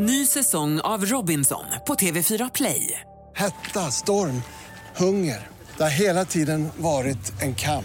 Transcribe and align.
Ny 0.00 0.26
säsong 0.26 0.80
av 0.80 1.04
Robinson 1.04 1.64
på 1.86 1.94
TV4 1.94 2.50
Play. 2.54 3.00
Hetta, 3.34 3.80
storm, 3.80 4.42
hunger. 4.96 5.46
Det 5.76 5.82
har 5.82 5.90
hela 5.90 6.24
tiden 6.24 6.68
varit 6.76 7.42
en 7.42 7.54
kamp. 7.54 7.84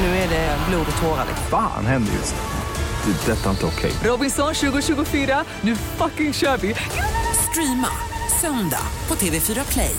Nu 0.00 0.06
är 0.06 0.28
det 0.28 0.58
blod 0.68 0.86
och 0.96 1.02
tårar. 1.02 1.26
Fan 1.50 1.86
händer 1.86 2.12
just 2.12 2.34
nu. 2.34 3.12
Det. 3.12 3.32
är 3.32 3.36
Detta 3.36 3.46
är 3.46 3.50
inte 3.50 3.66
okej. 3.66 3.92
Robinson 4.04 4.54
2024, 4.54 5.44
nu 5.60 5.76
fucking 5.76 6.32
kör 6.32 6.56
vi! 6.56 6.74
Streama 7.50 7.88
söndag 8.40 8.86
på 9.06 9.14
TV4 9.14 9.72
Play. 9.72 9.96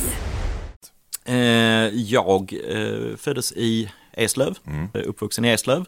Eh, 1.25 1.35
jag 1.93 2.53
eh, 2.69 3.17
föddes 3.17 3.51
i 3.51 3.91
Eslöv, 4.13 4.57
eh, 4.93 5.01
uppvuxen 5.05 5.45
i 5.45 5.49
Eslöv. 5.49 5.85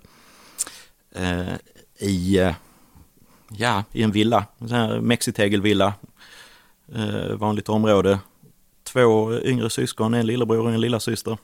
Eh, 1.16 1.54
I, 2.00 2.38
eh, 2.38 2.54
ja, 3.50 3.84
i 3.92 4.04
en 4.04 4.12
villa, 4.12 4.46
en 4.72 5.08
mexitegelvilla. 5.08 5.94
Eh, 6.96 7.36
vanligt 7.36 7.70
område. 7.70 8.20
Två 8.84 9.34
yngre 9.40 9.70
syskon, 9.70 10.14
en 10.14 10.28
lillebror 10.28 10.66
och 10.66 10.72
en 10.72 10.82
lillasyster. 10.82 11.38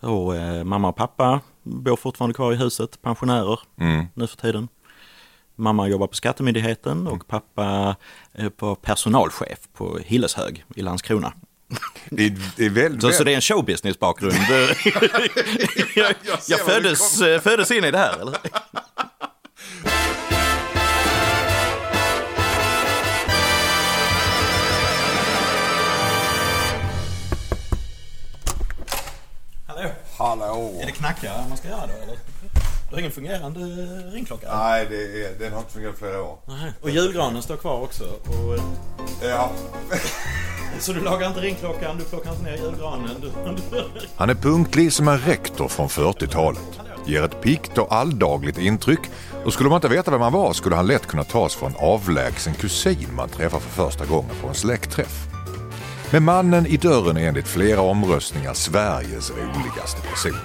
Och 0.00 0.36
eh, 0.36 0.64
mamma 0.64 0.88
och 0.88 0.96
pappa 0.96 1.40
bor 1.62 1.96
fortfarande 1.96 2.34
kvar 2.34 2.52
i 2.52 2.56
huset, 2.56 3.02
pensionärer 3.02 3.60
nu 4.14 4.26
för 4.26 4.36
tiden. 4.36 4.68
Mamma 5.56 5.88
jobbar 5.88 6.06
på 6.06 6.14
Skattemyndigheten 6.14 7.06
och 7.06 7.26
pappa 7.26 7.96
är 8.32 8.48
på 8.48 8.74
personalchef 8.74 9.58
på 9.72 9.98
Hilleshög 10.04 10.64
i 10.76 10.82
Landskrona. 10.82 11.32
Det 12.10 12.26
är, 12.26 12.38
det 12.56 12.66
är 12.66 12.70
väl, 12.70 13.00
Så, 13.00 13.12
så 13.12 13.24
det 13.24 13.32
är 13.32 13.34
en 13.34 13.40
showbusiness-bakgrund. 13.40 14.34
jag 15.94 16.14
jag 16.48 16.58
det 16.58 16.64
föddes, 16.64 17.20
eh, 17.20 17.40
föddes 17.40 17.70
in 17.70 17.84
i 17.84 17.90
det 17.90 17.98
här, 17.98 18.20
eller? 18.20 18.34
Hallå, 30.18 30.72
är 30.80 30.86
det 30.86 30.92
knacka 30.92 31.32
man 31.48 31.58
ska 31.58 31.68
göra 31.68 31.86
då, 31.86 32.02
eller? 32.02 32.18
Du 32.88 32.94
har 32.94 32.98
ingen 32.98 33.12
fungerande 33.12 33.60
ringklocka? 34.14 34.58
Nej, 34.58 34.86
det 34.90 34.96
är, 35.26 35.38
den 35.38 35.52
har 35.52 35.58
inte 35.58 35.72
fungerat 35.72 35.94
i 35.94 35.98
flera 35.98 36.22
år. 36.22 36.38
Nej. 36.46 36.72
Och 36.82 36.90
julgranen 36.90 37.42
står 37.42 37.56
kvar 37.56 37.80
också. 37.82 38.04
Och, 38.04 38.58
Ja. 39.22 39.50
så 40.78 40.92
du 40.92 41.00
lagar 41.00 41.28
inte 41.28 41.40
ringklockan, 41.40 41.98
du 41.98 42.04
plockar 42.04 42.30
inte 42.30 42.42
ner 42.42 42.56
julgranen. 42.56 43.16
Du... 43.20 43.32
Han 44.16 44.30
är 44.30 44.34
punktlig 44.34 44.92
som 44.92 45.08
en 45.08 45.18
rektor 45.18 45.68
från 45.68 45.88
40-talet. 45.88 46.80
Ger 47.06 47.22
ett 47.22 47.40
pikt 47.42 47.78
och 47.78 47.92
alldagligt 47.92 48.58
intryck 48.58 49.00
och 49.44 49.52
skulle 49.52 49.68
man 49.68 49.76
inte 49.76 49.88
veta 49.88 50.10
vem 50.10 50.20
han 50.20 50.32
var 50.32 50.52
skulle 50.52 50.76
han 50.76 50.86
lätt 50.86 51.06
kunna 51.06 51.24
tas 51.24 51.54
för 51.54 51.66
en 51.66 51.76
avlägsen 51.76 52.54
kusin 52.54 53.08
man 53.16 53.28
träffar 53.28 53.58
för 53.60 53.84
första 53.84 54.06
gången 54.06 54.30
på 54.42 54.48
en 54.48 54.54
släktträff. 54.54 55.27
Men 56.12 56.24
mannen 56.24 56.66
i 56.66 56.76
dörren 56.76 57.16
är 57.16 57.28
enligt 57.28 57.48
flera 57.48 57.80
omröstningar 57.80 58.54
Sveriges 58.54 59.30
roligaste 59.30 60.00
person. 60.02 60.38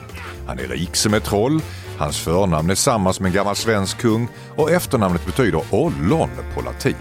Han 0.47 0.59
är 0.59 0.67
rik 0.67 0.95
som 0.95 1.13
ett 1.13 1.23
troll, 1.23 1.61
hans 1.97 2.19
förnamn 2.19 2.69
är 2.69 2.75
samma 2.75 3.13
som 3.13 3.25
en 3.25 3.33
gammal 3.33 3.55
svensk 3.55 3.97
kung 3.97 4.27
och 4.55 4.71
efternamnet 4.71 5.25
betyder 5.25 5.61
ollon 5.71 6.29
på 6.55 6.61
latin. 6.61 6.95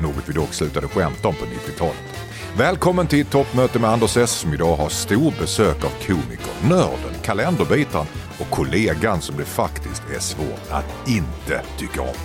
Något 0.00 0.28
vi 0.28 0.32
dock 0.32 0.54
slutade 0.54 0.88
skämta 0.88 1.28
om 1.28 1.34
på 1.34 1.44
90-talet. 1.44 2.18
Välkommen 2.56 3.06
till 3.06 3.20
ett 3.20 3.30
toppmöte 3.30 3.78
med 3.78 3.90
Anders 3.90 4.16
S 4.16 4.30
som 4.30 4.54
idag 4.54 4.76
har 4.76 4.88
stor 4.88 5.34
besök 5.40 5.84
av 5.84 5.92
komikern, 6.06 6.68
nörden, 6.68 7.14
kalenderbitaren 7.22 8.06
och 8.38 8.50
kollegan 8.50 9.20
som 9.20 9.36
det 9.36 9.44
faktiskt 9.44 10.02
är 10.16 10.20
svårt 10.20 10.70
att 10.70 11.08
inte 11.08 11.62
tycka 11.78 12.02
om. 12.02 12.16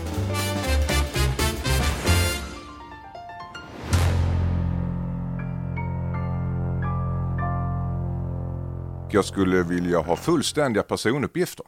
Jag 9.14 9.26
skulle 9.26 9.64
vilja 9.64 10.00
ha 10.00 10.16
fullständiga 10.16 10.84
personuppgifter. 10.84 11.66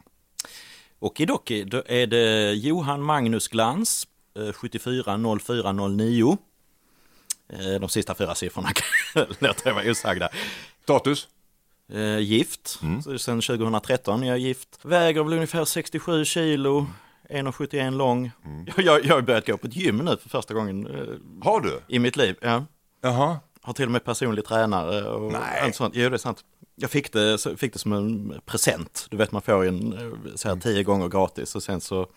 Okidoki, 1.00 1.64
då 1.64 1.84
är 1.86 2.08
det 2.08 2.54
Johan 2.54 3.02
Magnus 3.04 3.48
Glans, 3.48 4.08
eh, 4.38 4.54
740409. 4.54 6.38
Eh, 7.50 7.80
De 7.80 7.90
sista 7.90 8.16
fyra 8.16 8.36
siffrorna 8.36 8.70
låter 9.40 9.68
jag 9.70 9.74
vara 9.74 9.92
osagda. 9.92 10.30
Status? 10.84 11.28
Eh, 11.94 12.20
Gift, 12.20 12.68
så 13.04 13.18
sen 13.18 13.42
2013 13.42 14.24
är 14.24 14.28
jag 14.28 14.38
gift. 14.40 14.80
Väger 14.82 15.24
väl 15.24 15.34
ungefär 15.34 15.66
67 15.66 16.26
kilo, 16.26 16.88
1,71 17.30 17.92
lång. 17.98 18.32
Jag, 18.76 18.86
jag, 18.86 19.06
jag 19.06 19.16
har 19.16 19.22
börjat 19.22 19.48
gå 19.48 19.58
på 19.58 19.68
ett 19.68 19.76
gym 19.76 19.98
nu 19.98 20.18
för 20.18 20.30
första 20.30 20.54
gången 20.54 20.88
eh, 20.88 21.44
Har 21.44 21.62
du? 21.62 21.82
i 21.88 22.00
mitt 22.00 22.16
liv. 22.18 22.36
Ja. 22.42 22.66
Jaha. 23.02 23.40
Har 23.66 23.74
till 23.74 23.86
och 23.86 23.92
med 23.92 24.04
personlig 24.04 24.46
tränare 24.46 25.10
och 25.10 25.32
Nej. 25.32 25.60
allt 25.62 25.76
sånt. 25.76 25.94
Jo, 25.96 26.10
det 26.10 26.16
är 26.16 26.18
sant. 26.18 26.44
Jag 26.76 26.92
fick 26.92 27.14
det, 27.14 27.58
fick 27.58 27.74
det 27.74 27.80
som 27.80 27.94
en 27.94 28.42
present. 28.46 29.08
Du 29.10 29.18
vet, 29.18 29.32
man 29.32 29.42
får 29.42 29.64
ju 29.64 29.70
en 29.70 29.94
eh, 29.94 30.36
så 30.36 30.50
här, 30.50 30.56
tio 30.56 30.84
gånger 30.84 31.08
gratis 31.08 31.56
och 31.56 31.64
sen 31.64 31.82
så 31.82 32.08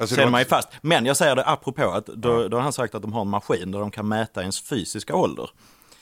Alltså, 0.00 0.16
Sen 0.16 0.30
man 0.30 0.40
ju 0.40 0.44
fast. 0.44 0.68
Men 0.82 1.06
jag 1.06 1.16
säger 1.16 1.36
det 1.36 1.44
apropå 1.44 1.90
att 1.90 2.06
då, 2.06 2.48
då 2.48 2.56
har 2.56 2.62
han 2.62 2.72
sagt 2.72 2.94
att 2.94 3.02
de 3.02 3.12
har 3.12 3.20
en 3.20 3.28
maskin 3.28 3.70
där 3.70 3.78
de 3.80 3.90
kan 3.90 4.08
mäta 4.08 4.40
ens 4.40 4.60
fysiska 4.60 5.16
ålder. 5.16 5.50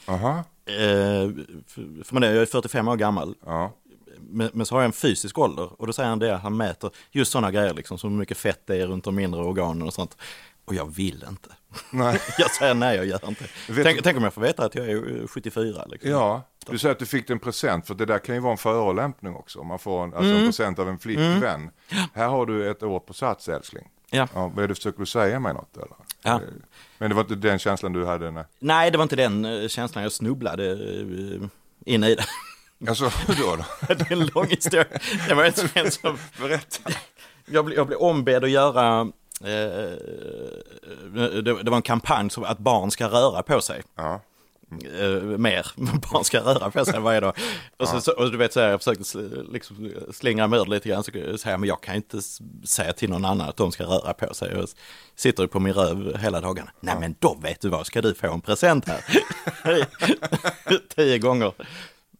Jaha. 0.07 0.45
Eh, 0.67 1.31
för, 1.67 2.05
för 2.05 2.15
man 2.15 2.23
är, 2.23 2.33
jag 2.33 2.43
är 2.43 2.47
45 2.47 2.89
år 2.89 2.97
gammal. 2.97 3.35
Ja. 3.47 3.73
Men, 4.21 4.51
men 4.53 4.67
så 4.67 4.75
har 4.75 4.83
jag 4.83 4.87
en 4.87 4.93
fysisk 4.93 5.39
ålder 5.39 5.81
och 5.81 5.87
då 5.87 5.93
säger 5.93 6.09
han 6.09 6.19
det, 6.19 6.37
han 6.37 6.57
mäter 6.57 6.91
just 7.11 7.33
sådana 7.33 7.51
grejer 7.51 7.75
liksom, 7.75 7.99
som 7.99 8.11
hur 8.11 8.19
mycket 8.19 8.39
fett 8.39 8.67
det 8.67 8.77
är 8.77 8.87
runt 8.87 9.05
de 9.05 9.15
mindre 9.15 9.41
organen 9.41 9.83
och 9.83 9.95
sånt. 9.95 10.17
Och 10.67 10.75
jag 10.75 10.95
vill 10.95 11.25
inte. 11.29 11.49
Nej. 11.91 12.21
Jag 12.39 12.51
säger 12.51 12.75
nej, 12.75 12.97
jag 12.97 13.07
gör 13.07 13.29
inte. 13.29 13.45
Tänk, 13.67 13.97
du- 13.97 14.03
tänk 14.03 14.17
om 14.17 14.23
jag 14.25 14.35
får 14.35 14.41
veta 14.43 14.65
att 14.65 14.75
jag 14.75 14.87
är 14.91 15.21
eh, 15.23 15.27
74. 15.29 15.85
Liksom. 15.87 16.11
Ja, 16.11 16.43
du 16.67 16.79
säger 16.79 16.93
att 16.93 16.99
du 16.99 17.07
fick 17.07 17.31
en 17.31 17.39
present 17.39 17.87
för 17.87 17.95
det 17.95 18.05
där 18.07 18.19
kan 18.19 18.35
ju 18.35 18.41
vara 18.41 18.53
en 18.53 18.59
förolämpning 18.59 19.35
också. 19.37 19.63
Man 19.63 19.79
får 19.79 20.05
en, 20.05 20.15
alltså 20.15 20.31
Mm. 20.31 20.37
en 20.37 20.49
present 20.49 20.79
av 20.79 20.89
en 20.89 20.99
flickvän. 20.99 21.71
Här 22.15 22.29
har 22.29 22.47
du 22.47 22.71
ett 22.71 22.83
år 22.83 23.01
på 23.01 23.15
sats 23.15 23.49
älskling. 23.49 23.89
Ja. 24.11 24.29
Ja, 24.35 24.53
vad 24.55 24.65
är 24.65 24.69
det 24.69 24.75
försöker 24.75 24.99
du 24.99 25.07
säga 25.07 25.41
mig 25.41 25.55
något 25.55 25.77
eller? 25.77 25.97
Ja. 26.23 26.35
Eh, 26.35 26.41
Men 26.99 27.09
det 27.11 27.15
var 27.15 27.23
inte 27.23 27.35
den 27.35 27.59
känslan 27.59 27.93
du 27.93 28.07
hade? 28.07 28.31
Nej. 28.31 28.45
Nej, 28.59 28.91
det 28.91 28.99
var 28.99 29.03
inte 29.03 29.17
den 29.17 29.45
eh, 29.45 29.69
känslan, 29.69 30.03
jag 30.03 30.13
snubblade 30.13 30.71
eh, 30.73 31.49
in 31.95 32.05
i 32.05 32.15
det. 32.15 32.25
Alltså, 32.89 33.05
hur 33.09 33.35
då? 33.35 33.57
då? 33.57 33.95
det 33.95 34.01
är 34.11 34.13
en 34.13 34.27
lång 34.27 34.47
historia. 34.47 34.85
Det 35.29 35.35
var 35.35 35.45
ett 35.45 35.57
som, 35.93 36.19
Berätta. 36.41 36.91
jag, 37.47 37.65
blev, 37.65 37.79
jag 37.79 37.87
blev 37.87 37.99
ombedd 37.99 38.45
att 38.45 38.51
göra, 38.51 39.01
eh, 39.01 39.07
det, 39.41 41.41
det 41.63 41.71
var 41.71 41.77
en 41.77 41.83
kampanj 41.83 42.31
som 42.31 42.45
att 42.45 42.59
barn 42.59 42.91
ska 42.91 43.09
röra 43.09 43.43
på 43.43 43.61
sig. 43.61 43.83
Ja. 43.97 44.21
eh, 45.01 45.23
mer. 45.23 45.67
Barn 46.13 46.25
ska 46.25 46.41
röra 46.41 46.71
på 46.71 46.85
sig 46.85 47.01
varje 47.01 47.21
dag. 47.21 47.37
Och, 47.77 47.89
så, 47.89 48.01
så, 48.01 48.13
och 48.13 48.31
du 48.31 48.37
vet, 48.39 48.53
så 48.53 48.61
här, 48.61 48.69
jag 48.69 48.81
försökte 48.81 49.19
liksom, 49.53 49.93
slingra 50.13 50.47
mig 50.47 50.61
ur 50.61 50.67
lite 50.67 50.89
grann. 50.89 51.05
Så 51.05 51.11
säger 51.13 51.51
jag, 51.51 51.61
men 51.61 51.69
jag 51.69 51.81
kan 51.81 51.95
inte 51.95 52.21
säga 52.65 52.93
till 52.93 53.11
någon 53.11 53.25
annan 53.25 53.49
att 53.49 53.57
de 53.57 53.73
ska 53.73 53.85
röra 53.85 54.15
på 54.15 54.35
sig. 54.35 54.53
Jag 54.53 54.69
sitter 55.17 55.43
ju 55.43 55.49
på 55.49 55.61
min 55.61 55.73
röv 55.73 56.17
hela 56.19 56.41
dagarna. 56.41 56.71
Nej 56.81 56.97
men 57.01 57.15
då 57.19 57.35
vet 57.43 57.61
du 57.61 57.69
vad, 57.69 57.87
ska 57.87 58.03
du 58.03 58.15
få 58.15 58.33
en 58.33 58.41
present 58.41 58.89
här. 58.89 59.01
Tio 60.95 61.19
gånger. 61.19 61.53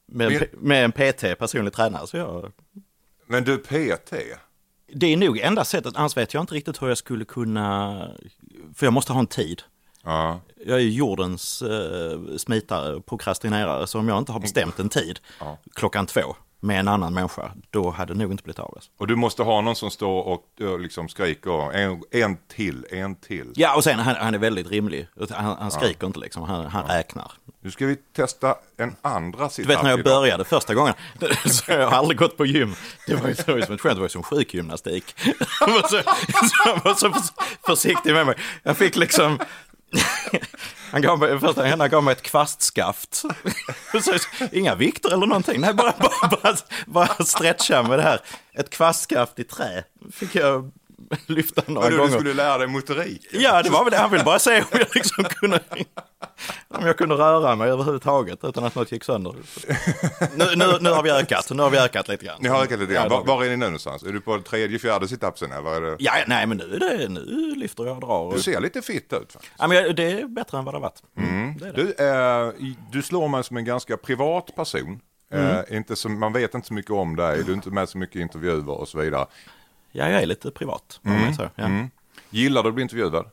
Med, 0.09 0.49
med 0.53 0.85
en 0.85 0.93
PT, 0.93 1.39
personlig 1.39 1.73
tränare. 1.73 2.07
Så 2.07 2.17
jag, 2.17 2.53
Men 3.27 3.45
du 3.45 3.59
PT? 3.59 4.13
Det 4.95 5.07
är 5.07 5.17
nog 5.17 5.39
enda 5.39 5.65
sättet, 5.65 5.97
annars 5.97 6.17
vet 6.17 6.35
jag 6.35 6.43
inte 6.43 6.55
riktigt 6.55 6.83
hur 6.83 6.89
jag 6.89 6.99
skulle 6.99 7.25
kunna, 7.25 8.09
för 8.75 8.87
jag 8.87 8.93
måste 8.93 9.13
ha 9.13 9.21
en 9.21 9.27
tid. 9.27 9.63
Ja. 10.05 10.41
Jag 10.67 10.81
är 10.81 10.85
jordens 10.85 11.63
eh, 11.63 12.21
smitare, 12.37 13.01
prokrastinerare, 13.01 13.87
så 13.87 13.99
om 13.99 14.09
jag 14.09 14.19
inte 14.19 14.33
har 14.33 14.41
bestämt 14.41 14.79
en 14.79 14.89
tid 14.89 15.21
klockan 15.75 16.07
två 16.07 16.37
med 16.67 16.81
en 16.81 16.89
annan 16.89 17.15
människa, 17.15 17.51
då 17.71 17.91
hade 17.91 18.15
det 18.15 18.19
nog 18.19 18.31
inte 18.31 18.43
blivit 18.43 18.59
av. 18.59 18.73
Alltså. 18.77 18.91
Och 18.99 19.07
du 19.07 19.17
måste 19.17 19.43
ha 19.43 19.61
någon 19.61 19.77
som 19.77 19.91
står 19.91 20.23
och 20.23 20.81
liksom 20.81 21.09
skriker 21.09 21.73
en, 21.73 22.03
en 22.11 22.37
till, 22.49 22.87
en 22.91 23.15
till. 23.15 23.53
Ja, 23.55 23.77
och 23.77 23.85
sen 23.85 23.99
han, 23.99 24.15
han 24.17 24.35
är 24.35 24.39
väldigt 24.39 24.71
rimlig. 24.71 25.09
Han, 25.31 25.57
han 25.61 25.71
skriker 25.71 26.07
inte 26.07 26.19
liksom, 26.19 26.43
han, 26.43 26.67
han 26.67 26.87
räknar. 26.87 27.33
Nu 27.61 27.71
ska 27.71 27.87
vi 27.87 27.97
testa 27.97 28.55
en 28.77 28.97
andra 29.03 29.49
Du 29.57 29.63
vet 29.63 29.83
när 29.83 29.91
jag 29.91 29.99
idag. 30.01 30.13
började 30.21 30.45
första 30.45 30.75
gången, 30.75 30.95
så 31.47 31.73
jag 31.73 31.91
har 31.91 31.97
aldrig 31.99 32.19
gått 32.19 32.37
på 32.37 32.47
gym. 32.47 32.75
Det 33.07 33.15
var 33.15 33.29
ju 33.29 33.35
som 33.35 33.55
ett 33.59 33.81
skämt, 33.81 33.83
det 33.83 34.01
var 34.01 34.03
ju 34.03 34.09
som 34.09 34.23
sjukgymnastik. 34.23 35.15
Jag 35.61 35.67
var 35.69 35.89
så, 35.89 35.97
jag 36.67 36.85
var 36.85 36.95
så 36.95 37.13
försiktig 37.67 38.13
med 38.13 38.27
mig. 38.27 38.35
Jag 38.63 38.77
fick 38.77 38.97
liksom, 38.97 39.39
han 40.91 41.03
gav 41.03 41.19
mig, 41.19 41.41
första 41.41 41.63
händan 41.63 41.81
han 41.81 41.91
gav 41.91 42.05
mig 42.05 42.13
ett 42.13 42.23
kvastskaft. 42.23 43.23
Inga 44.53 44.75
vikter 44.75 45.13
eller 45.13 45.27
någonting, 45.27 45.61
nej 45.61 45.75
bara, 45.75 45.95
bara, 45.99 46.39
bara, 46.43 46.57
bara 46.87 47.25
stretcha 47.25 47.83
med 47.83 47.99
det 47.99 48.03
här. 48.03 48.21
Ett 48.53 48.71
kvastskaft 48.71 49.39
i 49.39 49.45
trä 49.45 49.85
fick 50.13 50.35
jag 50.35 50.71
lyfta 51.27 51.63
några 51.67 51.81
Vadå, 51.81 51.97
du 51.97 52.03
gånger. 52.03 52.19
skulle 52.19 52.35
lära 52.35 52.59
dig 52.59 52.67
motorik? 52.67 53.27
Ja, 53.33 53.63
det 53.63 53.71
var 53.71 53.85
väl 53.85 53.91
det. 53.91 53.97
Han 53.97 54.11
ville 54.11 54.25
bara 54.25 54.39
se 54.39 54.61
om 54.61 54.67
jag 54.73 54.87
liksom 54.95 55.25
kunde, 55.25 55.61
om 56.69 56.87
jag 56.87 56.99
kunde 56.99 57.15
röra 57.15 57.57
mig 57.57 57.71
överhuvudtaget 57.71 58.39
utan 58.45 58.65
att 58.65 58.75
något 58.75 58.93
gick 58.93 59.05
sönder. 59.05 59.35
Nu, 60.35 60.45
nu, 60.57 60.79
nu 60.81 60.91
har 60.91 61.03
vi 61.03 61.11
ökat, 61.11 61.51
nu 61.51 61.63
har 61.63 61.71
vi 61.71 61.79
ökat 61.79 62.09
lite 62.09 62.25
grann. 62.25 62.37
Ni 62.41 62.49
har 62.49 62.63
ökat 62.63 62.81
lite 62.81 62.95
grann. 62.95 63.09
det 63.09 63.15
Var, 63.15 63.25
var 63.25 63.45
är 63.45 63.49
ni 63.49 63.57
nu 63.57 63.65
någonstans? 63.67 64.03
Är 64.03 64.13
du 64.13 64.21
på 64.21 64.41
tredje, 64.41 64.79
fjärde 64.79 65.09
situpsen 65.09 65.53
eller? 65.53 65.71
Är 65.77 65.81
det... 65.81 65.97
Ja, 65.99 66.13
nej 66.27 66.47
men 66.47 66.57
nu, 66.57 66.65
är 66.65 66.79
det, 66.99 67.09
nu 67.09 67.55
lyfter 67.57 67.87
jag 67.87 67.95
och 67.95 68.01
drar. 68.01 68.33
Du 68.37 68.43
ser 68.43 68.61
lite 68.61 68.83
fitt 68.83 69.13
ut 69.13 69.33
faktiskt. 69.33 69.53
Ja, 69.59 69.67
men 69.67 69.95
det 69.97 70.11
är 70.21 70.27
bättre 70.27 70.59
än 70.59 70.65
vad 70.65 70.75
det 70.75 70.79
har 70.79 70.83
varit. 70.83 71.03
Det 71.61 71.67
är 71.67 71.73
det. 71.73 71.83
Du, 71.83 72.05
eh, 72.69 72.71
du 72.93 73.03
slår 73.03 73.29
mig 73.29 73.45
som 73.45 73.57
en 73.57 73.65
ganska 73.65 73.97
privat 73.97 74.57
person. 74.57 75.01
Mm. 75.33 75.47
Eh, 75.57 75.77
inte 75.77 75.97
som, 75.97 76.19
man 76.21 76.33
vet 76.33 76.55
inte 76.55 76.67
så 76.67 76.75
mycket 76.75 76.91
om 76.91 77.17
dig, 77.17 77.45
du 77.45 77.53
är 77.53 77.57
inte 77.57 77.71
med 77.71 77.89
så 77.89 77.99
mycket 77.99 78.17
intervjuer 78.17 78.71
och 78.71 78.89
så 78.89 78.99
vidare. 78.99 79.27
Ja, 79.97 80.09
jag 80.11 80.23
är 80.23 80.27
lite 80.27 80.51
privat. 80.51 81.01
säger 81.03 81.33
så. 81.33 81.51
Ja. 81.55 81.69
Gillar 82.31 82.63
du 82.63 82.69
att 82.69 82.75
bli 82.75 82.83
intervjuad? 82.83 83.31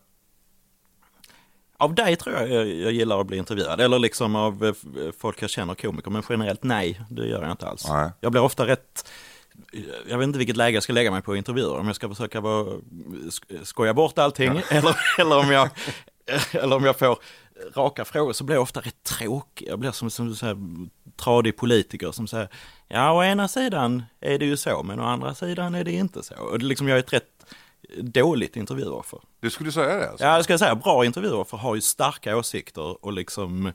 Av 1.78 1.96
dig 1.96 2.16
tror 2.16 2.36
jag, 2.36 2.50
jag 2.50 2.68
jag 2.68 2.92
gillar 2.92 3.20
att 3.22 3.28
bli 3.28 3.38
intervjuad. 3.38 3.82
Eller 3.82 4.00
liksom 4.00 4.36
av 4.36 4.66
eh, 4.66 4.74
folk 5.20 5.42
jag 5.42 5.50
känner 5.50 5.76
komiker. 5.76 6.12
Men 6.12 6.24
generellt 6.30 6.64
nej, 6.64 7.02
det 7.10 7.28
gör 7.28 7.42
jag 7.42 7.52
inte 7.52 7.68
alls. 7.68 7.88
Nej. 7.90 8.10
Jag 8.20 8.32
blir 8.32 8.42
ofta 8.42 8.68
rätt... 8.68 9.10
Jag 10.08 10.18
vet 10.18 10.24
inte 10.28 10.38
vilket 10.40 10.58
läge 10.58 10.76
jag 10.76 10.84
ska 10.84 10.94
lägga 10.94 11.12
mig 11.12 11.22
på 11.22 11.36
intervjuer. 11.36 11.78
Om 11.80 11.88
jag 11.88 11.96
ska 11.96 12.10
försöka 12.10 12.42
vara, 12.42 12.64
sk- 12.66 13.64
skoja 13.64 13.94
bort 13.94 14.18
allting. 14.18 14.62
Eller, 14.70 14.96
eller, 15.20 15.38
om 15.40 15.52
jag, 15.52 15.70
eller 16.52 16.76
om 16.76 16.84
jag 16.86 17.00
får 17.00 17.18
raka 17.76 18.06
frågor 18.06 18.34
så 18.34 18.44
blir 18.44 18.56
jag 18.56 18.62
ofta 18.62 18.80
rätt 18.80 19.04
tråkig. 19.04 19.68
Jag 19.68 19.80
blir 19.80 19.92
som, 19.92 20.10
som 20.10 20.28
du 20.28 20.36
säger, 20.36 20.58
tradig 21.16 21.58
politiker 21.58 22.12
som 22.12 22.28
säger 22.28 22.48
Ja, 22.88 23.12
å 23.12 23.24
ena 23.24 23.48
sidan 23.48 24.04
är 24.22 24.40
det 24.40 24.46
ju 24.46 24.58
så, 24.58 24.84
men 24.84 25.00
å 25.00 25.04
andra 25.04 25.36
sidan 25.36 25.76
är 25.76 25.84
det 25.84 25.92
inte 25.92 26.24
så. 26.24 26.36
Och 26.36 26.60
det 26.60 26.66
är 26.66 26.68
liksom, 26.68 26.88
jag 26.88 26.96
är 26.96 27.00
ett 27.00 27.14
rätt 27.14 27.46
dåligt 27.98 28.56
intervjuoffer. 28.56 29.20
Du 29.40 29.50
skulle 29.50 29.72
säga 29.72 29.96
det? 29.96 30.10
Alltså? 30.10 30.26
Ja, 30.26 30.36
jag 30.36 30.44
ska 30.44 30.58
säga, 30.58 30.76
bra 30.76 31.06
intervjuoffer 31.06 31.58
har 31.58 31.76
ju 31.76 31.82
starka 31.82 32.38
åsikter 32.38 33.06
och 33.06 33.14
liksom 33.14 33.72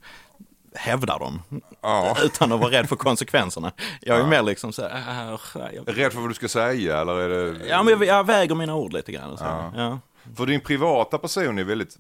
hävdar 0.75 1.19
dem. 1.19 1.43
Ja. 1.81 2.17
Utan 2.25 2.53
att 2.53 2.61
vara 2.61 2.71
rädd 2.71 2.89
för 2.89 2.97
konsekvenserna. 2.97 3.73
Jag 4.01 4.21
är 4.21 4.27
mer 4.27 4.43
liksom 4.43 4.73
så 4.73 4.89
här, 4.89 5.33
äh, 5.33 5.75
jag, 5.75 5.99
Rädd 5.99 6.13
för 6.13 6.21
vad 6.21 6.31
du 6.31 6.35
ska 6.35 6.49
säga 6.49 7.01
eller 7.01 7.19
är 7.21 7.29
det... 7.29 7.67
ja, 7.67 7.83
men 7.83 7.93
jag, 7.93 8.05
jag 8.05 8.27
väger 8.27 8.55
mina 8.55 8.75
ord 8.75 8.93
lite 8.93 9.13
grann. 9.13 9.31
Och 9.31 9.39
så. 9.39 9.45
Ja. 9.77 9.99
För 10.37 10.47
din 10.47 10.61
privata 10.61 11.19
person 11.19 11.59
är 11.59 11.65
väldigt, 11.65 11.97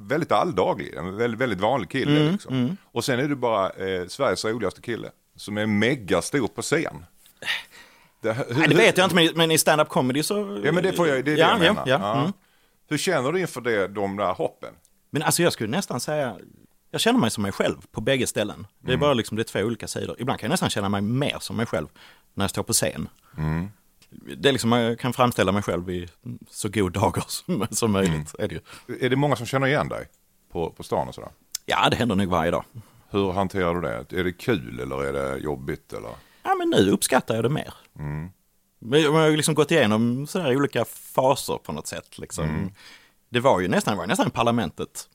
väldigt 0.00 0.32
alldaglig, 0.32 0.94
en 0.94 1.16
väldigt, 1.16 1.40
väldigt 1.40 1.60
vanlig 1.60 1.90
kille. 1.90 2.20
Mm, 2.20 2.32
liksom. 2.32 2.76
Och 2.84 3.04
sen 3.04 3.20
är 3.20 3.28
du 3.28 3.34
bara 3.34 3.70
eh, 3.70 4.06
Sveriges 4.08 4.44
roligaste 4.44 4.80
kille. 4.80 5.10
Som 5.36 5.58
är 5.58 5.66
megastor 5.66 6.48
på 6.48 6.62
scen. 6.62 7.04
Det, 8.20 8.32
hur, 8.32 8.58
Nej, 8.58 8.68
det 8.68 8.74
vet 8.74 8.98
jag 8.98 9.04
inte, 9.04 9.32
men, 9.34 9.50
i 9.50 9.58
stand-up 9.58 9.88
comedy 9.88 10.22
så... 10.22 10.60
Ja 10.64 10.72
men 10.72 10.82
det, 10.82 10.92
får 10.92 11.08
jag, 11.08 11.24
det 11.24 11.32
är 11.32 11.36
det 11.36 11.40
ja, 11.40 11.50
jag 11.50 11.60
menar. 11.60 11.82
Ja, 11.86 11.92
ja. 11.92 11.98
Ja. 12.00 12.20
Mm. 12.20 12.32
Hur 12.88 12.98
känner 12.98 13.32
du 13.32 13.40
inför 13.40 13.60
det, 13.60 13.88
de 13.88 14.16
där 14.16 14.32
hoppen? 14.34 14.74
Men 15.10 15.22
alltså 15.22 15.42
jag 15.42 15.52
skulle 15.52 15.70
nästan 15.70 16.00
säga, 16.00 16.36
jag 16.90 17.00
känner 17.00 17.20
mig 17.20 17.30
som 17.30 17.42
mig 17.42 17.52
själv 17.52 17.76
på 17.92 18.00
bägge 18.00 18.26
ställen. 18.26 18.66
Det 18.80 18.92
är 18.92 18.96
bara 18.96 19.14
liksom, 19.14 19.36
det 19.36 19.42
är 19.42 19.44
två 19.44 19.60
olika 19.60 19.88
sidor. 19.88 20.16
Ibland 20.18 20.40
kan 20.40 20.46
jag 20.46 20.50
nästan 20.50 20.70
känna 20.70 20.88
mig 20.88 21.00
mer 21.02 21.36
som 21.40 21.56
mig 21.56 21.66
själv 21.66 21.86
när 22.34 22.44
jag 22.44 22.50
står 22.50 22.62
på 22.62 22.72
scen. 22.72 23.08
Det 24.10 24.48
är 24.48 24.52
liksom, 24.52 24.72
jag 24.72 24.98
kan 24.98 25.12
framställa 25.12 25.52
mig 25.52 25.62
själv 25.62 25.90
i 25.90 26.08
så 26.50 26.68
god 26.68 26.92
dagar 26.92 27.24
som, 27.28 27.66
som 27.70 27.92
möjligt. 27.92 28.34
Är 28.38 28.48
det 28.48 28.54
ju. 28.54 28.60
Är 29.00 29.10
det 29.10 29.16
många 29.16 29.36
som 29.36 29.46
känner 29.46 29.66
igen 29.66 29.88
dig 29.88 30.08
på, 30.52 30.70
på 30.70 30.82
stan 30.82 31.08
och 31.08 31.14
sådär? 31.14 31.30
Ja, 31.66 31.90
det 31.90 31.96
händer 31.96 32.14
nog 32.16 32.28
varje 32.28 32.50
dag. 32.50 32.64
Hur 33.10 33.32
hanterar 33.32 33.74
du 33.74 33.80
det? 33.80 34.20
Är 34.20 34.24
det 34.24 34.32
kul 34.32 34.80
eller 34.80 35.04
är 35.04 35.12
det 35.12 35.38
jobbigt? 35.38 35.92
Eller? 35.92 36.10
Ja, 36.42 36.54
men 36.54 36.70
nu 36.70 36.90
uppskattar 36.90 37.34
jag 37.34 37.44
det 37.44 37.48
mer. 37.48 37.74
Men 38.78 39.02
jag 39.02 39.12
har 39.12 39.26
ju 39.26 39.36
liksom 39.36 39.54
gått 39.54 39.70
igenom 39.70 40.26
sådär 40.26 40.56
olika 40.56 40.84
faser 40.84 41.58
på 41.58 41.72
något 41.72 41.86
sätt. 41.86 42.18
Liksom. 42.18 42.72
Det 43.28 43.40
var 43.40 43.60
ju 43.60 43.68
nästan, 43.68 43.96
var 43.96 44.06
nästan 44.06 44.30
parlamentet. 44.30 45.08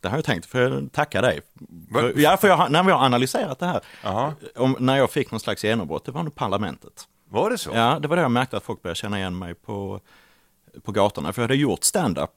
Det 0.00 0.08
har 0.08 0.18
jag 0.18 0.24
tänkt, 0.24 0.46
för 0.46 0.70
jag 0.70 0.92
tacka 0.92 1.20
dig. 1.20 1.40
För, 1.92 2.20
ja, 2.20 2.36
för 2.36 2.48
jag, 2.48 2.70
när 2.70 2.82
vi 2.82 2.92
har 2.92 3.04
analyserat 3.04 3.58
det 3.58 3.66
här, 3.66 3.80
om, 4.56 4.76
när 4.80 4.96
jag 4.96 5.10
fick 5.10 5.30
någon 5.30 5.40
slags 5.40 5.64
genombrott, 5.64 6.04
det 6.04 6.12
var 6.12 6.22
nog 6.22 6.34
parlamentet. 6.34 7.08
Var 7.34 7.50
det 7.50 7.58
så? 7.58 7.70
Ja, 7.74 7.98
det 8.02 8.08
var 8.08 8.16
då 8.16 8.22
jag 8.22 8.30
märkte 8.30 8.56
att 8.56 8.64
folk 8.64 8.82
började 8.82 8.98
känna 8.98 9.18
igen 9.18 9.38
mig 9.38 9.54
på, 9.54 10.00
på 10.82 10.92
gatorna. 10.92 11.32
För 11.32 11.42
jag 11.42 11.48
hade 11.48 11.56
gjort 11.60 11.84
stand-up 11.84 12.30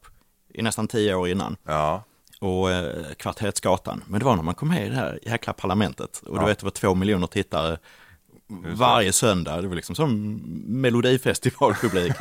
i 0.54 0.62
nästan 0.62 0.88
tio 0.88 1.16
år 1.16 1.30
innan. 1.30 1.58
Ja. 1.64 2.04
Och 2.42 2.72
eh, 2.72 3.14
Kvartersgatan. 3.18 4.04
Men 4.08 4.20
det 4.20 4.26
var 4.26 4.36
när 4.36 4.44
man 4.44 4.56
kom 4.56 4.68
med 4.68 4.88
i 4.88 4.90
det 4.90 4.96
här 4.96 5.20
jäkla 5.22 5.54
parlamentet. 5.54 6.18
Och 6.18 6.40
du 6.40 6.46
vet, 6.46 6.60
det 6.60 6.66
var 6.66 6.72
två 6.72 6.94
miljoner 6.94 7.28
tittare 7.28 7.78
varje 8.76 9.14
söndag. 9.14 9.62
Det 9.62 9.68
var 9.68 9.76
liksom 9.76 9.96
som 9.96 10.42
melodifestivalpublik. 10.82 12.14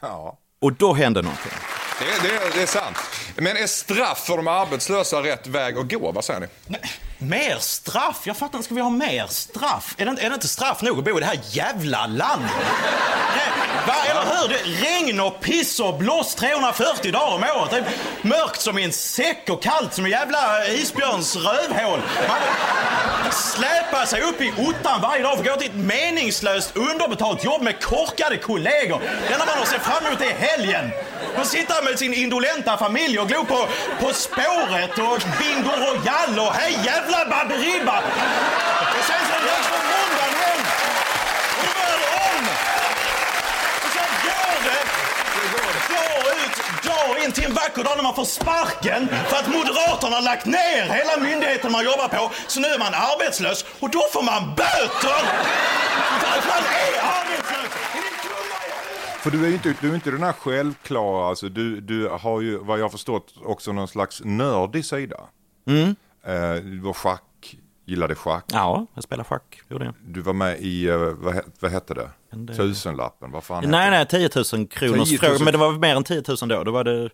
Och 0.60 0.72
då 0.72 0.92
hände 0.92 1.22
någonting. 1.22 1.52
Det, 1.98 2.28
det, 2.28 2.54
det 2.54 2.62
är 2.62 2.66
sant. 2.66 2.96
Men 3.36 3.56
är 3.56 3.66
straff 3.66 4.18
för 4.26 4.36
de 4.36 4.48
arbetslösa 4.48 5.22
rätt 5.22 5.46
väg 5.46 5.78
att 5.78 5.92
gå? 5.92 6.12
Vad 6.12 6.24
säger 6.24 6.40
ni? 6.40 6.78
Mer 7.18 7.56
straff? 7.58 8.16
Jag 8.24 8.36
fattar 8.36 8.58
inte, 8.58 8.64
ska 8.64 8.74
vi 8.74 8.80
ha 8.80 8.90
mer 8.90 9.26
straff? 9.26 9.94
Är 9.98 10.04
det, 10.04 10.10
inte- 10.10 10.22
är 10.22 10.28
det 10.30 10.34
inte 10.34 10.48
straff 10.48 10.82
nog 10.82 10.98
att 10.98 11.04
bo 11.04 11.16
i 11.16 11.20
det 11.20 11.26
här 11.26 11.38
jävla 11.50 12.06
landet? 12.06 12.50
Nej, 13.36 13.46
Va, 13.86 13.94
eller 14.10 14.22
hur? 14.40 14.48
Det 14.48 14.86
regn 14.86 15.20
och 15.20 15.40
piss 15.40 15.80
och 15.80 15.94
blåst 15.98 16.38
340 16.38 17.12
dagar 17.12 17.34
om 17.34 17.42
året. 17.60 17.70
Det 17.70 17.76
är 17.76 17.84
mörkt 18.22 18.60
som 18.60 18.78
i 18.78 18.84
en 18.84 18.92
säck 18.92 19.46
och 19.50 19.62
kallt 19.62 19.94
som 19.94 20.04
en 20.04 20.10
jävla 20.10 20.66
isbjörns 20.68 21.36
rövhål. 21.36 22.00
Man 23.22 23.32
släpar 23.32 24.04
sig 24.06 24.22
upp 24.22 24.40
i 24.40 24.52
ottan 24.58 25.00
varje 25.00 25.22
dag 25.22 25.32
för 25.32 25.44
att 25.44 25.46
gå 25.50 25.56
till 25.56 25.70
ett 25.70 25.76
meningslöst 25.86 26.76
underbetalt 26.76 27.44
jobb 27.44 27.62
med 27.62 27.82
korkade 27.84 28.36
kollegor. 28.36 29.00
Det 29.28 29.32
enda 29.34 29.46
man 29.46 29.58
har 29.58 29.64
sett 29.66 29.82
fram 29.82 30.06
emot 30.06 30.20
är 30.20 30.34
helgen. 30.46 30.90
Man 31.36 31.46
sitter 31.46 31.84
med 31.84 31.98
sin 31.98 32.14
indolenta 32.14 32.76
familj 32.76 33.18
och 33.18 33.28
glor 33.28 33.44
på 33.44 33.68
På 34.00 34.12
spåret 34.14 34.90
och 34.98 35.22
Bingo 35.38 35.70
Royale 35.70 36.40
och 36.40 36.52
hej 36.54 36.78
jävla 36.84 37.05
Baberiba! 37.12 37.98
Och 38.98 39.04
sen 39.04 39.22
så 39.28 39.36
hörs 39.46 39.66
på 39.66 39.78
måndagen 39.92 40.34
hem! 40.42 40.60
Och 41.58 41.64
det 41.66 42.08
om! 42.30 42.44
Och 43.84 43.90
så 43.92 43.98
går 45.52 45.72
det 45.76 45.82
dag 45.94 46.22
ut, 46.44 46.84
dag 46.84 47.24
in 47.24 47.32
till 47.32 47.44
en 47.44 47.54
vacker 47.54 47.84
dag 47.84 47.96
när 47.96 48.02
man 48.02 48.14
får 48.14 48.24
sparken 48.24 49.08
för 49.28 49.36
att 49.36 49.48
Moderaterna 49.48 50.16
har 50.16 50.22
lagt 50.22 50.46
ner 50.46 50.82
hela 50.82 51.16
myndigheten 51.20 51.72
man 51.72 51.84
jobbar 51.84 52.08
på. 52.08 52.30
Så 52.46 52.60
nu 52.60 52.68
är 52.68 52.78
man 52.78 52.94
arbetslös 52.94 53.64
och 53.80 53.90
då 53.90 54.02
får 54.12 54.22
man 54.22 54.54
böter! 54.54 55.20
För 56.20 56.38
att 56.38 56.46
man 56.48 56.58
är 56.58 56.94
arbetslös! 57.18 57.70
För 59.22 59.30
du 59.30 59.44
är 59.44 59.48
ju 59.48 59.54
inte, 59.54 59.74
du 59.80 59.90
är 59.90 59.94
inte 59.94 60.10
den 60.10 60.22
här 60.22 60.32
självklara, 60.32 61.28
alltså 61.28 61.48
du, 61.48 61.80
du 61.80 62.08
har 62.08 62.40
ju 62.40 62.58
vad 62.58 62.78
jag 62.78 62.92
förstått 62.92 63.34
också 63.44 63.72
någon 63.72 63.88
slags 63.88 64.20
nördig 64.24 64.84
sida. 64.84 65.20
Mm. 65.68 65.96
Eh, 66.26 66.54
du 66.54 66.78
var 66.78 66.92
schack, 66.92 67.56
gillade 67.84 68.14
schack. 68.14 68.44
Ja, 68.52 68.86
jag 68.94 69.04
spelar 69.04 69.24
schack, 69.24 69.60
gjorde 69.68 69.84
jag. 69.84 69.94
Du 70.06 70.20
var 70.20 70.32
med 70.32 70.60
i, 70.60 70.86
eh, 70.88 70.96
vad, 70.96 71.40
vad 71.60 71.70
hette 71.70 71.94
det? 71.94 72.10
Del. 72.30 72.56
Tusenlappen, 72.56 73.30
vad 73.30 73.44
fan 73.44 73.64
Nej, 73.70 73.90
nej, 73.90 74.06
10 74.06 74.30
000 74.54 74.66
kronors 74.68 75.08
10 75.08 75.18
000. 75.18 75.30
fråga. 75.30 75.44
Men 75.44 75.52
det 75.52 75.58
var 75.58 75.72
mer 75.72 75.96
än 75.96 76.04
10 76.04 76.22
000 76.28 76.36
då. 76.48 76.64
Då 76.64 76.70
var 76.70 76.84
det... 76.84 77.10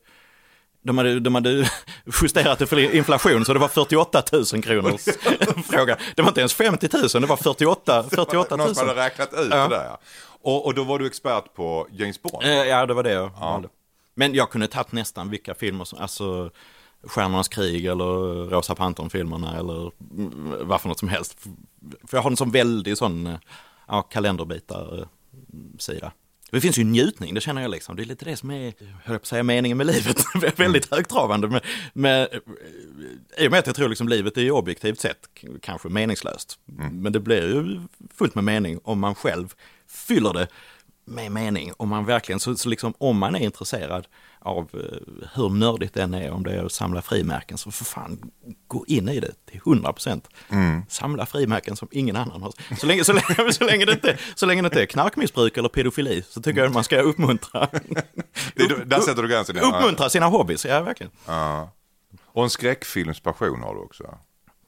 De 0.84 0.98
hade, 0.98 1.20
de 1.20 1.34
hade 1.34 1.68
justerat 2.22 2.58
det 2.58 2.66
för 2.66 2.94
inflation 2.94 3.44
så 3.44 3.52
det 3.52 3.58
var 3.58 3.68
48 3.68 4.22
000 4.32 4.44
kronors 4.62 5.00
fråga. 5.70 5.96
Det 6.16 6.22
var 6.22 6.28
inte 6.28 6.40
ens 6.40 6.54
50 6.54 6.88
000, 6.92 7.08
det 7.22 7.26
var 7.26 7.36
48, 7.36 8.02
48 8.10 8.56
Någon 8.56 8.66
000. 8.66 8.74
som 8.74 8.88
hade 8.88 9.00
räknat 9.00 9.32
ut 9.32 9.48
Ja. 9.50 9.68
det 9.68 9.76
där 9.76 9.84
ja. 9.84 9.98
Och, 10.44 10.66
och 10.66 10.74
då 10.74 10.84
var 10.84 10.98
du 10.98 11.06
expert 11.06 11.54
på 11.54 11.86
James 11.92 12.22
Bond. 12.22 12.44
Eh, 12.44 12.50
Ja, 12.50 12.86
det 12.86 12.94
var 12.94 13.02
det 13.02 13.12
jag 13.12 13.30
valde. 13.40 13.68
Men 14.14 14.34
jag 14.34 14.50
kunde 14.50 14.66
tagit 14.68 14.92
nästan 14.92 15.30
vilka 15.30 15.54
filmer 15.54 15.84
som, 15.84 15.98
alltså 15.98 16.50
Stjärnornas 17.04 17.48
krig 17.48 17.86
eller 17.86 18.04
Rosa 18.50 18.74
Pantern-filmerna 18.74 19.58
eller 19.58 19.90
mm, 20.18 20.68
vad 20.68 20.80
för 20.80 20.88
något 20.88 20.98
som 20.98 21.08
helst. 21.08 21.38
För 22.04 22.16
jag 22.16 22.22
har 22.22 22.30
en 22.30 22.36
sån 22.36 22.50
väldig 22.50 22.98
sån, 22.98 23.26
eh, 23.26 23.38
ja, 23.88 24.02
kalenderbitar-sida. 24.02 26.12
Det 26.50 26.60
finns 26.60 26.78
ju 26.78 26.84
njutning, 26.84 27.34
det 27.34 27.40
känner 27.40 27.62
jag 27.62 27.70
liksom. 27.70 27.96
Det 27.96 28.02
är 28.02 28.04
lite 28.04 28.24
det 28.24 28.36
som 28.36 28.50
är, 28.50 28.64
jag 28.64 28.74
höll 29.04 29.18
på 29.18 29.22
att 29.22 29.26
säga, 29.26 29.42
meningen 29.42 29.78
med 29.78 29.86
livet. 29.86 30.24
Väldigt 30.58 30.90
högtravande. 30.90 31.48
Med, 31.48 31.62
med, 31.92 32.28
I 33.38 33.46
och 33.46 33.50
med 33.50 33.58
att 33.58 33.66
jag 33.66 33.76
tror 33.76 33.88
liksom 33.88 34.08
livet 34.08 34.36
är 34.36 34.42
ju 34.42 34.50
objektivt 34.50 35.00
sett 35.00 35.28
kanske 35.60 35.88
meningslöst. 35.88 36.58
Men 36.90 37.12
det 37.12 37.20
blir 37.20 37.42
ju 37.42 37.80
fullt 38.14 38.34
med 38.34 38.44
mening 38.44 38.80
om 38.84 39.00
man 39.00 39.14
själv 39.14 39.54
fyller 39.88 40.32
det 40.32 40.48
med 41.04 41.32
mening. 41.32 41.72
Om 41.76 41.88
man 41.88 42.04
verkligen, 42.04 42.40
så, 42.40 42.56
så 42.56 42.68
liksom 42.68 42.94
om 42.98 43.18
man 43.18 43.34
är 43.34 43.40
intresserad 43.40 44.06
av 44.38 44.70
eh, 44.74 45.28
hur 45.34 45.48
nördigt 45.48 45.94
den 45.94 46.14
är, 46.14 46.30
om 46.30 46.42
det 46.44 46.52
är 46.52 46.64
att 46.64 46.72
samla 46.72 47.02
frimärken, 47.02 47.58
så 47.58 47.70
för 47.70 47.84
fan 47.84 48.30
gå 48.66 48.84
in 48.86 49.08
i 49.08 49.20
det 49.20 49.32
till 49.46 49.60
100 49.66 49.92
procent. 49.92 50.28
Samla 50.88 51.26
frimärken 51.26 51.76
som 51.76 51.88
ingen 51.90 52.16
annan 52.16 52.42
har. 52.42 52.52
Så 52.78 52.86
länge, 52.86 53.04
så, 53.04 53.12
länge, 53.12 53.52
så, 53.52 53.64
länge 53.64 53.84
det 53.84 53.92
inte, 53.92 54.18
så 54.34 54.46
länge 54.46 54.62
det 54.62 54.66
inte 54.66 54.82
är 54.82 54.86
knarkmissbruk 54.86 55.56
eller 55.56 55.68
pedofili 55.68 56.22
så 56.28 56.42
tycker 56.42 56.60
jag 56.60 56.66
att 56.68 56.74
man 56.74 56.84
ska 56.84 57.00
uppmuntra, 57.00 57.68
Det 58.54 58.62
är 58.62 58.84
där 58.84 59.00
sätter 59.00 59.22
du 59.22 59.28
gränsen. 59.28 59.56
ja. 59.56 59.78
uppmuntra 59.78 60.08
sina 60.08 60.26
hobbys. 60.26 60.64
Ja, 60.64 60.80
verkligen. 60.80 61.12
Ja. 61.26 61.70
Och 62.26 62.44
en 62.44 62.50
skräckfilmspassion 62.50 63.62
har 63.62 63.74
du 63.74 63.80
också. 63.80 64.18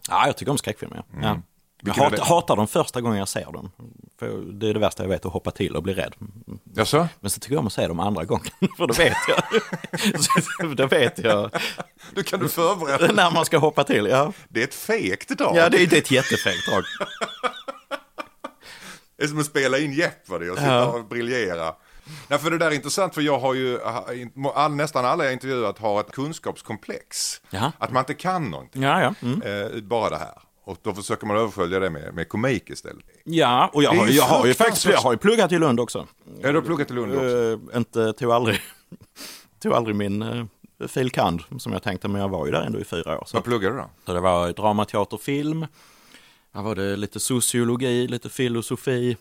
Ja, 0.09 0.27
jag 0.27 0.37
tycker 0.37 0.53
om 0.53 0.59
skräckfilmer. 0.59 1.05
Ja. 1.13 1.19
Ja. 1.23 1.41
Jag 1.87 2.13
är 2.15 2.19
hatar, 2.25 2.57
dem 2.57 2.67
första 2.67 3.01
gången 3.01 3.19
jag 3.19 3.29
ser 3.29 3.53
dem. 3.53 3.71
För 4.19 4.29
det 4.53 4.69
är 4.69 4.75
det 4.75 4.81
värsta 4.81 5.03
jag 5.03 5.09
vet, 5.11 5.27
att 5.27 5.33
hoppa 5.33 5.51
till 5.51 5.77
och 5.77 5.83
bli 5.83 5.95
rädd. 5.95 6.15
Jaså? 6.77 7.09
Men 7.21 7.31
så 7.31 7.41
tycker 7.41 7.55
jag 7.55 7.61
om 7.61 7.67
att 7.67 7.73
se 7.73 7.87
dem 7.87 8.01
andra 8.01 8.25
gången, 8.25 8.47
för 8.77 8.87
då 8.87 8.95
vet 8.95 9.17
jag. 9.29 9.43
Så 10.25 10.67
då 10.75 10.87
vet 10.87 11.19
jag 11.19 11.51
Du 12.15 12.23
kan 12.23 12.41
du 12.41 12.49
förbereda 12.49 13.13
när 13.13 13.31
man 13.31 13.45
ska 13.45 13.59
hoppa 13.59 13.85
till. 13.85 14.07
Ja, 14.07 14.33
Det 14.49 14.61
är 14.61 14.65
ett 14.65 14.75
fegt 14.75 15.29
drag. 15.29 15.57
ja 15.57 15.69
det, 15.69 15.83
är- 15.83 15.87
det 15.87 15.97
är 15.97 16.01
ett 16.01 16.11
jättefegt 16.11 16.67
drag. 16.71 16.85
Det 19.17 19.25
är 19.25 19.29
som 19.29 19.39
att 19.39 19.47
spela 19.47 19.79
in 19.79 19.93
Jeopardy 19.93 20.49
och 20.51 20.59
sitta 20.59 20.75
Ja. 20.75 20.85
och 20.87 21.05
briljera. 21.05 21.75
Nej, 22.29 22.39
för 22.39 22.51
det 22.51 22.59
där 22.59 22.67
är 22.67 22.75
intressant 22.75 23.15
för 23.15 23.21
jag 23.23 23.39
har 23.39 23.55
ju, 23.55 23.79
all, 24.55 24.73
nästan 24.75 25.05
alla 25.05 25.25
jag 25.25 25.33
intervjuat 25.33 25.79
har 25.79 26.01
ett 26.01 26.11
kunskapskomplex. 26.13 27.41
Jaha. 27.51 27.73
Att 27.79 27.93
man 27.93 28.01
inte 28.01 28.15
kan 28.15 28.51
någonting. 28.51 28.83
Ja, 28.83 29.01
ja. 29.03 29.15
Mm. 29.23 29.43
Eh, 29.43 29.83
bara 29.83 30.11
det 30.11 30.17
här. 30.17 30.35
Och 30.65 30.79
då 30.83 30.95
försöker 30.95 31.27
man 31.27 31.37
överfölja 31.37 31.81
det 31.81 31.91
med, 31.91 32.15
med 32.15 32.29
komik 32.29 32.71
istället. 32.71 33.05
Ja, 33.25 33.71
och 33.73 33.83
jag 33.83 33.95
Det 33.95 33.99
har, 33.99 34.09
jag 34.09 34.25
har 34.25 34.47
ju 34.47 34.55
faktiskt 34.55 34.85
jag 34.85 34.99
har 34.99 35.13
ju 35.13 35.19
pluggat 35.19 35.53
i 35.53 35.59
Lund 35.59 35.81
också. 35.81 36.07
Är 36.43 36.53
du 36.53 36.59
har 36.59 36.67
pluggat 36.67 36.91
i 36.91 36.95
Lund 36.95 37.13
också? 37.15 37.27
Uh, 37.27 37.59
inte, 37.77 38.13
tog 38.13 38.33
aldrig, 38.33 38.61
tog 39.63 39.73
aldrig 39.73 39.97
min 39.97 40.23
uh, 40.23 40.47
filkand 40.89 41.43
som 41.59 41.73
jag 41.73 41.83
tänkte, 41.83 42.09
men 42.09 42.21
jag 42.21 42.29
var 42.29 42.47
ju 42.47 42.53
där 42.53 42.63
ändå 42.63 42.79
i 42.79 42.85
fyra 42.85 43.19
år. 43.19 43.25
Så, 43.27 43.37
Vad 43.37 43.45
pluggar 43.45 43.71
du 43.71 43.77
då? 43.77 43.91
så 44.07 44.15
det 44.15 44.21
var 44.21 44.53
drama, 44.53 44.85
teater, 44.85 45.17
film. 45.17 45.67
Här 46.55 46.63
var 46.63 46.75
det 46.75 46.97
lite 46.97 47.21
sociologi, 47.21 48.09
lite 48.09 48.29
filosofi. 48.29 49.17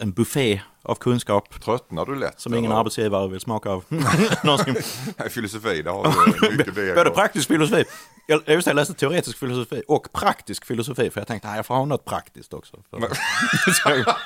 En 0.00 0.12
buffé 0.12 0.62
av 0.82 0.94
kunskap 0.94 1.64
Tröttnar 1.64 2.06
du 2.06 2.14
lätt? 2.14 2.40
som 2.40 2.54
ingen 2.54 2.64
eller? 2.70 2.80
arbetsgivare 2.80 3.28
vill 3.28 3.40
smaka 3.40 3.70
av. 3.70 3.84
Filosofi, 5.30 5.82
där 5.82 5.90
har 5.90 6.40
du 6.40 6.56
mycket 6.56 6.74
deg. 6.74 6.94
Både 6.94 7.10
praktisk 7.10 7.48
filosofi, 7.48 7.84
jag, 8.46 8.62
jag 8.66 8.74
läste 8.76 8.94
teoretisk 8.94 9.38
filosofi 9.38 9.82
och 9.88 10.12
praktisk 10.12 10.64
filosofi 10.64 11.10
för 11.10 11.20
jag 11.20 11.28
tänkte 11.28 11.48
att 11.48 11.56
jag 11.56 11.66
får 11.66 11.74
ha 11.74 11.84
något 11.84 12.04
praktiskt 12.04 12.54
också. 12.54 12.76
För, 12.90 13.00
så, 13.72 13.90
jag, 13.90 14.16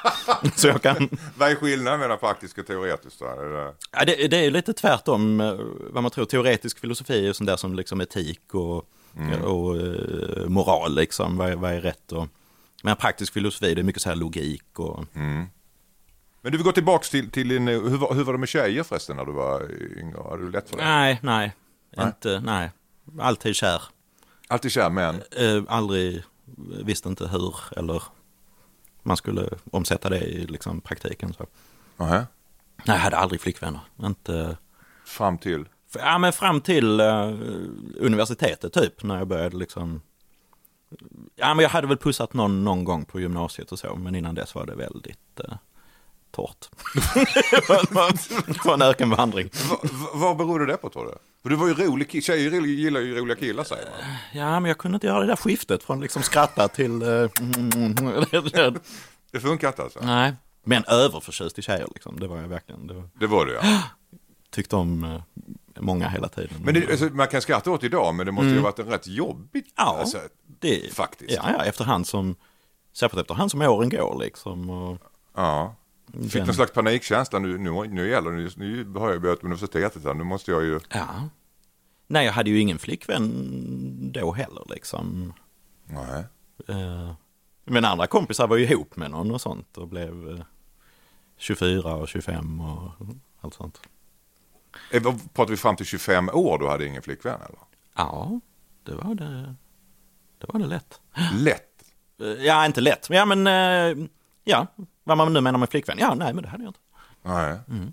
så 0.59 0.69
jag 0.69 0.83
kan, 0.83 1.09
Vad 1.39 1.51
är 1.51 1.55
skillnaden 1.55 2.01
mellan 2.01 2.19
praktiskt 2.19 2.59
och 2.59 2.67
teoretiskt? 2.67 3.19
Då? 3.19 3.25
Är 3.27 3.45
det... 3.49 3.75
ja, 3.93 4.05
det, 4.05 4.29
det 4.29 4.37
är 4.47 4.51
lite 4.51 4.73
tvärtom 4.73 5.41
eh, 5.41 5.55
vad 5.91 6.03
man 6.03 6.11
tror. 6.13 6.25
Teoretisk 6.25 6.79
filosofi 6.79 7.29
är 7.29 7.33
sånt 7.33 7.47
där 7.49 7.57
som 7.57 7.75
liksom 7.75 8.01
etik 8.01 8.55
och, 8.55 8.77
och 9.45 9.77
eh, 9.77 10.47
moral, 10.47 10.95
liksom, 10.95 11.37
vad, 11.37 11.51
är- 11.51 11.57
vad 11.57 11.73
är 11.73 11.81
rätt 11.81 12.13
och 12.13 12.29
men 12.85 12.97
praktisk 12.97 13.33
filosofi 13.33 13.75
det 13.75 13.81
är 13.81 13.83
mycket 13.85 14.03
så 14.03 14.09
här 14.09 14.17
logik 14.17 14.79
och 14.79 15.05
Men 15.13 15.49
du 16.43 16.51
vill 16.51 16.63
gå 16.63 16.73
tillbaka 16.73 17.05
till, 17.05 17.31
till 17.31 17.49
din, 17.49 17.69
hur, 17.69 17.97
var- 17.99 18.15
hur 18.15 18.25
var 18.25 18.33
det 18.33 18.39
med 18.39 18.49
tjejer 18.49 18.83
förresten 18.83 19.17
när 19.17 19.25
du 19.25 19.33
var 19.33 19.69
yngre? 19.99 20.19
Hade 20.31 20.43
du 20.45 20.51
lätt 20.51 20.71
för 20.71 20.77
det? 20.77 20.85
nej, 20.85 21.19
nej, 21.23 21.53
inte, 22.07 22.41
nej, 22.45 22.71
alltid 23.21 23.57
kär. 23.57 23.83
Alltid 24.49 24.73
kär 24.73 24.91
män? 24.91 25.23
Eh, 25.31 25.63
aldrig, 25.69 26.23
visste 26.85 27.09
inte 27.09 27.29
hur 27.29 27.55
eller 27.77 28.03
man 29.03 29.17
skulle 29.17 29.49
omsätta 29.71 30.09
det 30.09 30.21
i 30.21 30.47
liksom, 30.47 30.81
praktiken. 30.81 31.33
Så. 31.33 31.47
Nähä. 31.97 32.27
Nej, 32.85 32.97
jag 32.97 33.03
hade 33.03 33.17
aldrig 33.17 33.41
flickvänner. 33.41 33.81
Inte, 34.03 34.57
Fram 35.05 35.39
till? 35.39 35.65
ja, 35.99 36.19
men 36.19 36.33
fram 36.33 36.61
till 36.61 37.01
eh, 37.01 37.33
universitetet 37.97 38.73
typ, 38.73 39.03
när 39.03 39.19
jag 39.19 39.29
började 39.29 39.57
liksom... 39.57 40.01
Ja, 41.37 41.55
men 41.55 41.63
jag 41.63 41.71
hade 41.71 41.87
väl 41.87 41.97
pussat 41.97 42.35
någon, 42.35 42.65
någon 42.65 42.85
gång 42.85 43.05
på 43.05 43.21
gymnasiet 43.21 43.73
och 43.73 43.79
så, 43.79 43.97
men 43.97 44.15
innan 44.15 44.35
dess 44.35 44.55
var 44.55 44.67
det 44.67 44.75
väldigt 44.75 45.41
eh, 45.41 45.55
torrt. 46.33 46.69
det 46.95 47.91
var- 47.91 48.47
det 48.53 48.65
var 48.65 48.75
en 48.75 48.83
ökenvandring. 48.83 49.51
Va, 49.71 49.77
va, 49.83 50.09
vad 50.15 50.37
berodde 50.37 50.67
det 50.67 50.77
på 50.77 50.89
tror 50.91 51.05
du? 51.07 51.13
För 51.43 51.49
du 51.51 51.57
var 51.57 51.67
ju 51.69 51.75
rolig 51.75 52.25
tjejer 52.25 52.51
gillar 52.61 53.01
ju 53.01 53.17
roliga 53.17 53.37
killar 53.37 53.65
säger 53.65 53.85
man. 53.85 54.17
Ja, 54.33 54.61
men 54.61 54.69
jag 54.69 54.79
kunde 54.79 54.97
inte 54.97 55.07
göra 55.07 55.21
det 55.21 55.27
där 55.27 55.37
skiftet 55.37 55.83
från 55.83 56.01
liksom 56.01 56.23
skratta 56.23 56.69
till... 56.69 57.03
eh, 57.03 57.09
Det 59.33 59.41
funkar 59.41 59.69
inte 59.69 59.83
alltså? 59.83 59.99
Nej, 60.03 60.33
men 60.65 60.85
överförtjust 60.89 61.59
i 61.59 61.63
tjejer 61.63 61.87
liksom. 61.95 62.21
Det 62.21 62.27
var 62.27 62.37
jag 62.41 62.49
verkligen. 62.49 62.87
Det 62.87 62.95
var, 62.95 63.09
Det 63.21 63.27
var 63.27 63.47
det 63.47 63.53
ja. 63.53 63.83
tyckte 64.51 64.77
om 64.77 65.05
eh, 65.05 65.23
många 65.81 66.09
hela 66.09 66.29
tiden. 66.29 66.57
Men 66.65 66.75
det, 66.75 66.91
alltså, 66.91 67.05
man 67.05 67.29
kan 67.29 67.43
skratta 67.43 67.71
åt 67.71 67.85
idag 67.85 68.15
men 68.15 68.27
det 68.27 68.33
måste 68.33 68.49
ju 68.49 68.57
ha 68.57 68.63
varit 68.63 68.79
en 68.79 68.87
rätt 68.87 69.07
jobbigt. 69.07 69.65
Mm. 69.65 69.73
Ja, 69.77 69.99
alltså, 70.01 70.19
det, 70.61 70.95
faktiskt. 70.95 71.31
Ja, 71.33 71.43
ja, 71.59 71.65
efterhand 71.65 72.07
som, 72.07 72.37
särskilt 72.93 73.21
efterhand 73.21 73.51
som 73.51 73.63
åren 73.63 73.89
går 73.89 74.19
liksom. 74.21 74.71
Och, 74.71 74.99
ja. 75.37 75.75
Fick 76.13 76.33
Den- 76.33 76.47
någon 76.47 76.55
slags 76.55 76.73
panikkänsla 76.73 77.39
nu, 77.39 77.59
nu, 77.59 77.71
nu 77.89 78.09
gäller 78.09 78.31
det, 78.31 78.57
nu, 78.57 78.85
har 78.99 79.11
jag 79.11 79.23
börjat 79.23 79.43
universitetet 79.45 80.05
här, 80.05 80.15
nu 80.15 80.25
måste 80.25 80.51
jag 80.51 80.63
ju, 80.65 80.81
ja. 80.91 81.07
Nej, 82.07 82.27
jag 82.27 82.33
hade 82.33 82.51
ju 82.51 82.59
ingen 82.61 82.79
flickvän 82.79 84.13
då 84.13 84.33
heller 84.33 84.63
liksom. 84.67 85.33
nej. 85.85 86.25
Eh, 86.69 87.13
Men 87.65 87.85
andra 87.85 88.07
kompisar 88.07 88.47
var 88.49 88.57
ju 88.57 88.65
ihop 88.65 88.97
med 88.97 89.11
någon 89.11 89.31
och 89.31 89.41
sånt 89.41 89.79
och 89.79 89.89
blev 89.89 90.31
eh, 90.31 90.45
24 91.37 91.95
och 91.95 92.09
25 92.09 92.61
och 92.61 92.91
allt 93.41 93.55
sånt. 93.55 93.81
Eh, 94.91 95.03
Pratar 95.35 95.51
vi 95.51 95.57
fram 95.57 95.77
till 95.77 95.87
25 95.87 96.29
år 96.29 96.59
du 96.59 96.69
hade 96.69 96.87
ingen 96.87 97.03
flickvän 97.03 97.41
eller? 97.41 97.59
Ja, 97.97 98.41
det 98.83 98.95
var 98.95 99.15
det. 99.15 99.55
Det 100.39 100.47
var 100.53 100.61
det 100.61 100.67
lätt. 100.67 101.01
Lätt. 101.35 101.83
Eh, 102.21 102.27
Ja, 102.27 102.67
inte 102.67 102.81
lätt. 102.81 103.07
Ja, 103.11 103.25
men 103.25 103.47
eh, 103.47 104.07
ja, 104.45 104.67
vad 105.05 105.17
man 105.17 105.33
nu 105.33 105.41
menar 105.41 105.59
med 105.59 105.71
flickvän. 105.71 105.99
Ja, 105.99 106.15
nej, 106.15 106.35
men 106.35 106.43
det 106.43 106.49
hade 106.49 106.65
jag 106.65 106.71
inte. 106.71 106.81
Nej. 107.23 107.59
Mm. 107.69 107.93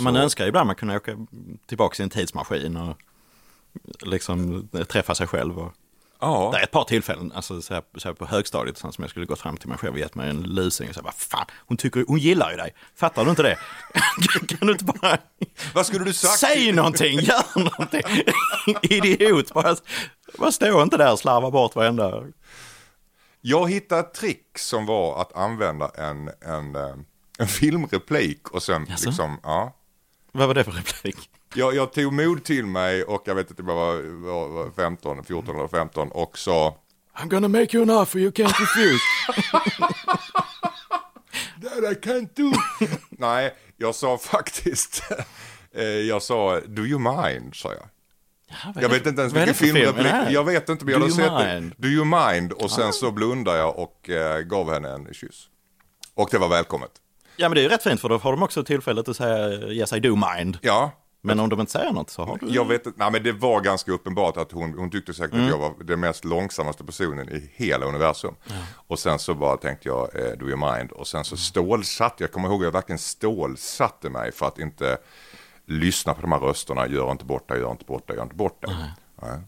Man 0.00 0.16
önskar 0.16 0.44
ju 0.44 0.48
ibland 0.48 0.66
man 0.66 0.76
kunde 0.76 0.96
åka 0.96 1.16
tillbaka 1.66 2.02
i 2.02 2.04
en 2.04 2.10
tidsmaskin 2.10 2.76
och 2.76 2.96
liksom 4.02 4.68
träffa 4.88 5.14
sig 5.14 5.26
själv. 5.26 5.58
Och... 5.58 5.72
ja. 6.20 6.50
Det 6.52 6.58
är 6.58 6.62
ett 6.62 6.70
par 6.70 6.84
tillfällen, 6.84 7.32
alltså 7.32 7.62
så 7.62 7.74
här, 7.74 7.82
så 7.96 8.08
här 8.08 8.14
på 8.14 8.26
högstadiet, 8.26 8.78
som 8.78 8.92
jag 8.98 9.10
skulle 9.10 9.26
gått 9.26 9.40
fram 9.40 9.56
till 9.56 9.68
mig 9.68 9.78
själv 9.78 9.92
och 9.92 9.98
gett 9.98 10.14
mig 10.14 10.30
en 10.30 10.42
lusing 10.42 10.88
och 10.88 10.94
säga, 10.94 11.04
vad 11.04 11.14
fan, 11.14 11.46
hon, 11.66 11.76
tycker, 11.76 12.04
hon 12.08 12.18
gillar 12.18 12.50
ju 12.50 12.56
dig, 12.56 12.74
fattar 12.94 13.24
du 13.24 13.30
inte 13.30 13.42
det? 13.42 13.58
kan 14.48 14.66
du 14.66 14.72
inte 14.72 14.84
bara 14.84 15.18
Vad 15.74 15.86
skulle 15.86 16.04
du 16.04 16.12
sagt? 16.12 16.38
säg 16.38 16.72
någonting, 16.72 17.20
gör 17.20 17.58
någonting, 17.58 18.02
idiot, 18.82 19.52
bara, 19.52 19.76
bara 20.38 20.52
stå 20.52 20.82
inte 20.82 20.96
där 20.96 21.12
och 21.12 21.18
slarva 21.18 21.50
bort 21.50 21.76
varenda... 21.76 22.24
Jag 23.40 23.70
hittade 23.70 24.00
ett 24.00 24.14
trick 24.14 24.58
som 24.58 24.86
var 24.86 25.20
att 25.20 25.36
använda 25.36 25.88
en, 25.88 26.30
en, 26.40 26.76
eh, 26.76 26.94
en 27.38 27.46
filmreplik 27.48 28.50
och 28.50 28.62
sen 28.62 28.86
Jaså? 28.88 29.08
liksom, 29.08 29.40
ja. 29.42 29.74
Vad 30.32 30.48
var 30.48 30.54
det 30.54 30.64
för 30.64 30.72
replik? 30.72 31.30
Jag, 31.54 31.74
jag 31.74 31.92
tog 31.92 32.12
mod 32.12 32.44
till 32.44 32.66
mig 32.66 33.04
och 33.04 33.22
jag 33.24 33.34
vet 33.34 33.50
inte 33.50 33.62
om 33.62 33.68
jag 33.68 33.74
var, 33.74 33.96
var, 34.26 34.48
var 34.48 34.70
15, 34.70 35.24
14 35.24 35.56
eller 35.56 35.68
15 35.68 36.08
och 36.08 36.38
sa 36.38 36.78
I'm 37.14 37.28
gonna 37.28 37.48
make 37.48 37.76
you 37.76 37.82
an 37.82 37.90
offer 37.90 38.18
you 38.18 38.30
can't 38.30 38.60
refuse. 38.60 39.02
That 41.62 41.84
I 41.84 41.94
can't 41.94 42.28
do. 42.34 42.52
Nej, 43.10 43.54
jag 43.76 43.94
sa 43.94 44.18
faktiskt, 44.18 45.02
eh, 45.74 45.84
jag 45.84 46.22
sa 46.22 46.60
do 46.60 46.82
you 46.86 46.98
mind, 46.98 47.54
sa 47.54 47.72
jag. 47.72 47.88
Jag 48.74 48.88
vet 48.88 49.06
inte 49.06 49.20
ens 49.20 49.34
vilken 49.34 49.54
film? 49.54 49.74
filmreplik. 49.76 50.06
Här? 50.06 50.30
Jag 50.30 50.44
vet 50.44 50.68
inte 50.68 50.84
men 50.84 50.92
jag 50.92 51.00
Do 51.00 51.06
you 51.06 51.16
sett 51.16 51.32
mind? 51.32 51.74
Do 51.76 51.88
you 51.88 52.04
mind? 52.04 52.52
Och 52.52 52.70
sen 52.70 52.92
så 52.92 53.10
blundade 53.10 53.58
jag 53.58 53.78
och 53.78 54.10
eh, 54.10 54.40
gav 54.40 54.72
henne 54.72 54.88
en 54.90 55.14
kyss. 55.14 55.48
Och 56.14 56.28
det 56.30 56.38
var 56.38 56.48
välkommet. 56.48 56.90
Ja 57.36 57.48
men 57.48 57.54
det 57.54 57.60
är 57.60 57.62
ju 57.62 57.68
rätt 57.68 57.82
fint 57.82 58.00
för 58.00 58.08
då 58.08 58.16
har 58.18 58.30
de 58.32 58.42
också 58.42 58.64
tillfället 58.64 59.08
att 59.08 59.16
säga 59.16 59.48
yes 59.72 59.92
I 59.92 60.00
do 60.00 60.16
mind. 60.36 60.58
Ja, 60.62 60.90
Men 61.22 61.40
om 61.40 61.48
de 61.48 61.60
inte 61.60 61.72
säger 61.72 61.92
något 61.92 62.10
så 62.10 62.24
har 62.24 62.38
du... 62.40 62.46
jag 62.54 62.64
vet 62.64 62.86
inte. 62.86 62.98
Nej 62.98 63.10
men 63.12 63.22
det 63.22 63.32
var 63.32 63.60
ganska 63.60 63.92
uppenbart 63.92 64.36
att 64.36 64.52
hon, 64.52 64.74
hon 64.78 64.90
tyckte 64.90 65.14
säkert 65.14 65.32
Mm. 65.34 65.44
att 65.44 65.50
jag 65.50 65.58
var 65.58 65.74
den 65.84 66.00
mest 66.00 66.24
långsammaste 66.24 66.84
personen 66.84 67.28
i 67.28 67.50
hela 67.54 67.86
universum. 67.86 68.34
Och 68.74 68.98
sen 68.98 69.18
så 69.18 69.34
bara 69.34 69.56
tänkte 69.56 69.88
jag, 69.88 70.16
eh, 70.16 70.38
do 70.38 70.48
you 70.48 70.72
mind? 70.72 70.92
Och 70.92 71.06
sen 71.06 71.24
så 71.24 71.34
Mm. 71.34 71.38
stålsatte, 71.38 72.22
jag 72.24 72.32
kommer 72.32 72.48
ihåg 72.48 72.60
att 72.60 72.64
jag 72.64 72.72
verkligen 72.72 72.98
stålsatte 72.98 74.10
mig 74.10 74.32
för 74.32 74.46
att 74.46 74.58
inte 74.58 74.96
lyssna 75.68 76.14
på 76.14 76.20
de 76.20 76.32
här 76.32 76.38
rösterna. 76.38 76.88
Gör 76.88 77.10
inte 77.10 77.24
bort 77.24 77.48
dig, 77.48 77.60
gör 77.60 77.70
inte 77.70 77.84
bort 77.84 78.08
dig, 78.08 78.16
gör 78.16 78.22
inte 78.22 78.34
bort 78.34 78.62
dig. 78.62 78.74
Nej. 79.22 79.40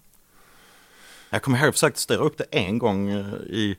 Jag 1.30 1.42
kommer 1.42 1.58
ihåg 1.58 1.62
att 1.62 1.66
jag 1.66 1.74
försökte 1.74 2.00
styra 2.00 2.18
upp 2.18 2.38
det 2.38 2.44
en 2.50 2.78
gång 2.78 3.10
eh, 3.10 3.34
i, 3.34 3.76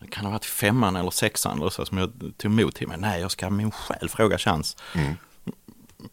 det 0.00 0.06
kan 0.06 0.24
ha 0.24 0.32
varit 0.32 0.44
femman 0.44 0.96
eller 0.96 1.10
sexan 1.10 1.60
eller 1.60 1.70
så, 1.70 1.86
som 1.86 1.98
jag 1.98 2.12
tog 2.36 2.52
emot 2.52 2.74
till 2.74 2.88
mig. 2.88 2.98
Nej, 2.98 3.20
jag 3.20 3.30
ska 3.30 3.50
min 3.50 3.70
själ 3.70 4.08
fråga 4.08 4.38
chans. 4.38 4.76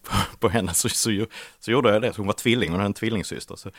På, 0.03 0.15
på 0.39 0.49
henne 0.49 0.73
så, 0.73 0.89
så, 0.89 1.25
så 1.59 1.71
gjorde 1.71 1.93
jag 1.93 2.01
det, 2.01 2.13
så 2.13 2.21
hon 2.21 2.27
var 2.27 2.33
tvilling, 2.33 2.69
hon 2.69 2.79
hade 2.79 2.85
en 2.85 2.93
tvillingsyster. 2.93 3.55
Så, 3.55 3.69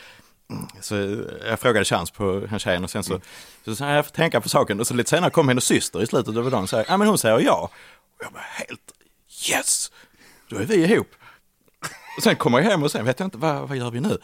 så 0.81 1.25
jag 1.47 1.61
frågade 1.61 1.85
chans 1.85 2.11
på 2.11 2.47
den 2.51 2.59
tjejen 2.59 2.85
och 2.85 2.91
sen 2.91 3.05
så, 3.05 3.21
så 3.65 3.77
sa 3.77 3.89
jag, 3.89 3.97
jag 3.97 4.07
får 4.07 4.13
tänka 4.13 4.41
på 4.41 4.49
saken. 4.49 4.81
Och 4.81 4.87
så 4.87 4.95
lite 4.95 5.11
senare 5.11 5.31
kom 5.31 5.49
hennes 5.49 5.65
syster 5.65 6.03
i 6.03 6.07
slutet 6.07 6.37
av 6.37 6.51
dagen 6.51 6.63
och 6.63 6.71
sa, 6.71 6.85
ja 6.89 6.97
men 6.97 7.09
hon 7.09 7.19
säger 7.19 7.41
ja. 7.41 7.71
Och 8.19 8.25
jag 8.25 8.31
var 8.31 8.41
helt, 8.41 8.93
yes, 9.51 9.93
då 10.49 10.57
är 10.57 10.65
vi 10.65 10.75
ihop. 10.75 11.09
Och 12.17 12.23
sen 12.23 12.37
kommer 12.37 12.59
jag 12.61 12.71
hem 12.71 12.83
och 12.83 12.91
sen 12.91 13.05
vet 13.05 13.21
jag 13.21 13.27
inte, 13.27 13.39
vad, 13.39 13.69
vad 13.69 13.77
gör 13.77 13.91
vi 13.91 14.01
nu? 14.01 14.19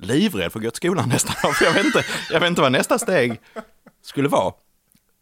Livrädd 0.00 0.52
för 0.52 0.58
att 0.58 0.64
gå 0.64 0.70
till 0.70 0.76
skolan 0.76 1.08
nästan, 1.08 1.54
för 1.54 1.64
jag 1.64 1.72
vet 1.72 1.84
inte, 1.86 2.04
jag 2.30 2.40
vet 2.40 2.48
inte 2.48 2.60
vad 2.62 2.72
nästa 2.72 2.98
steg 2.98 3.40
skulle 4.04 4.28
vara. 4.28 4.44
Och 4.46 4.56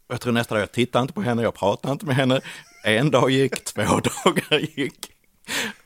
Jag 0.08 0.20
tror 0.20 0.32
nästa 0.32 0.54
dag, 0.54 0.62
jag 0.62 0.72
tittade 0.72 1.02
inte 1.02 1.14
på 1.14 1.22
henne, 1.22 1.42
jag 1.42 1.54
pratade 1.54 1.92
inte 1.92 2.06
med 2.06 2.16
henne. 2.16 2.40
En 2.84 3.10
dag 3.10 3.30
gick, 3.30 3.64
två 3.64 3.82
dagar 4.24 4.58
gick. 4.58 5.10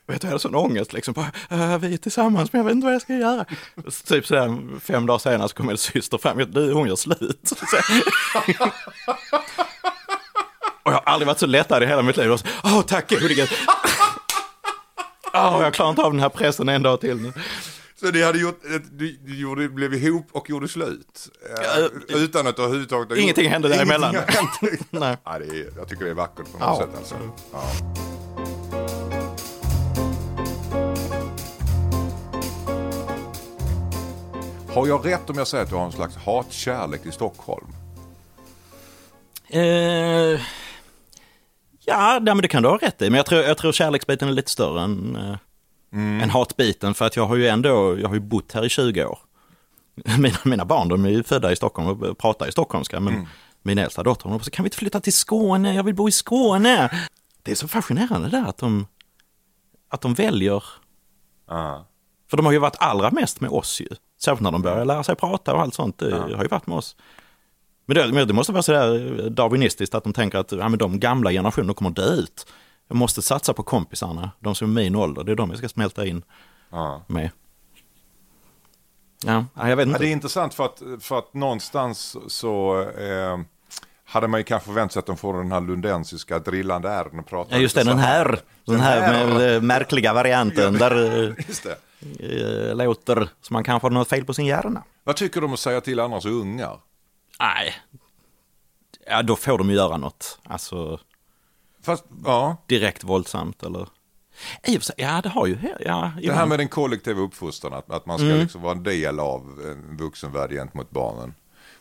vet 0.07 0.21
du, 0.21 0.27
jag 0.27 0.31
hade 0.31 0.39
sån 0.39 0.55
ångest 0.55 0.93
liksom. 0.93 1.15
Bara, 1.15 1.33
"Äh, 1.51 1.79
vi 1.79 1.95
är 1.95 1.99
tillsammans 1.99 2.53
men 2.53 2.59
jag 2.59 2.65
vet 2.65 2.73
inte 2.75 2.85
vad 2.85 2.95
jag 2.95 3.03
ska 3.03 3.15
göra. 3.15 3.45
Typ 3.45 3.93
så 3.95 4.07
typ 4.07 4.27
sådär 4.27 4.81
fem 4.81 5.07
dagar 5.07 5.19
senare 5.19 5.49
så 5.49 5.55
kom 5.55 5.67
min 5.67 5.79
syster 5.79 6.19
fram. 6.19 6.39
Du, 6.53 6.73
hon 6.73 6.89
gör 6.89 6.97
slut. 6.97 7.41
Så, 7.45 7.77
och 10.85 10.93
jag 10.93 10.97
har 10.97 11.03
aldrig 11.13 11.27
varit 11.27 11.39
så 11.39 11.47
lättad 11.47 11.83
i 11.83 11.87
hela 11.87 12.03
mitt 12.03 12.17
liv. 12.17 12.33
Och 12.33 12.41
så, 12.41 12.47
Åh, 12.65 12.83
tack 12.83 13.11
gode 13.11 13.35
gud. 13.35 13.49
Åh, 15.35 15.59
jag 15.63 15.75
klarar 15.75 15.91
inte 15.91 16.03
av 16.03 16.13
den 16.13 16.21
här 16.21 16.29
pressen 16.29 16.69
en 16.69 16.83
dag 16.83 17.01
till 17.01 17.17
nu. 17.17 17.33
Så 18.01 18.11
ni 18.11 18.23
hade 18.23 18.39
gjort, 18.39 18.61
du, 18.93 19.19
du 19.25 19.41
gjorde, 19.41 19.69
blev 19.69 19.95
ihop 19.95 20.27
och 20.33 20.51
gjorde 20.51 20.69
slut? 20.69 21.29
Eh, 22.11 22.17
utan 22.17 22.47
att 22.47 22.59
överhuvudtaget... 22.59 23.19
Ingenting 23.19 23.51
hände 23.51 23.69
däremellan. 23.69 24.15
Ingenting 24.15 24.37
hänt. 24.71 24.81
Nej. 24.91 25.17
Ja, 25.25 25.39
det 25.39 25.45
är, 25.45 25.73
jag 25.77 25.89
tycker 25.89 26.05
det 26.05 26.11
är 26.11 26.15
vackert 26.15 26.53
på 26.53 26.59
något 26.59 26.61
Ja. 26.61 26.87
sätt 26.87 26.97
alltså. 26.99 27.15
Ja. 27.53 27.63
Har 34.75 34.87
jag 34.87 35.07
rätt 35.07 35.31
om 35.31 35.39
jag 35.39 35.47
säger 35.49 35.65
att 35.65 35.71
du 35.71 35.77
har 35.77 35.85
en 35.87 35.93
slags 35.93 36.17
hatkärlek 36.17 37.03
till 37.03 37.13
Stockholm? 37.13 37.67
Eh, 39.49 40.41
ja, 41.85 42.19
nej, 42.23 42.35
men 42.35 42.43
det 42.43 42.49
kan 42.49 42.63
du 42.63 42.69
ha 42.69 42.77
rätt 42.77 43.03
i. 43.03 43.11
Men 43.11 43.17
jag 43.17 43.27
tror, 43.27 43.43
jag 43.43 43.59
tror 43.59 43.73
kärleksbiten 43.73 44.29
är 44.29 44.33
lite 44.33 44.51
större 44.51 44.83
än, 44.83 45.17
eh, 45.17 46.23
än 46.23 46.31
hatbiten. 46.31 46.95
För 46.95 47.05
att 47.05 47.17
jag 47.17 47.27
har 47.27 47.37
ju 47.37 47.49
ändå, 47.49 47.99
jag 47.99 48.09
har 48.09 48.15
ju 48.15 48.21
bott 48.21 48.53
här 48.53 48.65
i 48.65 48.69
20 48.69 49.05
år. 49.05 49.19
Mina, 50.19 50.37
mina 50.45 50.65
barn, 50.65 50.89
de 50.89 51.05
är 51.05 51.11
ju 51.11 51.23
födda 51.23 51.53
i 51.53 51.57
Stockholm 51.57 51.89
och 51.89 52.19
pratar 52.19 52.49
i 52.49 52.53
stockholmska. 52.53 53.01
Men 53.01 53.29
min 53.63 53.79
äldsta 53.79 54.03
dotter, 54.03 54.29
hon 54.29 54.39
bara, 54.39 54.45
kan 54.45 54.63
vi 54.63 54.67
inte 54.67 54.77
flytta 54.77 55.01
till 55.01 55.13
Skåne? 55.13 55.75
Jag 55.75 55.85
vill 55.85 55.95
bo 55.95 56.09
i 56.09 56.13
Skåne. 56.13 56.91
Det 57.43 57.51
är 57.51 57.55
så 57.55 57.69
fascinerande 57.69 58.29
där 58.29 58.45
att 58.45 58.59
de, 58.59 58.87
att 59.89 60.01
de 60.01 60.15
väljer 60.15 60.65
Ja. 61.49 61.87
För 62.31 62.37
de 62.37 62.47
har 62.47 62.53
ju 62.53 62.59
varit 62.59 62.77
allra 62.79 63.11
mest 63.11 63.41
med 63.41 63.51
oss 63.51 63.81
ju. 63.81 63.89
Särskilt 64.21 64.41
när 64.41 64.51
de 64.51 64.63
börjar 64.63 64.85
lära 64.85 65.03
sig 65.05 65.17
prata 65.17 65.55
och 65.55 65.61
allt 65.61 65.75
sånt. 65.75 65.99
Det 65.99 66.15
har 66.15 66.43
ju 66.43 66.49
varit 66.49 66.67
med 66.67 66.77
oss. 66.77 66.97
Men 67.87 68.15
det, 68.15 68.25
det 68.25 68.33
måste 68.33 68.53
vara 68.53 68.63
sådär 68.63 69.31
darwinistiskt 69.31 69.95
att 69.95 70.05
de 70.05 70.13
tänker 70.13 70.39
att 70.39 70.53
ja, 70.53 70.69
men 70.69 70.79
de 70.79 71.01
gamla 71.01 71.31
generationerna 71.31 71.75
kommer 71.75 71.91
dö 71.91 72.15
ut. 72.15 72.47
Jag 72.89 72.97
måste 72.97 73.23
satsa 73.23 73.53
på 73.55 73.63
kompisarna, 73.63 74.31
de 74.41 74.55
som 74.55 74.71
är 74.71 74.83
min 74.83 74.97
ålder. 74.97 75.25
Det 75.25 75.33
är 75.33 75.37
de 75.37 75.49
jag 75.51 75.59
ska 75.59 75.69
smälta 75.69 76.07
in 76.07 76.23
Ja. 76.71 77.05
med. 77.07 77.31
Ja, 79.25 79.45
ja, 79.55 79.69
jag 79.69 79.77
vet 79.77 79.87
Ja, 79.87 79.91
inte. 79.93 79.99
det 80.05 80.09
är 80.09 80.13
intressant 80.13 80.55
för 80.55 80.65
att, 80.65 80.83
för 81.01 81.19
att 81.19 81.35
någonstans 81.35 82.17
så 82.29 82.81
eh, 82.81 83.41
hade 84.05 84.29
man 84.29 84.41
ju 84.41 84.45
kanske 84.45 84.67
förväntat 84.67 84.93
sig 84.93 85.01
att 85.01 85.07
de 85.07 85.17
får 85.17 85.35
den 85.35 85.53
här 85.53 85.61
lundensiska 85.61 86.39
drillande 86.39 87.05
pratar 87.29 87.57
Ja, 87.57 87.63
just 87.63 87.75
det, 87.75 87.85
den 87.85 87.99
här, 87.99 88.41
den 88.65 88.81
här 88.81 89.27
med, 89.27 89.55
eh, 89.57 89.63
märkliga 89.63 90.13
varianten 90.15 90.75
där 90.75 91.25
eh, 91.29 91.35
Just 91.49 91.67
det. 92.21 92.71
eh, 92.71 92.77
låter 92.77 93.29
som 93.41 93.55
man 93.55 93.65
kanske 93.65 93.87
har 93.87 93.91
något 93.91 94.09
fel 94.09 94.25
på 94.25 94.35
sin 94.35 94.47
hjärna. 94.47 94.83
Vad 95.05 95.17
tycker 95.17 95.41
du 95.41 95.47
om 95.47 95.53
att 95.53 95.59
säga 95.61 95.81
till 95.81 96.01
andras 96.01 96.25
ungar? 96.25 96.79
Nej, 97.41 97.75
ja, 99.07 99.23
då 99.23 99.37
får 99.37 99.59
de 99.59 99.71
ju 99.71 99.77
göra 99.77 99.97
något. 99.97 100.39
Alltså, 100.45 101.01
Fast, 101.83 102.05
ja, 102.25 102.57
direkt 102.67 103.05
våldsamt 103.05 103.63
eller? 103.63 103.89
I 104.65 104.79
och 104.79 104.83
sig, 104.83 104.95
ja 104.99 105.21
det 105.23 105.29
har 105.29 105.47
ju, 105.47 105.59
ja. 105.81 106.13
det 106.23 106.33
här 106.33 106.47
med 106.47 106.59
den 106.59 106.69
kollektiva 106.69 107.21
uppfostran, 107.21 107.73
att, 107.73 107.91
att 107.91 108.07
man 108.07 108.19
ska 108.19 108.27
Mm. 108.27 108.39
liksom 108.39 108.63
vara 108.63 108.73
en 108.73 108.83
del 108.83 109.21
av 109.21 109.41
en 109.65 109.97
vuxenvärld 109.97 110.51
gentemot 110.51 110.91
barnen. 110.91 111.35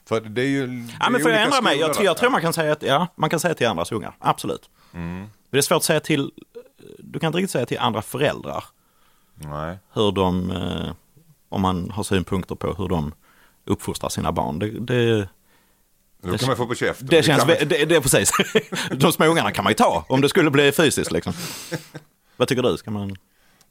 För 0.05 0.21
det 0.21 0.41
är 0.41 0.47
ju... 0.47 0.67
det 0.67 0.93
Ja, 0.99 1.09
men 1.09 1.21
får 1.21 1.31
jag 1.31 1.41
ändra 1.41 1.61
mig? 1.61 1.79
Jag, 1.79 2.03
jag 2.03 2.17
tror 2.17 2.29
man 2.29 2.41
kan 2.41 2.53
säga 2.53 2.71
att, 2.71 2.83
ja, 2.83 3.07
man 3.15 3.29
kan 3.29 3.39
säga 3.39 3.53
till 3.53 3.67
andras 3.67 3.91
ungar, 3.91 4.15
absolut. 4.19 4.69
Mm. 4.93 5.17
Men 5.19 5.29
det 5.49 5.57
är 5.57 5.61
svårt 5.61 5.77
att 5.77 5.83
säga 5.83 5.99
till, 5.99 6.31
du 6.99 7.19
kan 7.19 7.27
inte 7.27 7.37
riktigt 7.37 7.51
säga 7.51 7.65
till 7.65 7.79
andra 7.79 8.01
föräldrar 8.01 8.63
Nej. 9.35 9.77
hur 9.93 10.11
de, 10.11 10.51
eh, 10.51 10.91
om 11.49 11.61
man 11.61 11.91
har 11.91 12.03
synpunkter 12.03 12.55
på 12.55 12.73
hur 12.73 12.87
de 12.87 13.13
uppfostrar 13.65 14.09
sina 14.09 14.31
barn. 14.31 14.59
Det, 14.59 14.69
det, 14.79 15.29
Då 16.21 16.37
kan 16.37 16.47
man 16.47 16.57
få 16.57 16.67
på 16.67 16.75
käften. 16.75 17.07
det 17.07 17.23
känns, 17.23 17.45
man- 17.45 17.55
det, 17.65 17.85
det 17.85 17.95
är 17.95 18.01
precis. 18.01 18.31
De 18.91 19.11
små 19.13 19.25
ungarna 19.25 19.51
kan 19.51 19.63
man 19.63 19.71
ju 19.71 19.75
ta 19.75 20.05
om 20.09 20.21
det 20.21 20.29
skulle 20.29 20.51
bli 20.51 20.71
fysiskt 20.71 21.11
liksom. 21.11 21.33
Vad 22.37 22.47
tycker 22.47 22.63
du? 22.63 22.77
Ska 22.77 22.91
man... 22.91 23.15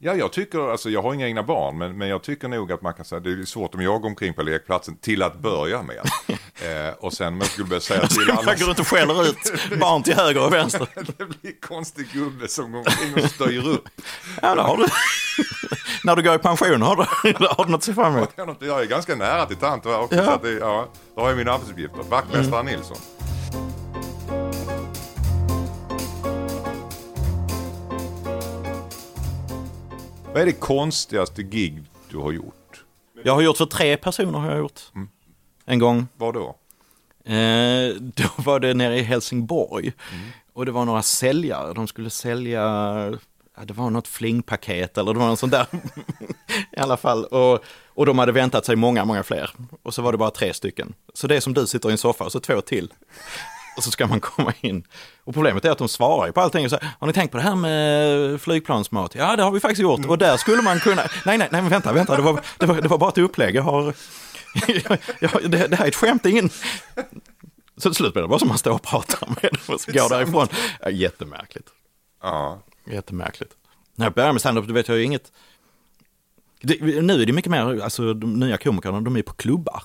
Ja, 0.03 0.15
jag 0.15 0.31
tycker, 0.33 0.71
alltså 0.71 0.89
jag 0.89 1.01
har 1.01 1.13
inga 1.13 1.27
egna 1.27 1.43
barn, 1.43 1.77
men, 1.77 1.97
men 1.97 2.07
jag 2.07 2.23
tycker 2.23 2.47
nog 2.47 2.71
att 2.71 2.81
man 2.81 2.93
kan 2.93 3.05
säga, 3.05 3.19
det 3.19 3.31
är 3.31 3.45
svårt 3.45 3.75
om 3.75 3.81
jag 3.81 4.01
går 4.01 4.09
omkring 4.09 4.33
på 4.33 4.41
lekplatsen 4.43 4.97
till 4.97 5.23
att 5.23 5.39
börja 5.39 5.83
med. 5.83 5.97
eh, 6.89 6.93
och 6.99 7.13
sen, 7.13 7.37
men 7.37 7.47
skulle 7.47 7.67
börja 7.67 7.79
säga 7.81 8.07
till 8.07 8.27
Man 8.27 8.37
annars, 8.37 8.59
går 8.59 8.67
runt 8.67 8.79
och 8.79 8.87
skäller 8.87 9.27
ut 9.29 9.37
barn 9.79 10.03
till 10.03 10.13
höger 10.15 10.45
och 10.45 10.53
vänster. 10.53 10.87
det 11.17 11.25
blir 11.25 11.59
konstig 11.61 12.07
gubbe 12.13 12.47
som 12.47 12.71
går 12.71 12.79
omkring 12.79 13.23
och 13.23 13.29
styr 13.31 13.67
upp. 13.67 13.87
Ja, 14.41 14.55
det 14.55 14.61
har 14.61 14.77
du. 14.77 14.85
När 16.03 16.15
du 16.15 16.21
går 16.21 16.35
i 16.35 16.37
pension 16.37 16.81
har 16.81 16.95
du, 16.95 17.01
har 17.57 17.65
du 17.65 17.71
något 17.71 17.77
att 17.79 17.83
se 17.83 17.93
fram 17.93 18.15
emot. 18.15 18.29
Jag 18.59 18.81
är 18.81 18.85
ganska 18.85 19.15
nära 19.15 19.45
till 19.45 19.57
tant 19.57 19.85
också, 19.85 20.15
Ja. 20.15 20.25
så 20.25 20.31
att 20.31 20.41
det, 20.41 20.51
ja, 20.51 20.87
då 21.15 21.21
har 21.21 21.29
jag 21.29 21.37
mina 21.37 21.51
arbetsuppgifter. 21.53 21.99
Vaktmästaren 22.09 22.65
Nilsson. 22.65 22.97
Vad 30.33 30.41
är 30.41 30.45
det 30.45 30.51
konstigaste 30.51 31.43
gig 31.43 31.83
du 32.09 32.17
har 32.17 32.31
gjort? 32.31 32.83
Jag 33.23 33.33
har 33.33 33.41
gjort 33.41 33.57
för 33.57 33.65
tre 33.65 33.97
personer 33.97 34.39
har 34.39 34.49
jag 34.49 34.59
gjort. 34.59 34.81
En 35.65 35.79
gång. 35.79 36.07
Vad 36.17 36.33
då? 36.33 36.55
Eh, 37.33 37.93
då 37.99 38.23
var 38.37 38.59
det 38.59 38.73
nere 38.73 38.97
i 38.97 39.01
Helsingborg. 39.01 39.93
Och 40.53 40.65
det 40.65 40.71
var 40.71 40.85
några 40.85 41.01
säljare, 41.01 41.73
de 41.73 41.87
skulle 41.87 42.09
sälja, 42.09 42.61
ja, 43.57 43.65
det 43.65 43.73
var 43.73 43.89
något 43.89 44.07
flingpaket 44.07 44.97
eller 44.97 45.13
det 45.13 45.19
var 45.19 45.27
något 45.27 45.39
sånt 45.39 45.51
där. 45.51 45.65
I 46.71 46.79
alla 46.79 46.97
fall. 46.97 47.25
Och, 47.25 47.63
och 47.87 48.05
de 48.05 48.19
hade 48.19 48.31
väntat 48.31 48.65
sig 48.65 48.75
många, 48.75 49.05
många 49.05 49.23
fler. 49.23 49.51
Och 49.83 49.93
så 49.93 50.01
var 50.01 50.11
det 50.11 50.17
bara 50.17 50.31
tre 50.31 50.53
stycken. 50.53 50.93
Så 51.13 51.27
det 51.27 51.35
är 51.35 51.39
som 51.39 51.53
du 51.53 51.67
sitter 51.67 51.89
i 51.89 51.91
en 51.91 51.97
soffa 51.97 52.23
och 52.23 52.31
så 52.31 52.39
två 52.39 52.61
till. 52.61 52.93
Och 53.77 53.83
så 53.83 53.91
ska 53.91 54.07
man 54.07 54.19
komma 54.19 54.53
in. 54.61 54.83
Och 55.23 55.33
problemet 55.33 55.65
är 55.65 55.71
att 55.71 55.77
de 55.77 55.89
svarar 55.89 56.27
ju 56.27 56.33
på 56.33 56.41
allting. 56.41 56.65
Och 56.65 56.71
så, 56.71 56.77
har 56.99 57.07
ni 57.07 57.13
tänkt 57.13 57.31
på 57.31 57.37
det 57.37 57.43
här 57.43 57.55
med 57.55 58.41
flygplansmat? 58.41 59.15
Ja, 59.15 59.35
det 59.35 59.43
har 59.43 59.51
vi 59.51 59.59
faktiskt 59.59 59.81
gjort. 59.81 60.05
Och 60.05 60.17
där 60.17 60.37
skulle 60.37 60.61
man 60.61 60.79
kunna... 60.79 61.01
Nej, 61.25 61.37
nej, 61.37 61.47
nej, 61.51 61.61
men 61.61 61.69
vänta, 61.69 61.93
vänta. 61.93 62.15
Det 62.15 62.21
var, 62.21 62.41
det 62.57 62.65
var, 62.65 62.81
det 62.81 62.87
var 62.87 62.97
bara 62.97 63.09
ett 63.09 63.17
upplägg. 63.17 63.55
Jag 63.55 63.63
har... 63.63 63.93
Jag, 65.19 65.51
det, 65.51 65.67
det 65.67 65.75
här 65.75 65.85
är 65.85 65.87
ett 65.87 65.95
skämt, 65.95 66.25
ingen... 66.25 66.49
Så 67.77 67.89
till 67.89 67.95
slut 67.95 68.13
blir 68.13 68.21
det 68.21 68.27
bara 68.27 68.39
som 68.39 68.47
man 68.47 68.57
står 68.57 68.71
och 68.71 68.81
pratar 68.81 69.27
med 69.27 69.51
dem 69.51 69.75
och 69.75 69.81
så 69.81 69.91
går 69.91 70.09
därifrån. 70.09 70.47
Ja, 70.81 70.89
jättemärkligt. 70.89 71.67
Ja. 72.21 72.59
Jättemärkligt. 72.91 73.57
När 73.95 74.05
jag 74.05 74.13
började 74.13 74.33
med 74.33 74.41
standup, 74.41 74.67
då 74.67 74.73
vet 74.73 74.87
jag 74.87 74.97
ju 74.97 75.03
inget. 75.03 75.31
Det, 76.61 77.01
nu 77.01 77.21
är 77.21 77.25
det 77.25 77.33
mycket 77.33 77.51
mer, 77.51 77.81
alltså 77.81 78.13
de 78.13 78.39
nya 78.39 78.57
komikerna, 78.57 79.01
de 79.01 79.15
är 79.15 79.21
på 79.21 79.33
klubbar. 79.33 79.83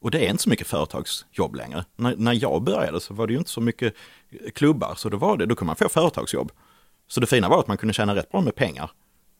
Och 0.00 0.10
det 0.10 0.26
är 0.26 0.30
inte 0.30 0.42
så 0.42 0.48
mycket 0.48 0.66
företagsjobb 0.66 1.54
längre. 1.54 1.84
När, 1.96 2.16
när 2.16 2.32
jag 2.42 2.62
började 2.62 3.00
så 3.00 3.14
var 3.14 3.26
det 3.26 3.32
ju 3.32 3.38
inte 3.38 3.50
så 3.50 3.60
mycket 3.60 3.94
klubbar, 4.54 4.94
så 4.96 5.08
då, 5.08 5.16
var 5.16 5.36
det, 5.36 5.46
då 5.46 5.54
kunde 5.54 5.66
man 5.66 5.76
få 5.76 5.88
företagsjobb. 5.88 6.52
Så 7.08 7.20
det 7.20 7.26
fina 7.26 7.48
var 7.48 7.60
att 7.60 7.68
man 7.68 7.76
kunde 7.76 7.94
tjäna 7.94 8.14
rätt 8.14 8.30
bra 8.30 8.40
med 8.40 8.54
pengar 8.54 8.90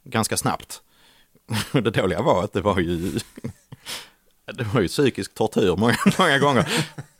ganska 0.05 0.37
snabbt. 0.37 0.83
Det 1.73 1.91
dåliga 1.91 2.23
var 2.23 2.45
att 2.45 2.53
det 2.53 2.61
var 2.61 2.81
ju, 2.81 3.19
det 4.55 4.65
var 4.75 4.81
ju 4.81 4.89
psykisk 4.89 5.35
tortyr 5.35 5.77
många, 5.77 5.97
många 6.19 6.39
gånger. 6.39 6.69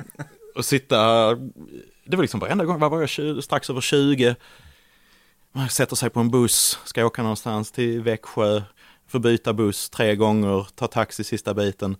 Och 0.55 0.65
sitta, 0.65 1.35
det 2.05 2.17
var 2.17 2.23
liksom 2.23 2.41
varenda 2.41 2.65
gång, 2.65 2.79
var 2.79 3.01
jag, 3.01 3.09
20, 3.09 3.43
strax 3.43 3.71
över 3.71 3.81
20, 3.81 4.27
man 4.27 4.37
sätter 5.71 5.97
sig 5.97 6.11
på 6.11 6.21
en 6.21 6.31
buss, 6.31 6.79
ska 6.85 7.05
åka 7.05 7.23
någonstans 7.23 7.73
till 7.73 8.01
Växjö, 8.03 8.63
får 9.09 9.19
byta 9.19 9.53
buss 9.53 9.91
tre 9.91 10.17
gånger, 10.17 10.67
ta 10.75 10.87
taxi 10.87 11.25
sista 11.25 11.55
biten. 11.55 11.97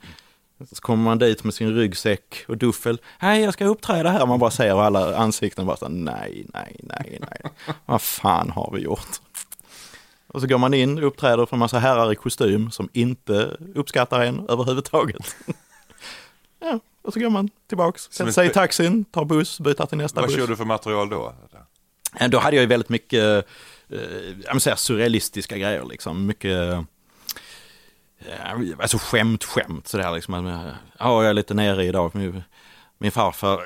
Så 0.73 0.81
kommer 0.83 1.05
man 1.05 1.19
dit 1.19 1.45
med 1.45 1.55
sin 1.55 1.75
ryggsäck 1.75 2.45
och 2.49 2.57
duffel. 2.57 3.01
Hej, 3.19 3.43
jag 3.43 3.53
ska 3.55 3.65
uppträda 3.65 4.11
här. 4.11 4.27
Man 4.27 4.39
bara 4.39 4.51
ser 4.51 4.83
alla 4.83 5.17
ansikten 5.17 5.67
bara 5.67 5.77
så 5.77 5.89
nej, 5.89 6.47
nej, 6.55 6.77
nej, 6.83 7.19
nej. 7.21 7.53
Vad 7.87 8.03
fan 8.03 8.51
har 8.51 8.71
vi 8.75 8.81
gjort? 8.81 9.09
Och 10.27 10.41
så 10.41 10.47
går 10.47 10.59
man 10.59 10.75
in, 10.75 10.99
uppträder 10.99 11.47
för 11.47 11.57
en 11.57 11.59
massa 11.59 11.79
herrar 11.79 12.13
i 12.13 12.15
kostym 12.17 12.71
som 12.71 12.89
inte 12.93 13.57
uppskattar 13.75 14.21
en 14.21 14.49
överhuvudtaget. 14.49 15.37
Ja, 16.59 16.81
och 17.03 17.13
så 17.13 17.21
går 17.21 17.31
man 17.31 17.51
tillbaks, 17.69 18.09
sätter 18.13 18.33
sig 18.33 18.47
i 18.47 18.51
taxin, 18.51 19.05
tar 19.05 19.25
buss, 19.25 19.61
byter 19.61 19.87
till 19.87 19.99
nästa 19.99 20.21
Vad 20.21 20.29
buss. 20.31 20.37
kör 20.37 20.47
du 20.47 20.57
för 20.57 20.65
material 20.65 21.09
då? 21.09 21.35
Eh, 22.21 22.29
då 22.29 22.39
hade 22.39 22.57
jag 22.57 22.63
ju 22.63 22.67
väldigt 22.67 22.89
mycket 22.89 23.47
eh, 23.89 23.99
jag 24.45 24.53
vill 24.53 24.61
säga, 24.61 24.77
surrealistiska 24.77 25.59
grejer. 25.59 25.85
Liksom. 25.85 26.27
Mycket 26.27 26.53
eh, 26.53 26.83
alltså 28.79 28.99
skämt, 28.99 29.45
skämt. 29.45 29.89
Sådär, 29.89 30.13
liksom. 30.13 30.47
Eh, 30.47 30.67
ja, 30.99 31.23
jag 31.23 31.31
är 31.31 31.35
lite 31.35 31.55
nere 31.55 31.85
idag. 31.85 32.11
Min, 32.15 32.43
min 32.99 33.13
farfar 33.13 33.61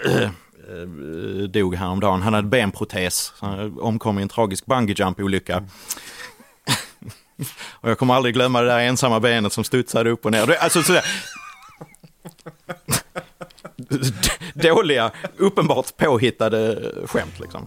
dog 1.47 1.75
häromdagen. 1.75 2.23
Han 2.23 2.35
hade 2.35 2.49
benprotes. 2.49 3.33
Han 3.39 3.81
omkom 3.81 4.19
i 4.19 4.23
en 4.23 4.29
tragisk 4.29 4.67
bungee 4.67 4.95
jump-olycka. 4.99 5.57
och 7.73 7.91
jag 7.91 7.99
kommer 7.99 8.15
aldrig 8.15 8.35
glömma 8.35 8.61
det 8.61 8.67
där 8.67 8.79
ensamma 8.79 9.21
benet 9.21 9.53
som 9.53 9.65
studsade 9.65 10.11
upp 10.11 10.25
och 10.25 10.31
ner. 10.31 10.57
Alltså 10.61 10.83
sådär. 10.83 11.05
Dåliga, 14.55 15.11
uppenbart 15.37 15.97
påhittade 15.97 16.93
skämt 17.07 17.41
liksom. 17.41 17.67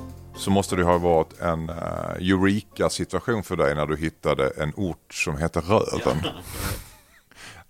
så 0.41 0.51
måste 0.51 0.75
det 0.75 0.83
ha 0.83 0.97
varit 0.97 1.41
en 1.41 1.69
uh, 1.69 1.75
Eureka-situation 2.31 3.43
för 3.43 3.55
dig 3.55 3.75
när 3.75 3.85
du 3.85 3.97
hittade 3.97 4.49
en 4.57 4.73
ort 4.75 5.13
som 5.13 5.37
heter 5.37 5.61
Röven. 5.61 6.17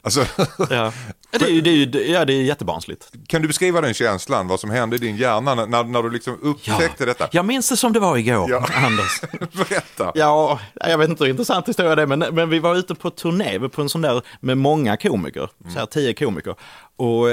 Alltså, 0.04 0.26
Ja. 0.70 0.94
Det 1.32 1.46
är 1.46 1.50
ju, 1.50 1.86
det 1.86 2.10
är 2.10 2.14
ja, 2.14 2.26
det 2.26 2.34
är 2.34 2.44
jättebarnsligt. 2.44 3.12
kan 3.28 3.42
du 3.42 3.48
beskriva 3.48 3.82
den 3.82 3.94
känslan, 3.94 4.48
vad 4.48 4.60
som 4.60 4.70
hände 4.70 4.96
i 4.96 5.00
din 5.00 5.16
hjärna 5.18 5.56
när, 5.56 5.84
när 5.84 6.04
du 6.04 6.10
liksom 6.10 6.38
upptäckte 6.42 7.06
detta? 7.06 7.28
Jag 7.32 7.46
minns 7.46 7.70
det 7.70 7.78
som 7.78 7.94
det 7.94 8.00
var 8.00 8.18
igår, 8.18 8.50
Ja. 8.50 8.66
Anders. 8.74 9.22
Berätta. 9.70 10.12
Ja, 10.16 10.60
jag 10.74 10.98
vet 10.98 11.10
inte 11.10 11.24
hur 11.24 11.32
intressant 11.32 11.70
historia 11.70 11.96
det 11.96 12.02
är, 12.02 12.06
men, 12.06 12.20
men 12.20 12.50
vi 12.50 12.60
var 12.60 12.76
ute 12.76 12.96
på 12.96 13.10
turné 13.10 13.70
på 13.70 13.82
en 13.82 13.90
sån 13.90 14.02
där 14.02 14.22
med 14.40 14.58
många 14.58 14.98
komiker, 14.98 15.50
så 15.74 15.80
här 15.80 15.86
tio 15.86 16.14
komiker. 16.14 16.56
Och, 16.96 17.28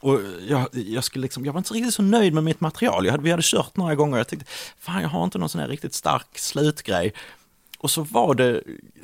och 0.00 0.20
jag, 0.48 0.68
jag, 0.72 1.04
skulle 1.04 1.22
liksom, 1.22 1.44
jag 1.44 1.52
var 1.52 1.58
inte 1.58 1.68
så 1.68 1.74
riktigt 1.74 1.94
så 1.94 2.02
nöjd 2.02 2.34
med 2.34 2.44
mitt 2.44 2.60
material. 2.60 3.04
Jag 3.04 3.12
hade, 3.12 3.24
vi 3.24 3.30
hade 3.30 3.42
kört 3.42 3.76
några 3.76 3.94
gånger 3.94 4.12
och 4.12 4.20
jag 4.20 4.28
tänkte, 4.28 4.50
fan 4.78 5.02
jag 5.02 5.08
har 5.08 5.24
inte 5.24 5.38
någon 5.38 5.48
sån 5.48 5.60
här 5.60 5.68
riktigt 5.68 5.94
stark 5.94 6.38
slutgrej. 6.38 7.14
Och 7.78 7.90
så 7.90 8.02
var 8.02 8.34
det 8.34 8.62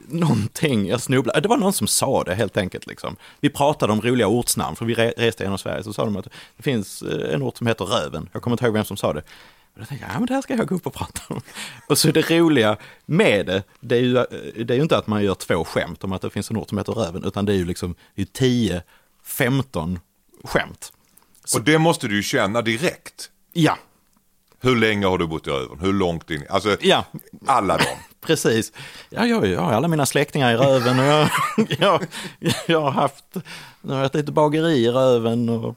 någonting 0.09 0.89
jag 0.89 1.01
snubblade, 1.01 1.41
det 1.41 1.49
var 1.49 1.57
någon 1.57 1.73
som 1.73 1.87
sa 1.87 2.25
det 2.25 2.35
helt 2.35 2.57
enkelt. 2.57 2.87
Liksom. 2.87 3.17
Vi 3.41 3.51
pratade 3.51 3.93
om 3.93 4.01
roliga 4.01 4.29
ortsnamn, 4.29 4.77
för 4.77 4.85
vi 4.85 4.95
reste 4.95 5.45
genom 5.45 5.59
Sverige, 5.59 5.83
så 5.83 5.93
sa 5.93 6.05
de 6.05 6.17
att 6.17 6.29
det 6.57 6.63
finns 6.63 7.03
eh, 7.03 7.35
en 7.35 7.43
ort 7.43 7.57
som 7.57 7.67
heter 7.67 7.85
Röven. 7.85 8.29
Jag 8.33 8.43
kommer 8.43 8.55
inte 8.55 8.65
ihåg 8.65 8.75
vem 8.75 8.85
som 8.85 8.97
sa 8.97 9.13
det. 9.13 9.23
Och 9.75 9.81
då 9.81 9.85
tänkte 9.85 10.07
jag, 10.07 10.15
ja 10.15 10.19
men 10.19 10.27
det 10.27 10.35
här 10.35 10.43
ska 10.43 10.57
jag 10.57 10.69
gå 10.69 10.75
upp 10.75 10.87
och 10.87 10.95
prata 10.95 11.21
om. 11.29 11.41
Och 11.89 11.99
så 11.99 12.11
det 12.11 12.31
roliga 12.31 12.77
med 13.07 13.47
det, 13.47 13.63
det 13.81 13.97
är 13.97 14.01
ju, 14.01 14.17
eh, 14.17 14.25
det 14.65 14.75
är 14.75 14.77
ju 14.77 14.83
inte 14.83 14.99
att 14.99 15.07
man 15.07 15.25
gör 15.25 15.35
två 15.35 15.65
skämt 15.65 16.05
om 16.05 16.13
att 16.13 16.23
det 16.23 16.31
finns 16.31 16.51
en 16.51 16.57
ort 16.57 16.69
som 16.69 16.79
heter 16.79 16.93
Röven, 16.93 17.25
utan 17.25 17.45
det 17.45 17.53
är 17.53 17.57
ju 17.57 17.65
liksom 17.65 17.95
det 18.15 18.23
är 18.23 18.27
10, 18.27 18.83
15 19.25 19.99
skämt. 20.47 20.93
Och 21.55 21.63
det 21.63 21.79
måste 21.79 22.09
du 22.09 22.17
ju 22.17 22.23
känna 22.23 22.63
direkt. 22.63 23.31
Ja, 23.53 23.79
Hur 24.61 24.77
länge 24.77 25.07
har 25.07 25.19
du 25.19 25.27
bott 25.27 25.47
i 25.47 25.51
Röven? 25.51 25.79
Hur 25.81 25.93
långt 25.93 26.31
in? 26.31 26.45
Alltså, 26.51 26.77
ja, 26.81 27.05
alla 27.47 27.77
dem. 27.77 27.87
precis. 28.21 28.73
Ja, 29.11 29.27
jag, 29.27 29.47
jag 29.47 29.61
har 29.61 29.73
alla 29.73 29.89
mina 29.89 30.07
släktingar 30.07 30.53
i 30.53 30.57
Röven 30.57 30.99
och 30.99 31.05
jag, 31.05 31.29
jag, 31.79 32.07
jag 32.67 32.81
har 32.81 32.91
haft, 32.91 33.25
jag 33.83 33.95
har 33.95 34.03
haft 34.03 34.15
lite 34.15 34.33
bageri 34.33 34.85
i 34.85 34.91
Röven 34.91 35.49
och 35.49 35.77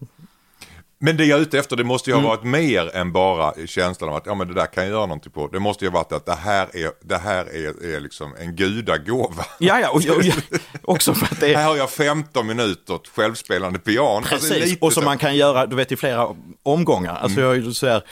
Men 1.02 1.18
det 1.18 1.26
jag 1.26 1.38
är 1.38 1.42
ute 1.42 1.60
efter, 1.60 1.76
det 1.76 1.84
måste 1.84 2.10
ju 2.10 2.14
Mm. 2.14 2.26
ha 2.26 2.36
varit 2.36 2.44
mer 2.46 2.96
än 2.96 3.12
bara 3.12 3.54
känslan 3.68 4.10
av 4.10 4.16
att 4.16 4.26
ja, 4.26 4.36
men 4.36 4.48
det 4.48 4.54
där 4.54 4.66
kan 4.66 4.84
jag 4.84 4.92
göra 4.92 5.02
någonting 5.06 5.32
på. 5.32 5.48
Det 5.48 5.60
måste 5.60 5.86
ju 5.86 5.92
ha 5.92 5.98
varit 6.00 6.12
att 6.12 6.26
det 6.26 6.36
här 6.36 6.68
är, 6.74 6.92
det 7.02 7.18
här 7.18 7.46
är, 7.46 7.96
är 7.96 8.00
liksom 8.00 8.36
en 8.40 8.56
gudagåva. 8.56 9.46
Ja, 9.60 9.80
ja, 9.80 9.90
och, 9.90 9.96
och, 10.18 10.24
också 10.96 11.14
för 11.14 11.26
att 11.26 11.40
det 11.40 11.48
Här 11.56 11.64
är 11.64 11.68
har 11.68 11.78
jag 11.78 11.90
15 11.90 12.48
minuter 12.48 13.00
självspelande 13.16 13.80
piano. 13.80 14.16
Alltså, 14.18 14.30
precis, 14.30 14.66
lite 14.70 14.86
och 14.86 14.94
som 14.94 15.02
så. 15.04 15.06
man 15.10 15.18
kan 15.18 15.36
göra, 15.36 15.66
du 15.66 15.76
vet 15.76 15.92
i 15.92 15.96
flera 15.96 16.28
omgångar. 16.64 17.16
Alltså 17.22 17.42
jag 17.42 17.52
är 17.52 17.56
ju 17.56 17.74
så 17.74 17.88
här, 17.88 18.04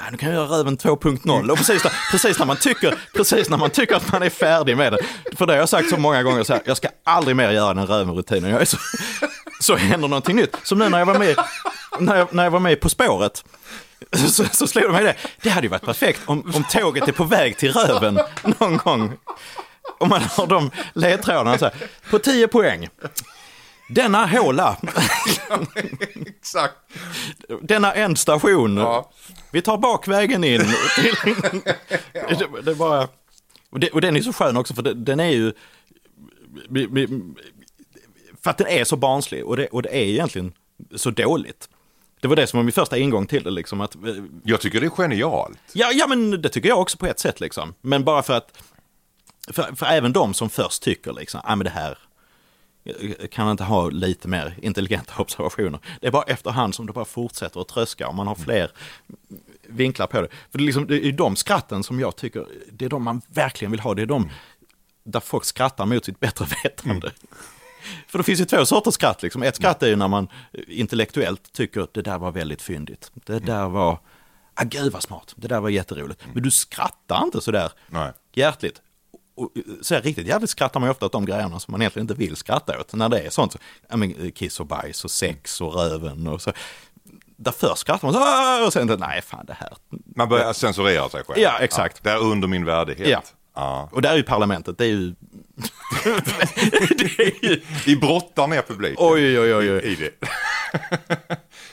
nej, 0.00 0.08
nu 0.10 0.16
kan 0.16 0.28
jag 0.32 0.36
göra 0.36 0.58
Röven 0.58 0.78
2.0 0.78 1.50
och 1.50 1.56
precis, 1.58 1.84
när- 1.84 1.92
precis, 2.10 2.38
när 2.38 2.46
man 2.46 2.56
tycker, 2.56 2.94
precis 3.16 3.50
när 3.50 3.56
man 3.58 3.70
tycker 3.70 3.94
att 3.96 4.12
man 4.12 4.22
är 4.22 4.30
färdig 4.30 4.76
med 4.76 4.92
det. 4.92 4.98
För 5.36 5.46
det 5.46 5.52
har 5.52 5.58
jag 5.60 5.68
sagt 5.68 5.88
så 5.90 5.96
många 5.96 6.22
gånger 6.22 6.44
så 6.44 6.52
här, 6.52 6.62
jag 6.64 6.76
ska 6.76 6.88
aldrig 7.04 7.36
mer 7.36 7.50
göra 7.50 7.74
den 7.74 7.86
Röven-rutinen. 7.86 8.50
Jag 8.50 8.60
är 8.60 8.64
så, 8.64 8.78
så 9.60 9.76
händer 9.76 10.08
någonting 10.08 10.36
nytt. 10.36 10.56
Som 10.62 10.78
nu 10.78 10.88
när 10.88 10.98
jag 10.98 11.06
var 11.06 11.18
med, 11.18 11.36
när 11.98 12.16
jag, 12.16 12.34
när 12.34 12.44
jag 12.44 12.50
var 12.50 12.60
med 12.60 12.80
På 12.80 12.88
spåret. 12.88 13.44
Så, 14.12 14.44
så 14.44 14.66
slog 14.66 14.84
det 14.84 14.92
mig 14.92 15.04
det, 15.04 15.16
det 15.42 15.50
hade 15.50 15.66
ju 15.66 15.70
varit 15.70 15.82
perfekt 15.82 16.20
om, 16.26 16.52
om 16.54 16.64
tåget 16.64 17.08
är 17.08 17.12
på 17.12 17.24
väg 17.24 17.56
till 17.56 17.72
Röven 17.72 18.18
någon 18.58 18.76
gång. 18.76 19.12
Om 19.98 20.08
man 20.08 20.22
har 20.22 20.46
de 20.46 20.70
ledtrådarna 20.92 21.58
så 21.58 21.64
här, 21.64 21.74
på 22.10 22.18
10 22.18 22.48
poäng. 22.48 22.88
Denna 23.88 24.26
håla, 24.26 24.76
Exakt. 26.26 26.74
denna 27.62 27.94
ändstation. 27.94 28.76
Ja. 28.76 29.10
Vi 29.50 29.62
tar 29.62 29.78
bakvägen 29.78 30.44
in. 30.44 30.60
Till, 30.96 31.34
det, 32.38 32.62
det 32.62 32.74
bara, 32.74 33.08
och, 33.70 33.80
det, 33.80 33.90
och 33.90 34.00
den 34.00 34.16
är 34.16 34.20
så 34.20 34.32
skön 34.32 34.56
också 34.56 34.74
för 34.74 34.82
den 34.82 35.20
är 35.20 35.30
ju... 35.30 35.52
För 38.44 38.50
att 38.50 38.58
den 38.58 38.66
är 38.66 38.84
så 38.84 38.96
barnslig 38.96 39.44
och 39.44 39.56
det, 39.56 39.66
och 39.66 39.82
det 39.82 39.88
är 39.88 40.02
egentligen 40.04 40.52
så 40.96 41.10
dåligt. 41.10 41.68
Det 42.20 42.28
var 42.28 42.36
det 42.36 42.46
som 42.46 42.58
var 42.58 42.64
min 42.64 42.72
första 42.72 42.98
ingång 42.98 43.26
till 43.26 43.42
det 43.42 43.50
liksom. 43.50 43.80
Att, 43.80 43.96
Jag 44.44 44.60
tycker 44.60 44.80
det 44.80 44.86
är 44.86 44.90
genialt. 44.90 45.58
ja, 45.72 45.90
ja, 45.92 46.06
men 46.06 46.42
det 46.42 46.48
tycker 46.48 46.68
jag 46.68 46.80
också 46.80 46.98
på 46.98 47.06
ett 47.06 47.18
sätt 47.18 47.40
liksom. 47.40 47.74
Men 47.80 48.04
bara 48.04 48.22
för 48.22 48.34
att... 48.36 48.62
För, 49.50 49.74
för 49.76 49.86
även 49.86 50.12
de 50.12 50.34
som 50.34 50.50
först 50.50 50.82
tycker 50.82 51.12
liksom, 51.12 51.40
ja 51.44 51.56
men 51.56 51.64
det 51.64 51.70
här 51.70 51.98
kan 53.30 53.50
inte 53.50 53.64
ha 53.64 53.88
lite 53.88 54.28
mer 54.28 54.54
intelligenta 54.62 55.12
observationer. 55.22 55.80
Det 56.00 56.06
är 56.06 56.10
bara 56.10 56.22
efterhand 56.22 56.74
som 56.74 56.86
det 56.86 56.92
bara 56.92 57.04
fortsätter 57.04 57.60
att 57.60 57.68
tröska 57.68 58.08
och 58.08 58.14
man 58.14 58.26
har 58.26 58.34
fler 58.34 58.70
vinklar 59.66 60.06
på 60.06 60.20
det. 60.20 60.28
För 60.50 60.58
det 60.58 60.64
är, 60.64 60.66
liksom, 60.66 60.86
det 60.86 61.06
är 61.06 61.12
de 61.12 61.36
skratten 61.36 61.82
som 61.82 62.00
jag 62.00 62.16
tycker, 62.16 62.46
det 62.72 62.84
är 62.84 62.88
de 62.88 63.02
man 63.02 63.20
verkligen 63.28 63.70
vill 63.70 63.80
ha. 63.80 63.94
Det 63.94 64.02
är 64.02 64.06
de 64.06 64.30
där 65.04 65.20
folk 65.20 65.44
skrattar 65.44 65.86
mot 65.86 66.04
sitt 66.04 66.20
bättre 66.20 66.46
vetande. 66.64 67.10
För 68.08 68.18
det 68.18 68.24
finns 68.24 68.40
ju 68.40 68.44
två 68.44 68.64
sorters 68.66 68.94
skratt. 68.94 69.22
Liksom. 69.22 69.42
Ett 69.42 69.56
skratt 69.56 69.82
är 69.82 69.86
ju 69.86 69.96
när 69.96 70.08
man 70.08 70.28
intellektuellt 70.68 71.52
tycker 71.52 71.80
att 71.80 71.94
det 71.94 72.02
där 72.02 72.18
var 72.18 72.32
väldigt 72.32 72.62
fyndigt. 72.62 73.10
Det 73.14 73.38
där 73.38 73.68
var, 73.68 73.98
ah, 74.54 74.64
gud 74.64 74.92
vad 74.92 75.02
smart, 75.02 75.32
det 75.36 75.48
där 75.48 75.60
var 75.60 75.68
jätteroligt. 75.68 76.22
Men 76.34 76.42
du 76.42 76.50
skrattar 76.50 77.24
inte 77.24 77.40
sådär 77.40 77.72
Nej. 77.88 78.12
hjärtligt. 78.32 78.82
Och 79.36 79.52
så 79.82 79.94
här, 79.94 80.02
riktigt 80.02 80.26
jävligt 80.26 80.50
skrattar 80.50 80.80
man 80.80 80.86
ju 80.86 80.90
ofta 80.90 81.06
åt 81.06 81.12
de 81.12 81.24
grejerna 81.26 81.60
som 81.60 81.72
man 81.72 81.82
egentligen 81.82 82.04
inte 82.04 82.14
vill 82.14 82.36
skratta 82.36 82.80
åt. 82.80 82.94
När 82.94 83.08
det 83.08 83.20
är 83.20 83.30
sånt, 83.30 83.56
ja, 83.88 83.96
men, 83.96 84.32
kiss 84.32 84.60
och 84.60 84.66
bajs 84.66 85.04
och 85.04 85.10
sex 85.10 85.60
och 85.60 85.74
röven 85.74 86.26
och 86.26 86.42
så. 86.42 86.52
Där 87.36 87.52
först 87.52 87.78
skrattar 87.78 88.06
man 88.08 88.14
så, 88.14 88.20
"Ah!" 88.20 88.66
och 88.66 88.72
sen, 88.72 88.96
nej 88.98 89.22
fan 89.22 89.46
det 89.46 89.52
här. 89.52 89.72
Man 90.16 90.28
börjar 90.28 90.52
censurera 90.52 91.08
sig 91.08 91.24
själv. 91.24 91.38
Ja, 91.40 91.58
exakt. 91.58 92.02
det 92.04 92.10
är 92.10 92.18
under 92.18 92.48
min 92.48 92.64
värdighet. 92.64 93.08
Ja. 93.08 93.22
Ja. 93.54 93.88
Och 93.92 94.02
där 94.02 94.12
är 94.12 94.16
ju 94.16 94.22
parlamentet, 94.22 94.78
det 94.78 94.84
är 94.84 94.88
ju... 94.88 95.14
ju... 97.42 97.60
Vi 97.86 97.96
brottar 97.96 98.46
ner 98.46 98.62
publiken. 98.62 98.96
Oj, 98.98 99.40
oj, 99.40 99.54
oj, 99.54 99.72
oj. 99.72 99.80
I, 99.84 99.92
i 99.92 99.94
det. 99.94 100.10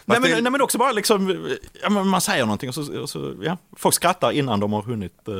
Nej 0.05 0.19
det- 0.21 0.29
men, 0.29 0.43
nej 0.43 0.51
men 0.51 0.61
också 0.61 0.77
bara 0.77 0.91
liksom, 0.91 1.47
ja, 1.83 1.89
man 1.89 2.21
säger 2.21 2.45
någonting 2.45 2.69
och 2.69 2.75
så, 2.75 3.01
och 3.01 3.09
så 3.09 3.33
ja, 3.41 3.57
folk 3.77 3.95
skrattar 3.95 4.31
innan 4.31 4.59
de 4.59 4.73
har 4.73 4.81
hunnit 4.81 5.27
eh, 5.27 5.33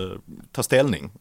ta 0.51 0.63
ställning. 0.63 1.11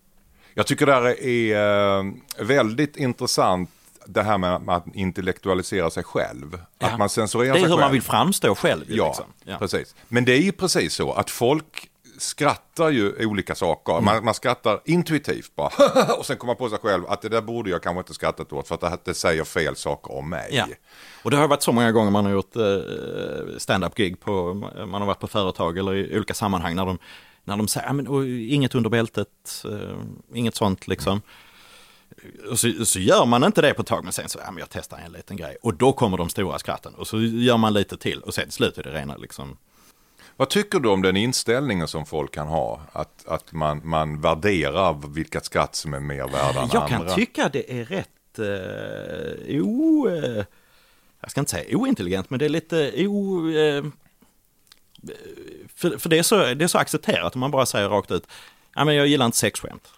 Jag 0.54 0.66
tycker 0.66 0.86
det 0.86 0.92
här 0.92 1.24
är 1.24 1.98
eh, 1.98 2.04
väldigt 2.38 2.96
intressant 2.96 3.70
det 4.06 4.22
här 4.22 4.38
med 4.38 4.62
med 4.62 4.76
att 4.76 4.84
intellektualisera 4.94 5.90
sig 5.90 6.04
själv. 6.04 6.58
Ja. 6.78 6.86
Att 6.86 6.98
man 6.98 7.08
censurerar 7.08 7.52
Det 7.52 7.58
är 7.58 7.60
sig 7.60 7.62
hur 7.62 7.68
själv. 7.76 7.80
man 7.80 7.92
vill 7.92 8.02
framstå 8.02 8.54
själv. 8.54 8.84
Ja, 8.88 9.06
liksom. 9.06 9.24
ja. 9.44 9.58
precis. 9.58 9.94
Men 10.08 10.24
det 10.24 10.32
är 10.32 10.40
ju 10.42 10.52
precis 10.52 10.94
så 10.94 11.12
att 11.12 11.30
folk 11.30 11.88
skrattar 12.18 12.90
ju 12.90 13.26
olika 13.26 13.54
saker. 13.54 13.92
Mm. 13.92 14.04
Man, 14.04 14.24
man 14.24 14.34
skrattar 14.34 14.80
intuitivt 14.84 15.54
bara. 15.56 16.14
och 16.18 16.26
sen 16.26 16.36
kommer 16.36 16.50
man 16.50 16.56
på 16.56 16.68
sig 16.68 16.78
själv 16.78 17.06
att 17.06 17.22
det 17.22 17.28
där 17.28 17.42
borde 17.42 17.70
jag 17.70 17.82
kanske 17.82 17.98
inte 17.98 18.14
skrattat 18.14 18.52
åt 18.52 18.68
för 18.68 18.86
att 18.86 19.04
det, 19.04 19.14
säger 19.14 19.44
fel 19.44 19.76
saker 19.76 20.12
om 20.12 20.30
mig. 20.30 20.48
Ja. 20.52 20.66
Och 21.22 21.30
det 21.30 21.36
har 21.36 21.48
varit 21.48 21.62
så 21.62 21.72
många 21.72 21.92
gånger 21.92 22.10
man 22.10 22.24
har 22.24 22.32
gjort 22.32 22.56
eh, 22.56 23.58
stand-up 23.58 23.94
gig 23.94 24.20
på, 24.20 24.54
man 24.86 25.00
har 25.00 25.06
varit 25.06 25.20
på 25.20 25.28
företag 25.28 25.78
eller 25.78 25.94
i 25.94 26.16
olika 26.16 26.34
sammanhang 26.34 26.76
när 26.76 26.86
de, 26.86 26.98
när 27.44 27.56
de 27.56 27.68
säger, 27.68 27.86
"Ja, 27.86 27.92
men, 27.92 28.06
inget 28.50 28.74
under 28.74 28.90
bältet, 28.90 29.64
eh, 29.64 29.98
inget 30.34 30.54
sånt 30.54 30.88
liksom. 30.88 31.20
Och 32.50 32.58
så, 32.58 32.84
så 32.84 32.98
gör 33.00 33.26
man 33.26 33.44
inte 33.44 33.62
det 33.62 33.74
på 33.74 33.82
ett 33.82 33.88
tag, 33.88 34.04
men 34.04 34.12
sen 34.12 34.28
så, 34.28 34.38
ja 34.44 34.50
men 34.50 34.58
jag 34.58 34.70
testar 34.70 34.98
en 35.06 35.12
liten 35.12 35.36
grej. 35.36 35.56
Och 35.62 35.74
då 35.74 35.92
kommer 35.92 36.16
de 36.16 36.28
stora 36.28 36.58
skratten 36.58 36.94
och 36.94 37.06
så 37.06 37.20
gör 37.20 37.56
man 37.56 37.72
lite 37.72 37.96
till 37.96 38.20
och 38.20 38.34
sen 38.34 38.44
till 38.44 38.52
slut 38.52 38.78
är 38.78 38.82
det 38.82 38.90
rena 38.92 39.16
liksom. 39.16 39.56
Vad 40.36 40.48
tycker 40.48 40.80
du 40.80 40.88
om 40.88 41.02
den 41.02 41.16
inställningen 41.16 41.88
som 41.88 42.06
folk 42.06 42.34
kan 42.34 42.46
ha? 42.46 42.80
Att, 42.92 43.26
att 43.26 43.52
man, 43.52 43.80
man 43.84 44.20
värderar 44.20 45.08
vilka 45.14 45.40
skatt 45.40 45.74
som 45.74 45.94
är 45.94 46.00
mer 46.00 46.28
värda 46.28 46.62
än 46.62 46.68
Jag 46.72 46.82
andra? 46.92 47.06
kan 47.06 47.16
tycka 47.16 47.48
det 47.48 47.80
är 47.80 47.84
rätt 47.84 48.38
eh, 48.38 49.62
o... 49.64 50.08
Eh, 50.08 50.44
jag 51.20 51.30
ska 51.30 51.40
inte 51.40 51.50
säga 51.50 51.76
ointelligent, 51.76 52.30
men 52.30 52.38
det 52.38 52.44
är 52.44 52.48
lite 52.48 53.06
o... 53.06 53.48
Eh, 53.50 53.84
för 55.74 55.98
för 55.98 56.08
det, 56.08 56.18
är 56.18 56.22
så, 56.22 56.36
det 56.54 56.64
är 56.64 56.68
så 56.68 56.78
accepterat 56.78 57.34
om 57.34 57.40
man 57.40 57.50
bara 57.50 57.66
säger 57.66 57.88
rakt 57.88 58.10
ut, 58.10 58.26
ja 58.74 58.84
men 58.84 58.94
jag 58.94 59.06
gillar 59.06 59.26
inte 59.26 59.38
sexskämt. 59.38 59.88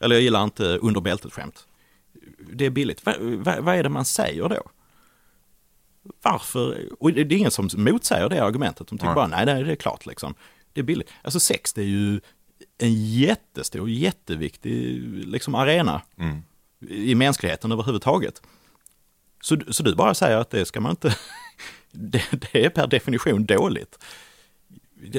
Eller 0.00 0.16
jag 0.16 0.22
gillar 0.22 0.44
inte 0.44 0.64
under 0.64 1.00
bältet-skämt. 1.00 1.66
Det 2.38 2.66
är 2.66 2.70
billigt. 2.70 3.06
Va, 3.06 3.14
va, 3.20 3.56
vad 3.60 3.74
är 3.74 3.82
det 3.82 3.88
man 3.88 4.04
säger 4.04 4.48
då? 4.48 4.62
Varför? 6.22 6.88
Och 7.00 7.12
det 7.12 7.20
är 7.20 7.32
ingen 7.32 7.50
som 7.50 7.68
motsäger 7.76 8.28
det 8.28 8.44
argumentet. 8.44 8.88
De 8.88 8.98
tycker 8.98 9.06
Nej. 9.06 9.14
bara, 9.14 9.26
nej, 9.26 9.46
nej, 9.46 9.64
det 9.64 9.72
är 9.72 9.76
klart 9.76 10.06
liksom. 10.06 10.34
Det 10.72 10.80
är 10.80 10.84
billigt. 10.84 11.10
Alltså 11.22 11.40
sex, 11.40 11.72
det 11.72 11.80
är 11.80 11.86
ju 11.86 12.20
en 12.78 13.10
jättestor, 13.10 13.90
jätteviktig 13.90 15.02
liksom, 15.26 15.54
arena 15.54 16.02
Mm. 16.18 16.42
i 16.88 17.14
mänskligheten 17.14 17.72
överhuvudtaget. 17.72 18.42
Så, 19.40 19.56
så 19.68 19.82
du 19.82 19.94
bara 19.94 20.14
säger 20.14 20.36
att 20.36 20.50
det 20.50 20.64
ska 20.64 20.80
man 20.80 20.90
inte... 20.90 21.16
Det, 21.98 22.22
det 22.30 22.64
är 22.64 22.70
per 22.70 22.86
definition 22.86 23.44
dåligt. 23.46 23.98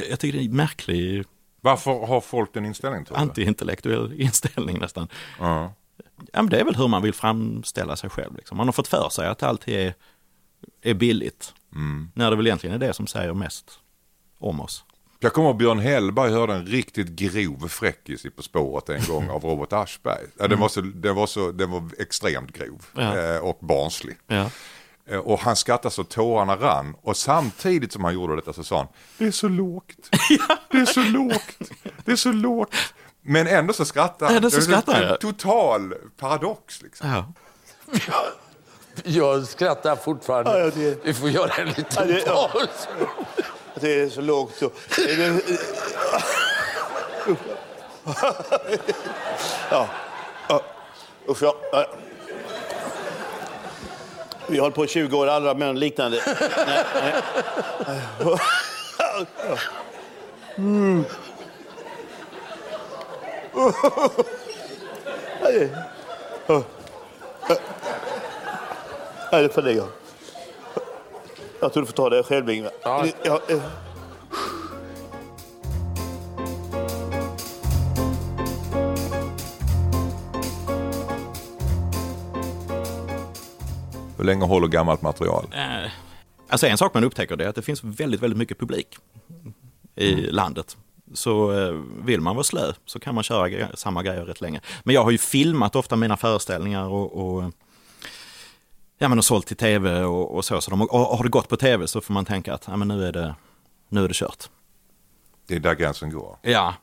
Jag 0.10 0.20
tycker 0.20 0.38
det 0.38 0.44
är 0.44 0.50
en 0.50 0.56
märklig 0.56 1.26
Varför 1.62 2.06
har 2.06 2.22
folk 2.22 2.54
den 2.54 2.66
inställningen? 2.66 3.06
Antiintellektuell 3.12 4.14
inställning 4.22 4.80
nästan. 4.80 5.08
Ja. 5.40 5.74
Ja, 6.34 6.42
men 6.42 6.50
det 6.50 6.60
är 6.60 6.64
väl 6.66 6.76
hur 6.76 6.88
man 6.88 7.02
vill 7.02 7.14
framställa 7.14 7.96
sig 7.96 8.10
själv. 8.10 8.36
Liksom. 8.36 8.58
Man 8.58 8.68
har 8.68 8.72
fått 8.74 8.88
för 8.88 9.10
sig 9.10 9.28
att 9.28 9.44
allt 9.44 9.68
är, 9.68 9.94
är 10.82 10.94
billigt. 10.94 11.54
Mm. 11.76 12.12
När 12.16 12.30
det 12.30 12.36
väl 12.38 12.48
egentligen 12.48 12.76
är 12.76 12.88
det 12.88 12.94
som 12.94 13.08
säger 13.08 13.34
mest 13.34 13.80
om 14.40 14.62
oss. 14.62 14.84
Jag 15.20 15.34
kommer 15.34 15.48
ihåg 15.50 15.58
Björn 15.58 15.80
Hellberg 15.80 16.32
hörde 16.32 16.54
en 16.54 16.66
riktigt 16.66 17.08
grov 17.08 17.68
fräckis 17.68 18.26
i 18.26 18.30
På 18.30 18.42
spåret 18.42 18.90
en 18.90 19.04
gång 19.08 19.30
av 19.30 19.44
Robert 19.44 19.74
Aschberg. 19.74 20.24
Ja, 20.40 20.48
den, 20.48 20.60
var 20.60 20.70
så, 20.70 20.82
den, 20.82 21.16
var 21.16 21.28
så, 21.28 21.52
den 21.52 21.72
var 21.72 21.90
extremt 22.00 22.52
grov 22.54 22.86
Ja. 22.96 23.18
eh, 23.18 23.38
och 23.40 23.58
barnslig. 23.62 24.18
Ja. 24.28 24.50
Eh, 25.10 25.18
Och 25.18 25.40
han 25.40 25.56
skrattade 25.56 25.94
så 25.96 26.04
tårarna 26.04 26.56
rann. 26.56 26.96
Och 27.02 27.18
samtidigt 27.18 27.92
som 27.94 28.04
han 28.04 28.14
gjorde 28.14 28.36
detta 28.36 28.54
så 28.54 28.64
sa 28.64 28.78
han, 28.78 28.88
det 29.18 29.26
är 29.26 29.32
så 29.32 29.48
lågt. 29.48 30.10
Det 30.72 30.78
är 30.78 30.86
så 30.86 31.04
lågt. 31.04 31.58
Det 32.06 32.12
är 32.12 32.16
så 32.16 32.32
lågt. 32.32 32.76
Men 33.22 33.48
ändå 33.48 33.74
så 33.74 33.86
skrattar 33.86 34.26
han. 34.28 34.36
Ändå 34.36 34.50
så 34.50 34.62
skrattar 34.62 35.06
han. 35.06 35.18
total 35.18 35.94
paradox 36.18 36.82
liksom. 36.82 37.10
Ja. 37.10 37.34
Jag 39.04 39.48
skrattar 39.48 39.96
fortfarande. 39.96 40.60
Ja, 40.60 40.72
det- 40.76 40.98
Vi 41.04 41.14
får 41.14 41.30
göra 41.30 41.52
en 41.54 41.68
Ja, 41.68 41.74
liten 41.78 42.08
det- 42.08 42.24
ja. 42.26 42.50
paus. 42.54 42.88
Det 43.76 44.02
är 44.02 44.10
så 44.10 44.22
lågt 44.22 44.56
så... 44.58 44.70
Ja. 49.72 49.88
ja. 50.50 50.62
Usch, 51.30 51.44
ja. 51.44 51.56
Vi 54.48 54.58
har 54.58 54.62
hållit 54.62 54.76
på 54.76 54.86
i 54.86 54.88
20 54.88 55.18
år, 55.18 55.28
alla 55.28 55.54
män 55.54 55.80
liknande. 55.80 56.22
Nej, 56.68 56.84
nej. 56.94 58.40
Mm. 60.58 61.06
Nej, 69.32 69.44
det 69.44 69.50
får 69.50 69.62
ligga. 69.62 69.84
Jag 71.60 71.74
tror 71.74 71.84
du 71.84 71.88
får 71.88 71.94
ta 71.94 72.10
det 72.10 72.24
själv, 72.24 72.50
Ingvar. 72.50 72.72
Ja. 72.84 73.06
Ja, 73.24 73.42
eh. 73.50 73.62
Hur 84.18 84.24
länge 84.24 84.46
håller 84.46 84.68
gammalt 84.68 85.02
material? 85.02 85.46
Eh, 85.54 85.92
Alltså 86.50 86.68
en 86.68 86.78
sak 86.78 86.94
man 86.94 87.04
upptäcker 87.04 87.36
det 87.36 87.46
är 87.46 87.50
att 87.50 87.56
det 87.56 87.62
finns 87.62 87.84
väldigt, 87.84 88.22
väldigt 88.22 88.38
mycket 88.38 88.60
publik 88.60 88.88
i 89.96 90.12
landet. 90.16 90.78
Så 91.14 91.52
eh, 91.60 91.74
vill 92.06 92.22
man 92.22 92.36
vara 92.36 92.44
slö 92.44 92.74
så 92.86 93.00
kan 93.00 93.16
man 93.16 93.24
köra 93.24 93.48
gre- 93.48 93.76
samma 93.76 94.04
grejer 94.04 94.26
rätt 94.26 94.42
länge. 94.42 94.62
Men 94.84 94.96
jag 94.96 95.04
har 95.04 95.12
ju 95.12 95.18
filmat 95.18 95.76
ofta 95.76 95.96
mina 95.96 96.18
föreställningar 96.18 96.86
och, 96.88 97.38
och 97.38 97.44
ja, 98.98 99.08
men 99.08 99.18
och 99.18 99.26
sålt 99.26 99.48
till 99.48 99.58
tv 99.58 100.04
och, 100.04 100.36
och 100.36 100.46
så. 100.46 100.62
så 100.62 100.72
de, 100.72 100.82
och 100.82 101.00
har 101.00 101.24
det 101.24 101.30
gått 101.30 101.50
på 101.50 101.58
tv 101.58 101.88
så 101.88 102.02
får 102.02 102.14
man 102.14 102.26
tänka 102.26 102.54
att 102.54 102.68
ja, 102.68 102.76
men 102.76 102.88
nu, 102.88 103.08
är 103.08 103.12
det, 103.12 103.36
nu 103.90 104.04
är 104.04 104.08
det 104.08 104.14
kört. 104.14 104.50
Det 105.48 105.56
är 105.56 105.60
där 105.60 105.76
gränsen 105.76 106.12
går. 106.12 106.38
Ja, 106.42 106.74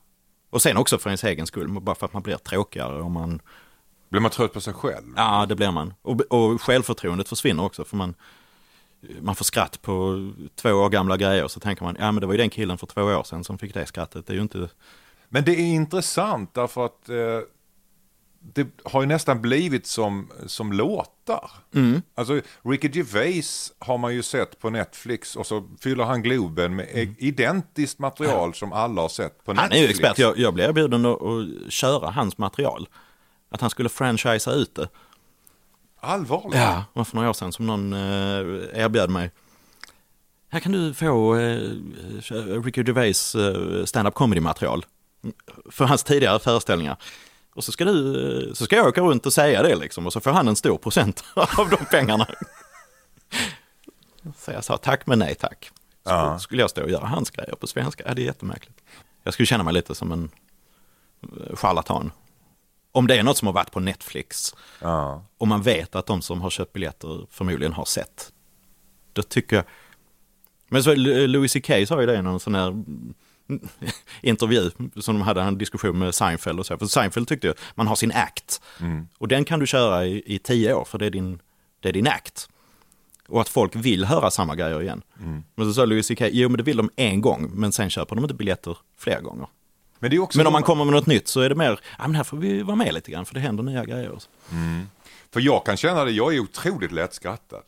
och 0.51 0.63
sen 0.63 0.77
också 0.77 0.99
för 0.99 1.11
ens 1.11 1.25
egen 1.25 1.47
skull, 1.47 1.81
bara 1.81 1.95
för 1.95 2.07
att 2.07 2.13
man 2.13 2.23
blir 2.23 2.37
tråkigare 2.37 3.03
om 3.03 3.13
man... 3.13 3.41
Blir 4.09 4.21
man 4.21 4.31
trött 4.31 4.53
på 4.53 4.61
sig 4.61 4.75
själv? 4.75 5.15
Ja, 5.17 5.47
det 5.49 5.55
blir 5.55 5.71
man. 5.71 5.95
Och, 6.03 6.21
och 6.21 6.63
självförtroendet 6.63 7.29
försvinner 7.29 7.65
också, 7.65 7.85
för 7.85 7.97
man, 7.97 8.15
man 9.21 9.35
får 9.35 9.45
skratt 9.45 9.83
på 9.83 10.17
två 10.55 10.71
år 10.71 10.89
gamla 10.89 11.17
grejer, 11.17 11.49
så 11.49 11.61
tänker 11.61 11.85
man, 11.85 11.97
ja 11.99 12.13
men 12.13 12.21
det 12.21 12.27
var 12.27 12.35
ju 12.35 12.39
den 12.39 12.51
killen 12.51 12.79
för 12.79 12.87
två 12.87 13.03
år 13.03 13.23
sedan 13.23 13.45
som 13.45 13.59
fick 13.59 13.75
det 13.75 13.87
skrattet. 13.87 14.27
Det 14.27 14.33
är 14.33 14.35
ju 14.35 14.43
inte... 14.43 14.69
Men 15.29 15.45
det 15.45 15.53
är 15.53 15.75
intressant 15.75 16.55
därför 16.55 16.87
att 16.87 17.09
eh, 17.09 17.17
det 18.53 18.67
har 18.85 19.01
ju 19.01 19.07
nästan 19.07 19.43
blivit 19.43 19.87
som, 19.87 20.31
som 20.47 20.73
låtar. 20.73 21.51
Mm. 21.75 22.03
Alltså 22.15 22.41
Ricky 22.63 22.91
Gervais 22.93 23.73
har 23.79 23.99
man 23.99 24.15
ju 24.15 24.23
sett 24.23 24.61
på 24.61 24.71
Netflix 24.71 25.37
och 25.37 25.47
så 25.47 25.69
fyller 25.81 26.05
han 26.05 26.23
Globen 26.23 26.77
med 26.77 26.89
mm. 26.93 27.15
identiskt 27.19 27.99
material 27.99 28.55
som 28.55 28.73
alla 28.73 29.03
har 29.03 29.09
sett 29.09 29.45
på 29.45 29.53
Netflix. 29.53 29.73
Han 29.73 29.79
är 29.79 29.83
ju 29.83 29.91
expert, 29.91 30.19
jag, 30.19 30.39
jag 30.39 30.55
blev 30.55 30.69
erbjuden 30.69 31.07
att, 31.07 31.23
att 31.23 31.73
köra 31.73 32.11
hans 32.11 32.39
material. 32.39 32.89
Att 33.51 33.61
han 33.61 33.71
skulle 33.71 33.89
franchisea 33.89 34.53
ut 34.53 34.75
det. 34.75 34.89
Allvarligt? 36.01 36.55
Ja, 36.55 36.85
det 36.93 36.99
var 36.99 37.05
för 37.05 37.17
några 37.17 37.31
år 37.31 37.33
sedan 37.33 37.53
som 37.53 37.67
någon 37.67 37.93
eh, 37.93 38.81
erbjöd 38.83 39.11
mig. 39.11 39.31
Här 40.49 40.61
kan 40.61 40.73
du 40.73 40.95
få 40.95 41.37
eh, 41.37 41.59
Ricky 42.65 42.83
Gervais 42.87 43.35
eh, 43.35 43.85
stand-up 43.85 44.15
comedy-material. 44.15 44.85
För 45.71 45.85
hans 45.85 46.05
tidigare 46.05 46.39
föreställningar. 46.39 46.97
Och 47.55 47.65
så 47.65 47.73
ska, 47.73 47.85
du, 47.85 48.51
så 48.55 48.65
ska 48.65 48.77
jag 48.77 48.87
åka 48.87 49.01
runt 49.01 49.27
och 49.27 49.33
säga 49.33 49.63
det 49.63 49.77
liksom. 49.77 50.07
Och 50.07 50.13
så 50.13 50.21
får 50.21 50.31
han 50.31 50.49
en 50.49 50.57
stor 50.57 50.79
procent 50.79 51.25
av 51.59 51.71
de 51.71 51.77
pengarna. 51.91 52.27
Så 54.37 54.51
jag 54.51 54.65
sa 54.65 54.77
tack 54.77 55.07
men 55.07 55.19
nej 55.19 55.35
tack. 55.35 55.71
Så 56.05 56.11
Ja. 56.11 56.39
skulle 56.39 56.63
jag 56.63 56.71
stå 56.71 56.83
och 56.83 56.91
göra 56.91 57.07
hans 57.07 57.31
grejer 57.31 57.55
på 57.55 57.67
svenska. 57.67 58.05
Ja, 58.07 58.15
det 58.15 58.23
är 58.23 58.27
jättemärkligt. 58.27 58.81
Jag 59.23 59.35
skulle 59.35 59.47
känna 59.47 59.65
mig 59.65 59.75
lite 59.75 59.95
som 59.95 60.13
en 60.13 60.31
eh, 61.23 61.57
charlatan. 61.57 62.13
Om 62.93 63.07
det 63.07 63.17
är 63.19 63.23
något 63.23 63.37
som 63.39 63.47
har 63.47 63.53
varit 63.53 63.71
på 63.71 63.81
Netflix 63.81 64.55
Ja. 64.81 65.25
och 65.39 65.49
man 65.49 65.63
vet 65.63 65.95
att 65.95 66.07
de 66.07 66.23
som 66.23 66.41
har 66.41 66.51
köpt 66.51 66.73
biljetter 66.73 67.27
förmodligen 67.31 67.73
har 67.73 67.85
sett. 67.85 68.33
Då 69.13 69.23
tycker 69.23 69.57
jag... 69.57 69.65
Men 70.69 70.83
så 70.85 70.95
Louis 70.95 71.53
CK 71.53 71.89
sa 71.89 72.01
ju 72.01 72.07
det 72.07 72.15
i 72.15 72.23
någon 72.23 72.41
sån 72.41 72.55
här 72.55 72.85
intervju 74.21 74.71
som 75.01 75.19
de 75.19 75.23
hade 75.23 75.43
en 75.43 75.59
diskussion 75.59 75.99
med 75.99 76.15
Seinfeld 76.15 76.61
och 76.61 76.67
så. 76.67 76.79
För 76.79 76.87
Seinfeld 76.87 77.29
tyckte 77.29 77.47
ju 77.47 77.55
man 77.75 77.87
har 77.87 77.97
sin 77.97 78.13
act. 78.13 78.63
Mm. 78.81 79.09
Och 79.19 79.29
den 79.29 79.45
kan 79.45 79.61
du 79.61 79.67
köra 79.67 80.07
i, 80.07 80.23
i 80.27 80.39
tio 80.39 80.75
år 80.75 80.85
för 80.85 80.99
det 80.99 81.07
är 81.07 81.11
din, 81.11 81.41
det 81.81 81.89
är 81.89 81.93
din 81.93 82.07
act. 82.07 82.49
Och 83.29 83.41
att 83.41 83.49
folk 83.49 83.77
vill 83.77 84.05
höra 84.05 84.31
samma 84.31 84.55
grejer 84.55 84.83
igen. 84.83 85.03
Mm. 85.21 85.45
Men 85.55 85.67
så 85.67 85.75
sa 85.75 85.85
Louis 85.85 86.09
CK, 86.09 86.21
jo 86.21 86.49
men 86.49 86.57
det 86.57 86.63
vill 86.63 86.77
de 86.77 86.91
en 86.97 87.21
gång, 87.21 87.51
men 87.55 87.73
sen 87.73 87.91
köper 87.91 88.17
de 88.17 88.25
inte 88.25 88.35
biljetter 88.35 88.79
flera 88.99 89.21
gånger. 89.21 89.47
Men, 89.99 90.11
det 90.11 90.17
är 90.17 90.21
också 90.21 90.39
Men 90.39 90.47
om 90.47 90.53
man 90.53 90.63
kommer 90.63 90.85
med 90.85 90.95
något 90.95 91.07
nytt 91.07 91.29
så 91.29 91.41
är 91.41 91.49
det 91.49 91.55
mer, 91.55 91.81
ja 91.99 92.09
men 92.09 92.15
här 92.15 92.25
får 92.25 92.37
vi 92.37 92.63
vara 92.63 92.77
med 92.77 92.95
lite 92.95 93.11
grann 93.11 93.27
för 93.27 93.35
det 93.35 93.41
händer 93.41 93.63
nya 93.63 93.85
grejer. 93.85 94.19
Mm. 94.51 94.87
För 95.33 95.41
jag 95.41 95.67
kan 95.67 95.77
känna 95.77 96.05
det, 96.05 96.11
jag 96.11 96.35
är 96.35 96.41
otroligt 96.41 96.93
lättskrattad. 96.93 97.63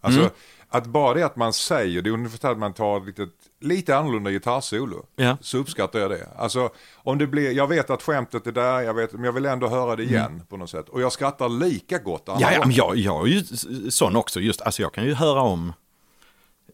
Alltså 0.00 0.20
Mm. 0.20 0.32
att 0.68 0.86
bara 0.86 1.14
det 1.14 1.22
att 1.22 1.36
man 1.36 1.52
säger, 1.52 2.02
det 2.02 2.10
är 2.10 2.12
ungefär 2.12 2.50
att 2.52 2.58
man 2.58 2.72
tar 2.72 3.06
lite, 3.06 3.28
lite 3.60 3.96
annorlunda 3.96 4.30
gitarrsolo. 4.30 5.06
Ja. 5.16 5.36
Så 5.40 5.58
uppskattar 5.58 5.98
jag 5.98 6.10
det. 6.10 6.28
Alltså 6.36 6.70
om 6.94 7.18
det 7.18 7.26
blir, 7.26 7.52
jag 7.52 7.66
vet 7.66 7.90
att 7.90 8.02
skämtet 8.02 8.46
är 8.46 8.52
där, 8.52 8.80
jag 8.80 8.94
vet, 8.94 9.12
men 9.12 9.24
jag 9.24 9.32
vill 9.32 9.44
ändå 9.44 9.68
höra 9.68 9.96
det 9.96 10.02
igen 10.02 10.42
på 10.48 10.56
något 10.56 10.70
sätt. 10.70 10.88
Och 10.88 11.00
jag 11.00 11.12
skrattar 11.12 11.48
lika 11.48 11.98
gott 11.98 12.22
Ja, 12.26 12.38
ja 12.40 12.60
men 12.60 12.72
jag, 12.72 12.96
jag 12.96 13.28
är 13.28 13.30
ju 13.30 13.42
sån 13.90 14.16
också, 14.16 14.40
just, 14.40 14.60
alltså 14.60 14.82
jag 14.82 14.94
kan 14.94 15.04
ju 15.04 15.14
höra 15.14 15.40
om, 15.40 15.72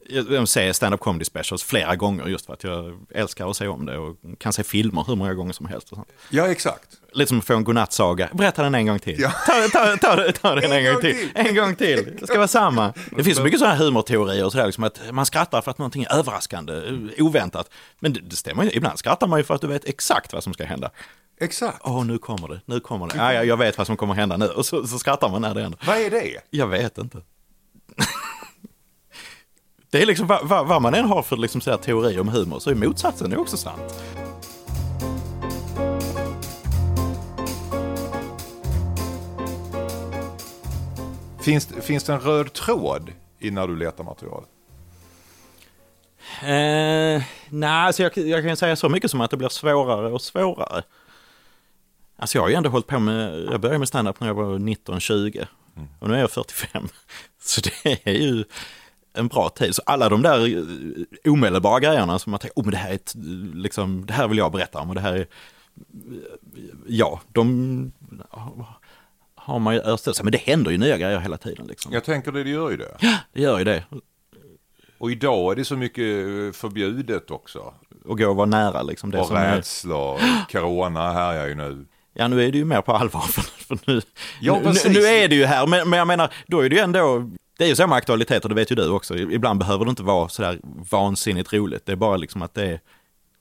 jag 0.08 0.32
jag 0.32 0.48
ser 0.48 0.72
stand-up 0.72 1.00
comedy 1.00 1.24
specials 1.24 1.62
flera 1.62 1.96
gånger 1.96 2.26
just 2.26 2.46
för 2.46 2.52
att 2.52 2.64
jag 2.64 3.06
älskar 3.10 3.50
att 3.50 3.56
se 3.56 3.68
om 3.68 3.86
det 3.86 3.98
och 3.98 4.16
kan 4.38 4.52
se 4.52 4.64
filmer 4.64 5.04
hur 5.06 5.16
många 5.16 5.34
gånger 5.34 5.52
som 5.52 5.66
helst. 5.66 5.92
Och 5.92 5.96
sånt. 5.96 6.08
Ja, 6.30 6.46
exakt. 6.46 6.88
Lite 7.14 7.28
som 7.28 7.38
att 7.38 7.44
få 7.44 7.54
en 7.54 7.64
godnattsaga, 7.64 8.28
berätta 8.32 8.62
den 8.62 8.74
en 8.74 8.86
gång 8.86 8.98
till. 8.98 9.20
Ja. 9.20 9.32
Ta, 9.46 9.68
ta, 9.72 9.96
ta, 9.96 10.32
ta 10.32 10.54
den 10.54 10.64
en, 10.64 10.72
En 10.72 10.84
gång 10.84 10.92
gång 10.92 11.00
till. 11.02 11.14
till. 11.14 11.30
En 11.34 11.54
gång 11.54 11.74
till, 11.76 12.16
det 12.20 12.26
ska 12.26 12.36
vara 12.36 12.48
samma. 12.48 12.92
Det 13.16 13.24
finns 13.24 13.36
så 13.36 13.44
mycket 13.44 13.58
sådana 13.60 13.76
humorteorier 13.76 14.44
och 14.44 14.52
sådär, 14.52 14.66
liksom 14.66 14.84
att 14.84 15.00
man 15.12 15.26
skrattar 15.26 15.62
för 15.62 15.70
att 15.70 15.78
någonting 15.78 16.02
är 16.02 16.14
överraskande, 16.14 16.82
oväntat. 17.18 17.70
Men 18.00 18.12
det, 18.12 18.20
det 18.20 18.36
stämmer 18.36 18.64
ju, 18.64 18.70
ibland 18.70 18.98
skrattar 18.98 19.26
man 19.26 19.38
ju 19.40 19.44
för 19.44 19.54
att 19.54 19.60
du 19.60 19.66
vet 19.66 19.84
exakt 19.84 20.32
vad 20.32 20.42
som 20.44 20.54
ska 20.54 20.64
hända. 20.64 20.90
Exakt. 21.40 21.78
Åh, 21.82 22.04
nu 22.04 22.18
kommer 22.18 22.48
det, 22.48 22.60
nu 22.66 22.80
kommer 22.80 23.06
det. 23.06 23.16
Ja, 23.16 23.32
ja, 23.32 23.44
jag 23.44 23.56
vet 23.56 23.78
vad 23.78 23.86
som 23.86 23.96
kommer 23.96 24.14
hända 24.14 24.36
nu. 24.36 24.46
Och 24.46 24.66
så, 24.66 24.86
så 24.86 24.98
skrattar 24.98 25.28
man 25.28 25.42
när 25.42 25.54
det 25.54 25.62
händer. 25.62 25.80
Vad 25.86 25.96
är 25.98 26.10
det? 26.10 26.40
Jag 26.50 26.66
vet 26.66 26.98
inte. 26.98 27.18
Det 29.90 30.02
är 30.02 30.06
liksom 30.06 30.26
vad, 30.26 30.48
vad, 30.48 30.66
vad 30.66 30.82
man 30.82 30.94
än 30.94 31.04
har 31.04 31.22
för 31.22 31.36
liksom, 31.36 31.60
så 31.60 31.70
här, 31.70 31.76
teori 31.78 32.18
om 32.18 32.28
humor 32.28 32.58
så 32.58 32.70
är 32.70 32.74
motsatsen 32.74 33.36
också 33.36 33.56
sant. 33.56 33.94
Finns, 41.44 41.66
finns 41.66 42.04
det 42.04 42.12
en 42.12 42.20
röd 42.20 42.52
tråd 42.52 43.12
i 43.38 43.50
när 43.50 43.66
du 43.66 43.76
letar 43.76 44.04
material? 44.04 44.44
Eh, 46.42 47.22
nej, 47.50 47.70
alltså 47.70 48.02
jag, 48.02 48.16
jag 48.16 48.44
kan 48.44 48.56
säga 48.56 48.76
så 48.76 48.88
mycket 48.88 49.10
som 49.10 49.20
att 49.20 49.30
det 49.30 49.36
blir 49.36 49.48
svårare 49.48 50.12
och 50.12 50.22
svårare. 50.22 50.82
Alltså 52.16 52.38
jag 52.38 52.42
har 52.42 52.48
ju 52.48 52.54
ändå 52.54 52.70
hållit 52.70 52.86
på 52.86 52.98
med, 52.98 53.44
jag 53.50 53.60
började 53.60 53.78
med 53.78 53.88
standup 53.88 54.20
när 54.20 54.26
jag 54.26 54.34
var 54.34 54.58
19-20 54.58 55.46
Mm. 55.76 55.88
och 56.00 56.08
nu 56.08 56.14
är 56.14 56.18
jag 56.18 56.30
45. 56.30 56.88
Så 57.40 57.60
det 57.60 57.98
är 58.04 58.12
ju 58.12 58.44
en 59.12 59.28
bra 59.28 59.48
tid. 59.48 59.74
Så 59.74 59.82
alla 59.86 60.08
de 60.08 60.22
där 60.22 60.56
eh, 60.56 61.32
omedelbara 61.32 61.80
grejerna 61.80 62.18
som 62.18 62.30
man 62.30 62.40
tänker, 62.40 62.60
oh 62.60 62.64
men 62.64 62.70
det 62.70 62.76
här 62.76 62.90
är 62.90 62.94
ett, 62.94 63.14
liksom, 63.54 64.06
det 64.06 64.12
här 64.12 64.28
vill 64.28 64.38
jag 64.38 64.52
berätta 64.52 64.78
om 64.78 64.88
och 64.88 64.94
det 64.94 65.00
här 65.00 65.12
är, 65.12 65.26
ja, 66.86 67.20
de 67.32 67.92
har 69.44 69.58
man 69.58 69.74
ju 69.74 69.96
sig. 69.96 70.14
Men 70.22 70.32
det 70.32 70.38
händer 70.38 70.70
ju 70.70 70.78
nya 70.78 70.98
grejer 70.98 71.18
hela 71.18 71.36
tiden 71.36 71.66
liksom. 71.66 71.92
Jag 71.92 72.04
tänker 72.04 72.32
det, 72.32 72.44
det 72.44 72.50
gör 72.50 72.70
ju 72.70 72.76
det. 72.76 72.96
Ja, 73.00 73.18
det 73.32 73.40
gör 73.42 73.58
ju 73.58 73.64
det. 73.64 73.84
Och 74.98 75.10
idag 75.10 75.52
är 75.52 75.56
det 75.56 75.64
så 75.64 75.76
mycket 75.76 76.04
eh, 76.04 76.52
förbjudet 76.52 77.30
också. 77.30 77.74
Och 78.04 78.18
gå 78.18 78.28
och 78.30 78.36
vara 78.36 78.46
nära 78.46 78.82
liksom. 78.82 79.10
Det 79.10 79.20
och 79.20 79.26
som 79.26 79.36
är- 79.36 79.56
rädsla, 79.56 79.96
och 79.96 80.20
corona 80.50 81.12
härjar 81.12 81.46
ju 81.46 81.54
nu. 81.54 81.86
Ja, 82.12 82.28
nu 82.28 82.44
är 82.44 82.52
det 82.52 82.58
ju 82.58 82.64
mer 82.64 82.80
på 82.80 82.92
allvar. 82.92 83.20
För, 83.32 83.42
för 83.42 83.78
nu, 83.86 84.00
Ja, 84.40 84.60
nu, 84.64 84.90
nu 84.90 85.00
är 85.06 85.28
det 85.28 85.34
ju 85.34 85.44
här, 85.44 85.66
men, 85.66 85.90
men 85.90 85.98
jag 85.98 86.06
menar, 86.08 86.32
då 86.46 86.60
är 86.60 86.68
det 86.68 86.76
ju 86.76 86.82
ändå... 86.82 87.30
Det 87.58 87.64
är 87.64 87.68
ju 87.68 87.76
så 87.76 87.86
med 87.86 87.96
aktualiteter, 87.96 88.48
det 88.48 88.54
vet 88.54 88.70
ju 88.70 88.76
du 88.76 88.88
också. 88.88 89.16
Ibland 89.16 89.58
behöver 89.58 89.84
det 89.84 89.88
inte 89.90 90.02
vara 90.02 90.28
sådär 90.28 90.58
vansinnigt 90.90 91.52
roligt. 91.52 91.86
Det 91.86 91.92
är 91.92 91.96
bara 91.96 92.16
liksom 92.16 92.42
att 92.42 92.54
det, 92.54 92.66
är, 92.66 92.80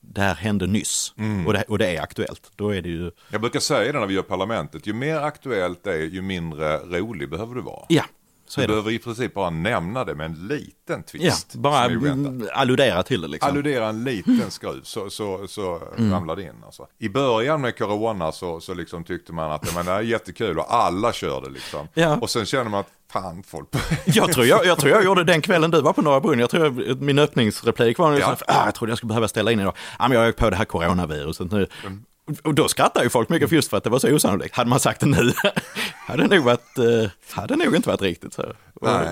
det 0.08 0.20
här 0.20 0.34
hände 0.34 0.66
nyss 0.66 1.14
Mm. 1.18 1.46
och, 1.46 1.52
det, 1.52 1.62
och 1.68 1.78
det 1.78 1.96
är 1.96 2.02
aktuellt. 2.02 2.52
Då 2.56 2.74
är 2.74 2.82
det 2.82 2.88
ju... 2.88 3.10
Jag 3.30 3.40
brukar 3.40 3.60
säga 3.60 3.92
det 3.92 3.98
när 4.00 4.06
vi 4.06 4.14
gör 4.14 4.22
parlamentet, 4.22 4.86
ju 4.86 4.92
mer 4.92 5.16
aktuellt 5.16 5.84
det 5.84 5.92
är, 5.92 5.98
ju 5.98 6.22
mindre 6.22 6.78
rolig 6.78 7.30
behöver 7.30 7.54
du 7.54 7.60
vara. 7.60 7.86
Ja, 7.88 8.04
så 8.46 8.60
du 8.60 8.66
behöver 8.66 8.90
i 8.90 8.98
princip 8.98 9.34
bara 9.34 9.50
nämna 9.50 10.04
det 10.04 10.14
med 10.14 10.26
en 10.26 10.46
liten 10.48 10.70
Ja, 10.86 11.02
twist. 11.02 11.54
bara 11.54 11.86
oväntad. 11.86 12.10
mm, 12.12 12.48
alludera 12.54 13.02
till 13.02 13.20
det 13.20 13.28
liksom. 13.28 13.50
Alludera 13.50 13.88
en 13.88 14.04
liten 14.04 14.50
skruv 14.50 14.80
så, 14.82 15.10
så, 15.10 15.46
så 15.48 15.82
Mm. 15.98 16.12
ramlar 16.12 16.36
det 16.36 16.42
in. 16.42 16.62
Alltså. 16.64 16.86
I 16.98 17.08
början 17.08 17.60
med 17.60 17.78
corona 17.78 18.32
så, 18.32 18.60
så 18.60 18.74
liksom 18.74 19.04
tyckte 19.04 19.32
man 19.32 19.52
att 19.52 19.66
ja, 19.66 19.72
men 19.74 19.86
det 19.86 19.92
är 19.92 20.00
jättekul 20.00 20.58
och 20.58 20.74
alla 20.74 21.12
körde 21.12 21.50
liksom. 21.50 21.88
Ja. 21.94 22.16
Och 22.20 22.30
sen 22.30 22.46
känner 22.46 22.70
man 22.70 22.80
att 22.80 22.88
fan 23.12 23.42
folk... 23.42 23.68
Jag 24.04 24.32
tror 24.32 24.46
jag, 24.46 24.66
jag 24.66 24.78
tror 24.78 24.92
jag 24.92 25.04
gjorde 25.04 25.24
den 25.24 25.40
kvällen 25.42 25.70
du 25.70 25.80
var 25.80 25.92
på 25.92 26.02
Norra 26.02 26.20
Brunn. 26.20 26.38
Jag 26.38 26.50
tror 26.50 26.82
jag, 26.86 27.02
min 27.02 27.18
öppningsreplik 27.18 27.98
var 27.98 28.12
Ja. 28.12 28.18
ja. 28.18 28.54
ah, 28.54 28.64
jag 28.64 28.74
trodde 28.74 28.90
jag 28.90 28.98
skulle 28.98 29.08
behöva 29.08 29.28
ställa 29.28 29.52
in 29.52 29.60
idag. 29.60 29.74
Ah, 29.98 30.08
men 30.08 30.18
jag 30.18 30.26
är 30.28 30.32
på 30.32 30.50
det 30.50 30.56
här 30.56 30.64
coronaviruset 30.64 31.50
nu. 31.52 31.66
Mm. 31.82 32.04
Och 32.42 32.54
då 32.54 32.68
skrattar 32.68 33.02
ju 33.02 33.08
folk 33.10 33.28
mycket 33.28 33.48
för 33.48 33.56
just 33.56 33.70
för 33.70 33.76
att 33.76 33.84
det 33.84 33.90
var 33.90 33.98
så 33.98 34.14
osannolikt. 34.14 34.54
Hade 34.56 34.70
man 34.70 34.80
sagt 34.80 35.00
det 35.00 35.06
nu 35.06 35.32
hade 36.06 36.22
det 36.26 36.36
nog, 36.36 36.44
varit, 36.44 36.78
eh, 36.78 37.10
hade 37.30 37.56
nog 37.56 37.76
inte 37.76 37.88
varit 37.88 38.02
riktigt 38.02 38.34
så. 38.34 38.42
Och, 38.74 38.88
Nej. 38.88 39.08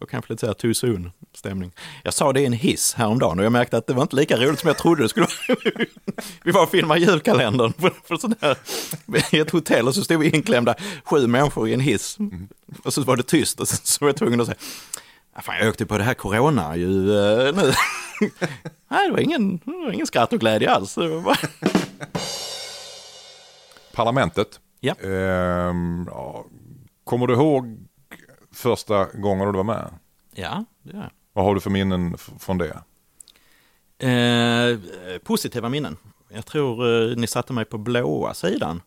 och 0.00 0.10
kanske 0.10 0.32
lite 0.32 0.40
så 0.40 0.46
här 0.46 0.54
too 0.54 0.74
soon 0.74 1.10
stämning. 1.34 1.72
Jag 2.02 2.14
sa 2.14 2.32
det 2.32 2.40
i 2.40 2.46
en 2.46 2.52
hiss 2.52 2.94
häromdagen 2.94 3.38
och 3.38 3.44
jag 3.44 3.52
märkte 3.52 3.76
att 3.76 3.86
det 3.86 3.94
var 3.94 4.02
inte 4.02 4.16
lika 4.16 4.36
roligt 4.36 4.60
som 4.60 4.68
jag 4.68 4.78
trodde 4.78 5.02
det 5.02 5.08
skulle 5.08 5.26
vara. 5.26 5.58
Vi 6.44 6.50
var 6.50 6.62
och 6.62 6.70
filmade 6.70 7.00
julkalendern 7.00 7.72
på, 7.72 7.90
på 7.90 8.18
sån 8.18 8.34
här, 8.40 8.56
i 9.32 9.38
ett 9.38 9.50
hotell 9.50 9.88
och 9.88 9.94
så 9.94 10.04
stod 10.04 10.20
vi 10.20 10.30
inklämda 10.30 10.74
sju 11.04 11.26
människor 11.26 11.68
i 11.68 11.74
en 11.74 11.80
hiss. 11.80 12.18
Och 12.84 12.94
så 12.94 13.02
var 13.02 13.16
det 13.16 13.22
tyst 13.22 13.60
och 13.60 13.68
så, 13.68 13.76
så 13.76 14.04
var 14.04 14.08
jag 14.08 14.16
tvungen 14.16 14.40
att 14.40 14.46
säga, 14.46 14.58
"Ah, 15.34 15.42
fan 15.42 15.56
jag 15.58 15.68
åkte 15.68 15.86
på 15.86 15.98
det 15.98 16.04
här 16.04 16.14
corona 16.14 16.76
ju 16.76 17.18
eh, 17.18 17.54
nu. 17.54 17.72
Nej, 18.90 19.06
det 19.06 19.12
var 19.12 19.18
ingen, 19.20 19.56
det 19.56 19.70
var 19.70 19.92
ingen 19.92 20.06
skratt 20.06 20.32
och 20.32 20.40
glädje 20.40 20.70
alls. 20.70 20.98
Det. 23.96 24.02
Parlamentet. 24.02 24.60
Ja. 24.80 24.94
Ehm, 24.94 26.06
ja. 26.10 26.44
Kommer 27.04 27.26
du 27.26 27.34
ihåg 27.34 27.78
första 28.54 29.04
gången 29.04 29.46
du 29.46 29.56
var 29.56 29.64
med? 29.64 29.94
Ja, 30.34 30.64
det 30.82 30.92
gör 30.92 31.00
jag. 31.02 31.10
Vad 31.32 31.44
har 31.44 31.54
du 31.54 31.60
för 31.60 31.70
minnen 31.70 32.16
från 32.38 32.58
det? 32.58 32.82
Eh, 33.98 34.78
positiva 35.24 35.68
minnen. 35.68 35.96
Jag 36.28 36.46
tror 36.46 37.02
eh, 37.10 37.16
ni 37.16 37.26
satte 37.26 37.52
mig 37.52 37.64
på 37.64 37.78
blåa 37.78 38.34
sidan. 38.34 38.82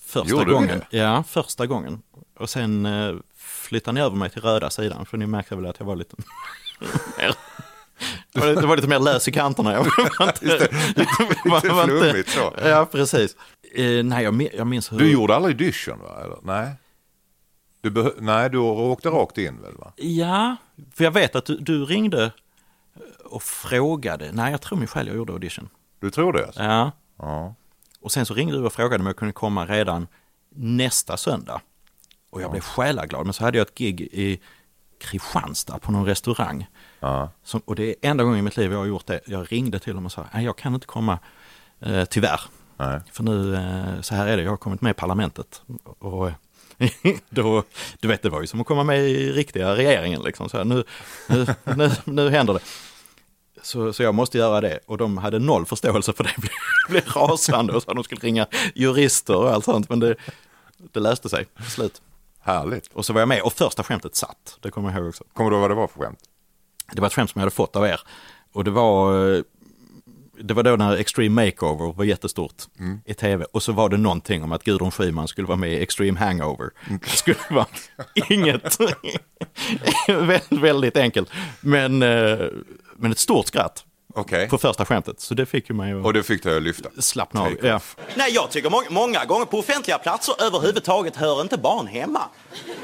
Första 0.00 0.30
Gjorde 0.30 0.52
gången. 0.52 0.82
Ja, 0.90 1.22
första 1.28 1.66
gången. 1.66 2.02
Och 2.38 2.50
sen 2.50 2.86
eh, 2.86 3.14
flyttade 3.36 3.94
ni 3.94 4.00
över 4.00 4.16
mig 4.16 4.30
till 4.30 4.42
röda 4.42 4.70
sidan. 4.70 5.06
För 5.06 5.16
ni 5.16 5.26
märkte 5.26 5.56
väl 5.56 5.66
att 5.66 5.78
jag 5.78 5.86
var 5.86 5.96
lite 5.96 6.16
mer... 7.18 7.34
Det 8.32 8.40
var, 8.40 8.48
lite- 8.48 8.60
det 8.66 8.76
lite 8.76 8.88
mer 8.88 8.98
lös 8.98 9.28
i 9.28 9.32
kanterna. 9.32 9.72
Jag 9.72 9.84
var 9.84 10.26
inte, 10.28 10.44
lite 10.96 11.08
var 11.44 11.56
inte- 11.56 11.86
flummigt 12.00 12.28
så. 12.30 12.54
Ja, 12.64 12.86
precis. 12.92 13.36
Eh, 13.74 14.04
nej, 14.04 14.24
jag, 14.24 14.34
min- 14.34 14.48
jag 14.56 14.66
minns 14.66 14.92
hur... 14.92 14.98
Du 14.98 15.12
gjorde 15.12 15.36
aldrig 15.36 15.54
audition 15.54 15.98
va? 15.98 16.20
Eller? 16.24 16.36
Nej. 16.42 16.72
Du 17.80 17.90
behö- 17.90 18.14
Nej, 18.20 18.50
du 18.50 18.58
åkte 18.58 19.08
rakt 19.08 19.38
in 19.38 19.62
väl 19.62 19.74
va? 19.78 19.92
Ja, 19.96 20.56
för 20.94 21.04
jag 21.04 21.10
vet 21.10 21.36
att 21.36 21.44
du, 21.44 21.56
du 21.58 21.84
ringde 21.84 22.32
och 23.24 23.42
frågade. 23.42 24.30
Nej, 24.32 24.50
jag 24.50 24.60
tror 24.60 24.78
mig 24.78 24.88
själv 24.88 25.08
jag 25.08 25.16
gjorde 25.16 25.32
audition. 25.32 25.68
Du 26.00 26.10
tror 26.10 26.32
det? 26.32 26.46
Alltså? 26.46 26.62
Ja. 26.62 26.92
Ja. 27.18 27.54
Och 28.00 28.12
sen 28.12 28.26
så 28.26 28.34
ringde 28.34 28.56
du 28.58 28.64
och 28.64 28.72
frågade 28.72 29.00
om 29.00 29.06
jag 29.06 29.16
kunde 29.16 29.32
komma 29.32 29.66
redan 29.66 30.06
nästa 30.54 31.16
söndag. 31.16 31.60
Och 32.30 32.42
jag 32.42 32.50
blev 32.50 32.60
själaglad, 32.60 33.24
men 33.24 33.32
så 33.32 33.44
hade 33.44 33.58
jag 33.58 33.66
ett 33.66 33.74
gig 33.74 34.00
i 34.00 34.40
Kristianstad 34.98 35.78
på 35.78 35.92
någon 35.92 36.06
restaurang. 36.06 36.66
Ja. 37.00 37.30
Som, 37.42 37.60
och 37.64 37.74
det 37.76 37.84
är 37.88 37.94
enda 38.10 38.24
gången 38.24 38.38
i 38.38 38.42
mitt 38.42 38.56
liv 38.56 38.72
jag 38.72 38.78
har 38.78 38.86
gjort 38.86 39.06
det. 39.06 39.20
Jag 39.26 39.52
ringde 39.52 39.78
till 39.78 39.94
dem 39.94 40.06
och 40.06 40.12
sa, 40.12 40.26
nej 40.34 40.44
jag 40.44 40.58
kan 40.58 40.74
inte 40.74 40.86
komma, 40.86 41.18
eh, 41.80 42.04
tyvärr. 42.04 42.40
Nej. 42.80 43.00
För 43.12 43.22
nu, 43.22 43.54
eh, 43.54 44.00
så 44.00 44.14
här 44.14 44.26
är 44.26 44.36
det, 44.36 44.42
jag 44.42 44.50
har 44.50 44.56
kommit 44.56 44.80
med 44.80 44.90
i 44.90 44.94
parlamentet. 44.94 45.62
Och 45.98 46.28
eh, 46.28 46.90
då, 47.30 47.64
du 48.00 48.08
vet, 48.08 48.22
det 48.22 48.28
var 48.28 48.40
ju 48.40 48.46
som 48.46 48.60
att 48.60 48.66
komma 48.66 48.84
med 48.84 49.08
i 49.08 49.32
riktiga 49.32 49.76
regeringen 49.76 50.22
liksom. 50.22 50.48
Så 50.48 50.56
här, 50.56 50.64
nu, 50.64 50.84
nu, 51.28 51.46
nu, 51.76 51.90
nu 52.04 52.30
händer 52.30 52.54
det. 52.54 52.60
Så, 53.62 53.92
så 53.92 54.02
jag 54.02 54.14
måste 54.14 54.38
göra 54.38 54.60
det. 54.60 54.78
Och 54.86 54.98
de 54.98 55.18
hade 55.18 55.38
noll 55.38 55.66
förståelse 55.66 56.12
för 56.12 56.24
det. 56.24 56.34
Blev, 56.38 56.52
blev 56.88 57.14
rasande 57.14 57.72
och 57.72 57.82
sa 57.82 57.90
att 57.90 57.96
de 57.96 58.04
skulle 58.04 58.20
ringa 58.20 58.46
jurister 58.74 59.36
och 59.36 59.50
allt 59.50 59.64
sånt. 59.64 59.88
Men 59.88 60.00
det, 60.00 60.16
det 60.92 61.00
löste 61.00 61.28
sig 61.28 61.44
till 61.44 61.70
slut. 61.70 62.02
Härligt. 62.40 62.92
Och 62.92 63.06
så 63.06 63.12
var 63.12 63.20
jag 63.20 63.28
med 63.28 63.42
och 63.42 63.52
första 63.52 63.82
skämtet 63.82 64.16
satt. 64.16 64.58
Det 64.60 64.70
kommer 64.70 64.90
jag 64.90 64.98
ihåg 64.98 65.08
också. 65.08 65.24
Kommer 65.32 65.50
du 65.50 65.56
ihåg 65.56 65.60
vad 65.60 65.70
det 65.70 65.74
var 65.74 65.88
för 65.88 66.00
skämt? 66.00 66.20
Det 66.92 67.00
var 67.00 67.06
ett 67.06 67.14
skämt 67.14 67.30
som 67.30 67.38
jag 67.38 67.42
hade 67.42 67.54
fått 67.54 67.76
av 67.76 67.86
er. 67.86 68.00
Och 68.52 68.64
det 68.64 68.70
var, 68.70 69.28
eh, 69.34 69.42
det 70.42 70.54
var 70.54 70.62
då 70.62 70.76
när 70.76 70.96
Extreme 70.96 71.44
Makeover 71.44 71.92
var 71.92 72.04
jättestort 72.04 72.54
i 73.06 73.14
tv. 73.14 73.44
Och 73.52 73.62
så 73.62 73.72
var 73.72 73.88
det 73.88 73.96
någonting 73.96 74.42
om 74.44 74.52
att 74.52 74.64
Gudrun 74.64 74.90
Schyman 74.90 75.28
skulle 75.28 75.46
vara 75.46 75.58
med 75.58 75.72
i 75.72 75.82
Extreme 75.82 76.18
Hangover. 76.20 76.70
Det 77.02 77.08
skulle 77.10 77.36
vara 77.50 77.66
inget, 78.28 78.78
Vä- 80.08 80.60
väldigt 80.60 80.96
enkelt. 80.96 81.30
Men, 81.60 82.02
eh, 82.02 82.38
men 82.96 83.12
ett 83.12 83.18
stort 83.18 83.46
skratt 83.46 83.84
Okej. 84.14 84.48
på 84.48 84.58
första 84.58 84.84
skämtet. 84.84 85.20
Så 85.20 85.34
det 85.34 85.46
fick 85.46 85.68
ju 85.68 85.74
mig 85.74 85.92
att 85.92 86.04
Och 86.04 86.12
det 86.12 86.22
fick 86.22 86.42
dig 86.42 86.56
att 86.56 86.62
lyfta? 86.62 86.88
slappna 86.98 87.40
av. 87.42 87.56
Ja. 87.62 87.80
Nej, 88.14 88.32
jag 88.34 88.50
tycker 88.50 88.70
många, 88.70 88.86
många 88.90 89.24
gånger 89.24 89.44
på 89.46 89.58
offentliga 89.58 89.98
platser 89.98 90.34
överhuvudtaget 90.42 91.16
hör 91.16 91.40
inte 91.40 91.56
barn 91.58 91.86
hemma. 91.86 92.22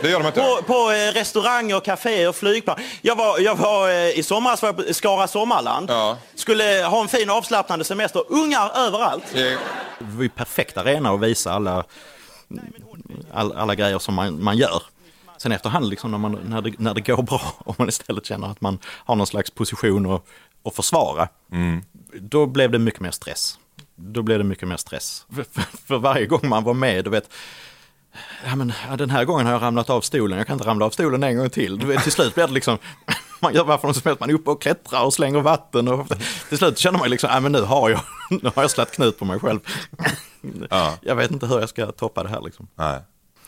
Det 0.00 0.10
gör 0.10 0.20
de 0.20 0.26
inte? 0.26 0.40
På, 0.40 0.62
på 0.62 0.90
eh, 0.90 1.12
restauranger, 1.12 1.80
kaféer, 1.80 2.32
flygplan. 2.32 2.76
Jag 3.02 3.16
var, 3.16 3.38
jag 3.38 3.54
var 3.56 3.88
eh, 3.90 4.18
i 4.18 4.22
somras 4.22 4.62
var 4.62 4.68
jag 4.68 4.86
på 4.86 4.94
Skara 4.94 5.28
Sommarland. 5.28 5.90
Ja. 5.90 6.18
Skulle 6.34 6.64
ha 6.90 7.00
en 7.02 7.08
fin 7.08 7.30
avslappnande 7.30 7.84
semester. 7.84 8.22
Ungar 8.28 8.70
överallt. 8.76 9.24
Eh, 9.34 9.40
Det 9.42 9.58
var 9.98 10.22
ju 10.22 10.28
perfekt 10.28 10.76
arena 10.76 11.10
att 11.10 11.20
visa 11.20 11.52
alla, 11.52 11.84
all, 13.32 13.52
alla 13.52 13.74
grejer 13.74 13.98
som 13.98 14.14
man, 14.14 14.42
man 14.42 14.56
gör. 14.56 14.82
Sen 15.38 15.52
efterhand, 15.52 15.88
liksom, 15.88 16.10
när, 16.10 16.18
man, 16.18 16.32
när, 16.44 16.62
det, 16.62 16.72
när 16.78 16.94
det 16.94 17.00
går 17.00 17.22
bra, 17.22 17.40
om 17.58 17.74
man 17.78 17.88
istället 17.88 18.26
känner 18.26 18.48
att 18.50 18.60
man 18.60 18.78
har 18.84 19.16
någon 19.16 19.26
slags 19.26 19.50
position 19.50 20.12
att, 20.12 20.26
att 20.66 20.74
försvara, 20.74 21.29
då 22.20 22.46
blev 22.46 22.70
det 22.70 22.79
mycket 22.79 23.00
mer 23.00 23.11
stress. 23.11 23.59
Då 23.94 24.22
blev 24.22 24.38
det 24.38 24.44
mycket 24.44 24.68
mer 24.68 24.76
stress. 24.76 25.26
För, 25.35 25.44
för, 25.52 25.62
för 25.87 25.98
varje 25.98 26.26
gång 26.26 26.48
man 26.48 26.64
var 26.64 26.74
med, 26.74 27.05
du 27.05 27.11
vet, 27.11 27.31
ja, 28.44 28.57
men, 28.57 28.72
den 28.98 29.11
här 29.11 29.24
gången 29.24 29.46
har 29.46 29.52
jag 29.52 29.62
ramlat 29.62 29.90
av 29.90 30.00
stolen, 30.00 30.38
jag 30.38 30.46
kan 30.46 30.55
inte 30.55 30.68
ramla 30.68 30.85
av 30.85 30.90
stolen 30.90 31.22
en 31.22 31.37
gång 31.37 31.50
till. 31.50 31.79
Du 31.79 31.87
vet, 31.87 32.02
till 32.02 32.12
slut 32.12 32.35
blir 32.35 32.46
det 32.46 32.52
liksom, 32.52 32.79
man 33.40 33.55
gör 33.55 33.64
varför 33.64 33.92
som 33.92 34.02
helst, 34.05 34.20
man 34.20 34.31
är 34.31 34.35
uppe 34.35 34.50
och 34.50 34.62
klättrar 34.62 35.05
och 35.05 35.14
slänger 35.14 35.40
vatten. 35.40 35.88
Och, 35.88 36.09
till 36.48 36.59
slut 36.59 36.79
känner 36.79 36.98
man 36.98 37.11
liksom, 37.11 37.31
ja, 37.33 37.40
men 37.40 37.52
nu 37.52 37.61
har 37.61 37.90
jag, 37.90 38.00
nu 38.42 38.50
har 38.55 38.62
jag 38.62 38.70
slagit 38.70 38.94
knut 38.94 39.18
på 39.18 39.24
mig 39.24 39.40
själv. 39.40 39.61
Ja. 40.70 40.98
Jag 41.02 41.16
vet 41.16 41.31
inte 41.31 41.46
hur 41.46 41.61
jag 41.61 41.68
ska 41.68 41.92
toppa 41.92 42.22
det 42.22 42.29
här 42.29 42.40
liksom. 42.40 42.68
nej. 42.74 43.00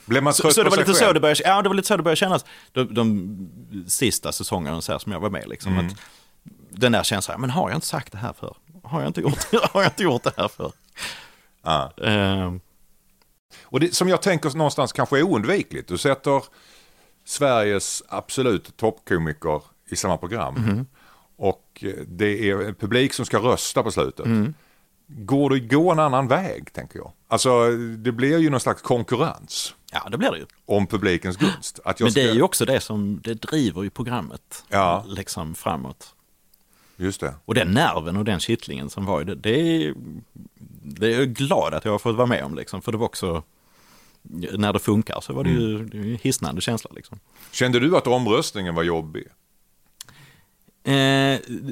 Blev 0.06 0.22
man 0.22 0.34
Så, 0.34 0.42
trött 0.42 0.54
så 0.54 0.62
det 0.62 0.70
var 0.70 0.76
lite 0.76 0.94
så 0.94 1.12
det 1.12 1.20
började, 1.20 1.42
ja, 1.44 1.62
det 1.62 1.68
var 1.68 1.74
lite 1.74 1.88
så 1.88 1.96
det 1.96 2.02
började 2.02 2.16
kännas 2.16 2.44
de, 2.72 2.94
de 2.94 3.84
sista 3.88 4.32
säsongerna 4.32 4.80
så 4.80 4.92
här, 4.92 4.98
som 4.98 5.12
jag 5.12 5.20
var 5.20 5.30
med. 5.30 5.48
Liksom, 5.48 5.78
att 5.78 5.94
den 6.78 6.92
där 6.92 7.02
känslan, 7.02 7.40
men 7.40 7.50
har 7.50 7.68
jag 7.70 7.76
inte 7.76 7.86
sagt 7.86 8.12
det 8.12 8.18
här 8.18 8.32
för? 8.32 8.56
Har 8.82 9.00
jag 9.00 9.08
inte 9.08 9.20
gjort, 9.20 9.52
har 9.72 9.82
jag 9.82 9.90
inte 9.90 10.02
gjort 10.02 10.22
det 10.22 10.32
här 10.36 10.48
för? 10.48 10.72
Ja. 11.62 11.92
Ehm, 12.04 12.60
Och 13.64 13.80
det, 13.80 13.94
som 13.94 14.08
jag 14.08 14.22
tänker 14.22 14.50
någonstans 14.56 14.92
kanske 14.92 15.18
är 15.18 15.22
oundvikligt. 15.22 15.88
Du 15.88 15.98
sätter 15.98 16.42
Sveriges 17.24 18.02
absolut 18.08 18.76
toppkomiker 18.76 19.62
i 19.90 19.96
samma 19.96 20.16
program. 20.16 20.54
Mhm. 20.54 20.86
Och 21.36 21.84
eh, 21.86 21.92
det 22.06 22.50
är 22.50 22.62
en 22.68 22.74
publik 22.74 23.12
som 23.14 23.24
ska 23.26 23.38
rösta 23.38 23.82
på 23.82 23.90
slutet. 23.90 24.26
Mm. 24.26 24.54
Går 25.06 25.50
det 25.50 25.56
att 25.56 25.70
gå 25.70 25.92
en 25.92 25.98
annan 25.98 26.28
väg, 26.28 26.72
tänker 26.72 26.98
jag? 26.98 27.12
Alltså, 27.28 27.70
det 27.76 28.12
blir 28.12 28.38
ju 28.38 28.50
någon 28.50 28.60
slags 28.60 28.82
konkurrens. 28.82 29.74
Ja, 29.92 30.08
det 30.10 30.18
blir 30.18 30.30
det 30.30 30.38
ju. 30.38 30.46
Om 30.66 30.86
publikens 30.86 31.36
gunst. 31.36 31.80
Men 31.84 31.94
det 31.98 32.10
ska- 32.10 32.20
är 32.20 32.32
ju 32.32 32.42
också 32.42 32.64
det 32.64 32.80
som 32.80 33.20
det 33.24 33.34
driver 33.34 33.82
ju 33.82 33.90
programmet 33.90 34.64
Ja. 34.68 35.04
liksom 35.06 35.54
framåt. 35.54 36.14
Just 37.00 37.20
det. 37.20 37.34
Och 37.44 37.54
den 37.54 37.70
nerven 37.72 38.16
och 38.16 38.24
den 38.24 38.40
kittlingen 38.40 38.90
som 38.90 39.04
var 39.04 39.20
i 39.20 39.24
det, 39.24 39.34
det 39.34 39.50
är, 39.60 39.94
det 40.82 41.06
är 41.14 41.18
jag 41.18 41.28
glad 41.28 41.74
att 41.74 41.84
jag 41.84 41.92
har 41.92 41.98
fått 41.98 42.16
vara 42.16 42.26
med 42.26 42.44
om 42.44 42.54
liksom. 42.54 42.82
För 42.82 42.92
det 42.92 42.98
var 42.98 43.06
också, 43.06 43.42
när 44.52 44.72
det 44.72 44.78
funkar 44.78 45.20
så 45.20 45.32
var 45.32 45.44
det 45.44 45.50
ju, 45.50 45.76
Mm. 45.76 46.18
hisnande 46.22 46.60
känsla 46.60 46.90
liksom. 46.94 47.20
Kände 47.52 47.80
du 47.80 47.96
att 47.96 48.06
omröstningen 48.06 48.74
var 48.74 48.82
jobbig? 48.82 49.24
Eh, 50.84 50.92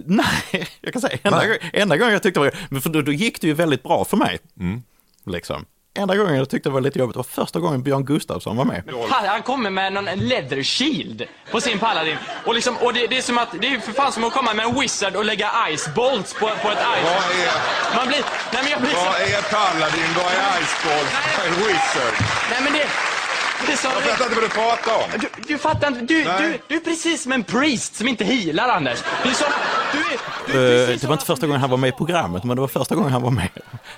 nej, 0.06 0.26
jag 0.80 0.92
kan 0.92 1.02
säga 1.02 1.18
enda, 1.22 1.38
Nej. 1.38 1.70
enda 1.72 1.96
gången 1.96 2.12
jag 2.12 2.22
tyckte 2.22 2.40
det 2.40 2.44
var 2.44 2.54
men 2.70 2.82
för 2.82 2.90
då, 2.90 3.02
då 3.02 3.12
gick 3.12 3.40
det 3.40 3.46
ju 3.46 3.52
väldigt 3.54 3.82
bra 3.82 4.04
för 4.04 4.16
mig. 4.16 4.38
Mm. 4.60 4.82
Liksom. 5.24 5.64
Enda 5.96 6.16
gången 6.16 6.36
jag 6.36 6.48
tyckte 6.48 6.68
det 6.68 6.72
var 6.72 6.80
lite 6.80 6.98
jobbigt 6.98 7.16
var 7.16 7.22
första 7.22 7.60
gången 7.60 7.82
Björn 7.82 8.04
Gustafsson 8.04 8.56
var 8.56 8.64
med. 8.64 8.82
Han, 9.10 9.24
han 9.28 9.42
kommer 9.42 9.70
med 9.70 9.92
någon 9.92 10.04
leather 10.04 10.62
shield 10.62 11.22
på 11.50 11.60
sin 11.60 11.78
paladin. 11.78 12.16
Och, 12.44 12.54
liksom, 12.54 12.76
och 12.76 12.94
det, 12.94 13.06
det 13.06 13.18
är 13.18 13.22
som 13.22 13.38
att, 13.38 13.48
det 13.60 13.66
är 13.74 13.78
för 13.78 13.92
fan 13.92 14.12
som 14.12 14.24
att 14.24 14.32
komma 14.32 14.54
med 14.54 14.66
en 14.66 14.80
wizard 14.80 15.16
och 15.16 15.24
lägga 15.24 15.50
ice 15.76 15.88
bolts 15.94 16.34
på, 16.34 16.40
på 16.40 16.68
ett 16.70 16.78
ice. 16.78 17.04
Vad 17.04 17.14
är- 17.14 17.96
Man 17.96 18.06
blir, 18.08 18.18
nej 18.52 18.62
men 18.62 18.70
jag 18.72 18.80
blir 18.80 18.90
så... 18.90 18.96
Vad 18.96 19.20
är 19.20 19.42
Paladin? 19.42 20.04
Vad 20.16 20.26
är 20.32 20.62
Iceball? 20.62 21.06
Vad 21.38 21.46
är 21.46 21.50
Wizard? 21.68 22.26
Nej 22.50 22.60
men 22.64 22.72
det... 22.72 22.86
det 23.66 23.72
är 23.72 23.76
så, 23.76 23.86
Jag 23.88 24.02
fattar 24.02 24.24
inte 24.24 24.34
vad 24.40 24.44
du 24.44 24.48
pratar 24.48 24.94
om. 24.94 25.20
Du, 25.20 25.28
du 25.52 25.58
fattar 25.58 25.88
inte, 25.88 26.00
du, 26.00 26.22
du, 26.24 26.58
du 26.68 26.76
är 26.76 26.80
precis 26.80 27.22
som 27.22 27.32
en 27.32 27.44
priest 27.44 27.96
som 27.96 28.08
inte 28.08 28.24
healar 28.24 28.68
Anders. 28.68 28.98
Det 29.22 29.28
är 29.28 29.32
som, 29.34 29.46
du 29.92 29.98
är... 30.58 30.90
Eh, 30.92 30.96
det 31.00 31.04
var 31.04 31.12
inte 31.12 31.26
första 31.26 31.46
gången 31.46 31.60
han 31.60 31.70
var 31.70 31.76
med 31.76 31.88
i 31.88 31.92
programmet, 31.92 32.44
men 32.44 32.56
det 32.56 32.60
var 32.60 32.68
första 32.68 32.94
gången 32.94 33.12
han 33.12 33.22
var 33.22 33.30
med 33.30 33.48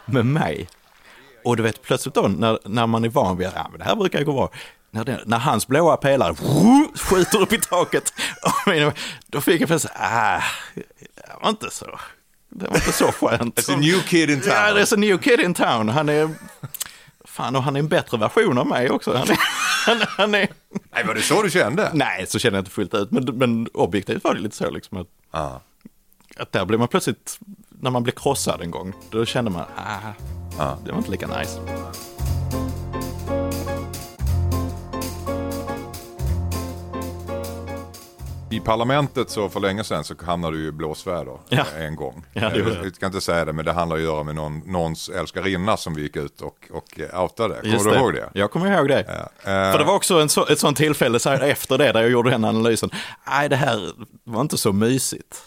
med 0.04 0.26
mig. 0.26 0.68
Och 1.44 1.56
du 1.56 1.62
vet, 1.62 1.82
plötsligt 1.82 2.14
då 2.14 2.28
när, 2.28 2.58
när 2.64 2.86
man 2.86 3.04
är 3.04 3.08
van 3.08 3.36
vid 3.36 3.46
att 3.46 3.54
ja, 3.56 3.66
men 3.70 3.78
det 3.78 3.84
här 3.84 3.96
brukar 3.96 4.22
gå 4.24 4.32
bra. 4.32 4.50
När, 4.90 5.04
det, 5.04 5.20
när 5.26 5.38
hans 5.38 5.66
blåa 5.66 5.96
pelare 5.96 6.34
skjuter 6.96 7.40
upp 7.40 7.52
i 7.52 7.58
taket, 7.58 8.12
min- 8.66 8.92
då 9.26 9.40
fick 9.40 9.60
jag 9.60 9.68
plötsligt, 9.68 9.92
ah, 9.96 10.40
det 10.74 11.32
var 11.42 11.48
inte 11.50 11.70
så, 11.70 11.98
det 12.48 12.66
var 12.68 12.74
inte 12.76 12.92
så 12.92 13.12
skönt. 13.12 13.58
It's 13.58 13.74
a 13.74 13.76
new 13.76 14.00
kid 14.02 14.30
in 14.30 14.40
town. 14.40 14.52
Ja, 14.54 14.72
det 14.74 14.80
är 14.80 14.94
a 14.94 14.96
new 14.96 15.18
kid 15.18 15.40
in 15.40 15.54
town. 15.54 15.88
Han 15.88 16.08
är, 16.08 16.30
fan 17.24 17.56
och 17.56 17.62
han 17.62 17.76
är 17.76 17.80
en 17.80 17.88
bättre 17.88 18.16
version 18.18 18.58
av 18.58 18.66
mig 18.66 18.90
också. 18.90 19.16
Han 19.16 19.30
är, 19.30 19.38
han, 19.86 19.96
han 20.08 20.34
är... 20.34 20.48
Nej, 20.94 21.04
var 21.06 21.14
det 21.14 21.22
så 21.22 21.42
du 21.42 21.50
kände? 21.50 21.90
Nej, 21.94 22.26
så 22.28 22.38
känner 22.38 22.56
jag 22.58 22.60
inte 22.62 22.70
fullt 22.70 22.94
ut. 22.94 23.10
Men, 23.10 23.24
men 23.24 23.68
objektivt 23.74 24.24
var 24.24 24.34
det 24.34 24.40
lite 24.40 24.56
så 24.56 24.70
liksom 24.70 24.98
att, 24.98 25.06
Ja. 25.32 25.60
att 26.36 26.52
där 26.52 26.64
blir 26.64 26.78
man 26.78 26.88
plötsligt, 26.88 27.38
när 27.80 27.90
man 27.90 28.02
blir 28.02 28.12
krossad 28.14 28.62
en 28.62 28.70
gång, 28.70 28.92
då 29.10 29.24
kände 29.24 29.50
man, 29.50 29.64
ah, 29.76 29.98
Ja. 30.58 30.78
det 30.84 30.90
var 30.90 30.98
inte 30.98 31.10
lika 31.10 31.26
nice. 31.26 31.60
I 38.50 38.60
parlamentet 38.60 39.30
så 39.30 39.48
för 39.48 39.60
länge 39.60 39.84
sedan 39.84 40.04
så 40.04 40.14
hamnade 40.26 40.56
du 40.56 40.66
i 40.68 40.72
blåsväder 40.72 41.38
Ja. 41.48 41.64
eh, 41.78 41.84
en 41.84 41.96
gång. 41.96 42.24
Ja, 42.32 42.50
Eh, 42.50 42.58
jag. 42.84 42.94
ska 42.94 43.06
inte 43.06 43.20
säga 43.20 43.44
det, 43.44 43.52
men 43.52 43.64
det 43.64 43.72
handlar 43.72 43.96
ju 43.96 44.24
med 44.24 44.34
någon, 44.34 44.58
någons 44.66 45.08
älskarinna 45.08 45.76
som 45.76 45.94
vi 45.94 46.02
gick 46.02 46.16
ut 46.16 46.40
och, 46.40 46.68
och 46.72 47.00
eh, 47.00 47.22
outade. 47.22 47.54
Kommer 47.54 47.72
Just 47.72 47.84
du 47.84 47.94
ihåg 47.94 48.14
det? 48.14 48.28
Jag 48.32 48.50
kommer 48.50 48.72
ihåg 48.78 48.88
det. 48.88 49.04
Ja. 49.08 49.50
Eh, 49.52 49.72
För 49.72 49.78
det 49.78 49.84
var 49.84 49.94
också 49.94 50.20
en 50.20 50.28
så, 50.28 50.46
ett 50.46 50.58
sånt 50.58 50.76
tillfälle 50.76 51.18
så 51.18 51.30
efter 51.30 51.78
det 51.78 51.92
där 51.92 52.00
jag 52.00 52.10
gjorde 52.10 52.30
den 52.30 52.44
analysen. 52.44 52.90
Nej, 53.26 53.48
det 53.48 53.56
här 53.56 53.90
var 54.24 54.40
inte 54.40 54.58
så 54.58 54.72
mysigt. 54.72 55.42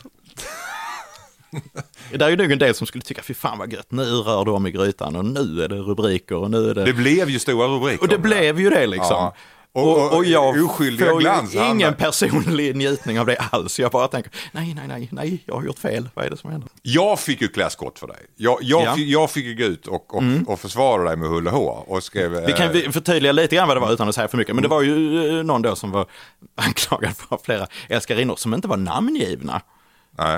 det 2.12 2.26
är 2.26 2.30
ju 2.30 2.36
nog 2.36 2.52
en 2.52 2.60
del 2.60 2.76
som 2.76 2.88
skulle 2.88 3.02
tycka, 3.04 3.22
fy 3.22 3.34
fan 3.34 3.58
vad 3.58 3.74
gött, 3.74 3.92
nu 3.92 4.04
rör 4.04 4.50
om 4.50 4.68
i 4.68 4.72
grytan 4.72 5.16
och 5.16 5.26
nu 5.26 5.64
är 5.64 5.68
det 5.70 5.76
rubriker 5.76 6.36
och 6.36 6.52
nu 6.52 6.70
är 6.70 6.74
det... 6.76 6.86
Det 6.86 6.94
blev 6.94 7.30
ju 7.30 7.40
stora 7.40 7.68
rubriker. 7.68 8.02
och 8.02 8.08
det 8.08 8.18
blev 8.18 8.60
ju 8.60 8.70
det 8.70 8.88
liksom. 8.88 9.08
Ja. 9.16 9.36
Och- 9.74 10.18
och 10.18 10.26
jag 10.26 10.64
oskyldiga 10.66 11.10
får 11.10 11.20
glans 11.20 11.54
ingen 11.54 11.66
handlar- 11.68 11.92
personlig 11.92 12.76
njutning 12.76 13.20
av 13.20 13.26
det 13.26 13.36
alls. 13.38 13.80
Jag 13.80 13.92
bara 13.92 14.08
tänker, 14.08 14.32
nej, 14.52 14.74
nej, 14.74 14.88
nej, 14.88 15.10
nej, 15.12 15.44
jag 15.46 15.56
har 15.56 15.64
gjort 15.64 15.80
fel. 15.80 16.10
Vad 16.14 16.26
är 16.26 16.30
det 16.30 16.38
som 16.38 16.52
händer? 16.52 16.70
Jag 16.82 17.20
fick 17.20 17.42
ju 17.42 17.48
klä 17.48 17.70
skott 17.70 18.00
för 18.00 18.08
dig. 18.08 18.18
Jag, 18.36 18.58
jag, 18.62 18.84
Ja. 18.86 18.96
fick, 18.96 19.08
jag 19.10 19.32
fick 19.32 19.46
ju 19.46 19.56
gå 19.56 19.64
ut 19.64 19.88
och, 19.88 20.16
och, 20.16 20.24
och 20.48 20.60
försvara 20.60 21.04
dig 21.04 21.16
med 21.18 21.30
hull 21.30 21.48
och 21.48 21.54
hår. 21.54 21.84
Och 21.88 22.04
skrev, 22.04 22.32
Vi 22.46 22.54
kan 22.54 22.76
eh, 22.76 22.92
förtydliga 22.92 23.32
lite 23.32 23.56
grann 23.56 23.68
vad 23.68 23.78
det 23.78 23.82
var 23.82 23.94
utan 23.94 24.10
att 24.10 24.16
säga 24.16 24.28
för 24.28 24.38
mycket. 24.38 24.56
Men 24.56 24.62
det 24.62 24.68
var 24.68 24.82
ju 24.82 25.28
eh, 25.40 25.44
någon 25.44 25.62
då 25.62 25.76
som 25.76 25.92
var 25.92 26.06
anklagad 26.56 27.16
för 27.18 27.40
flera 27.44 27.68
älskarinnor 27.90 28.36
som 28.36 28.54
inte 28.54 28.68
var 28.68 28.78
namngivna 28.78 29.62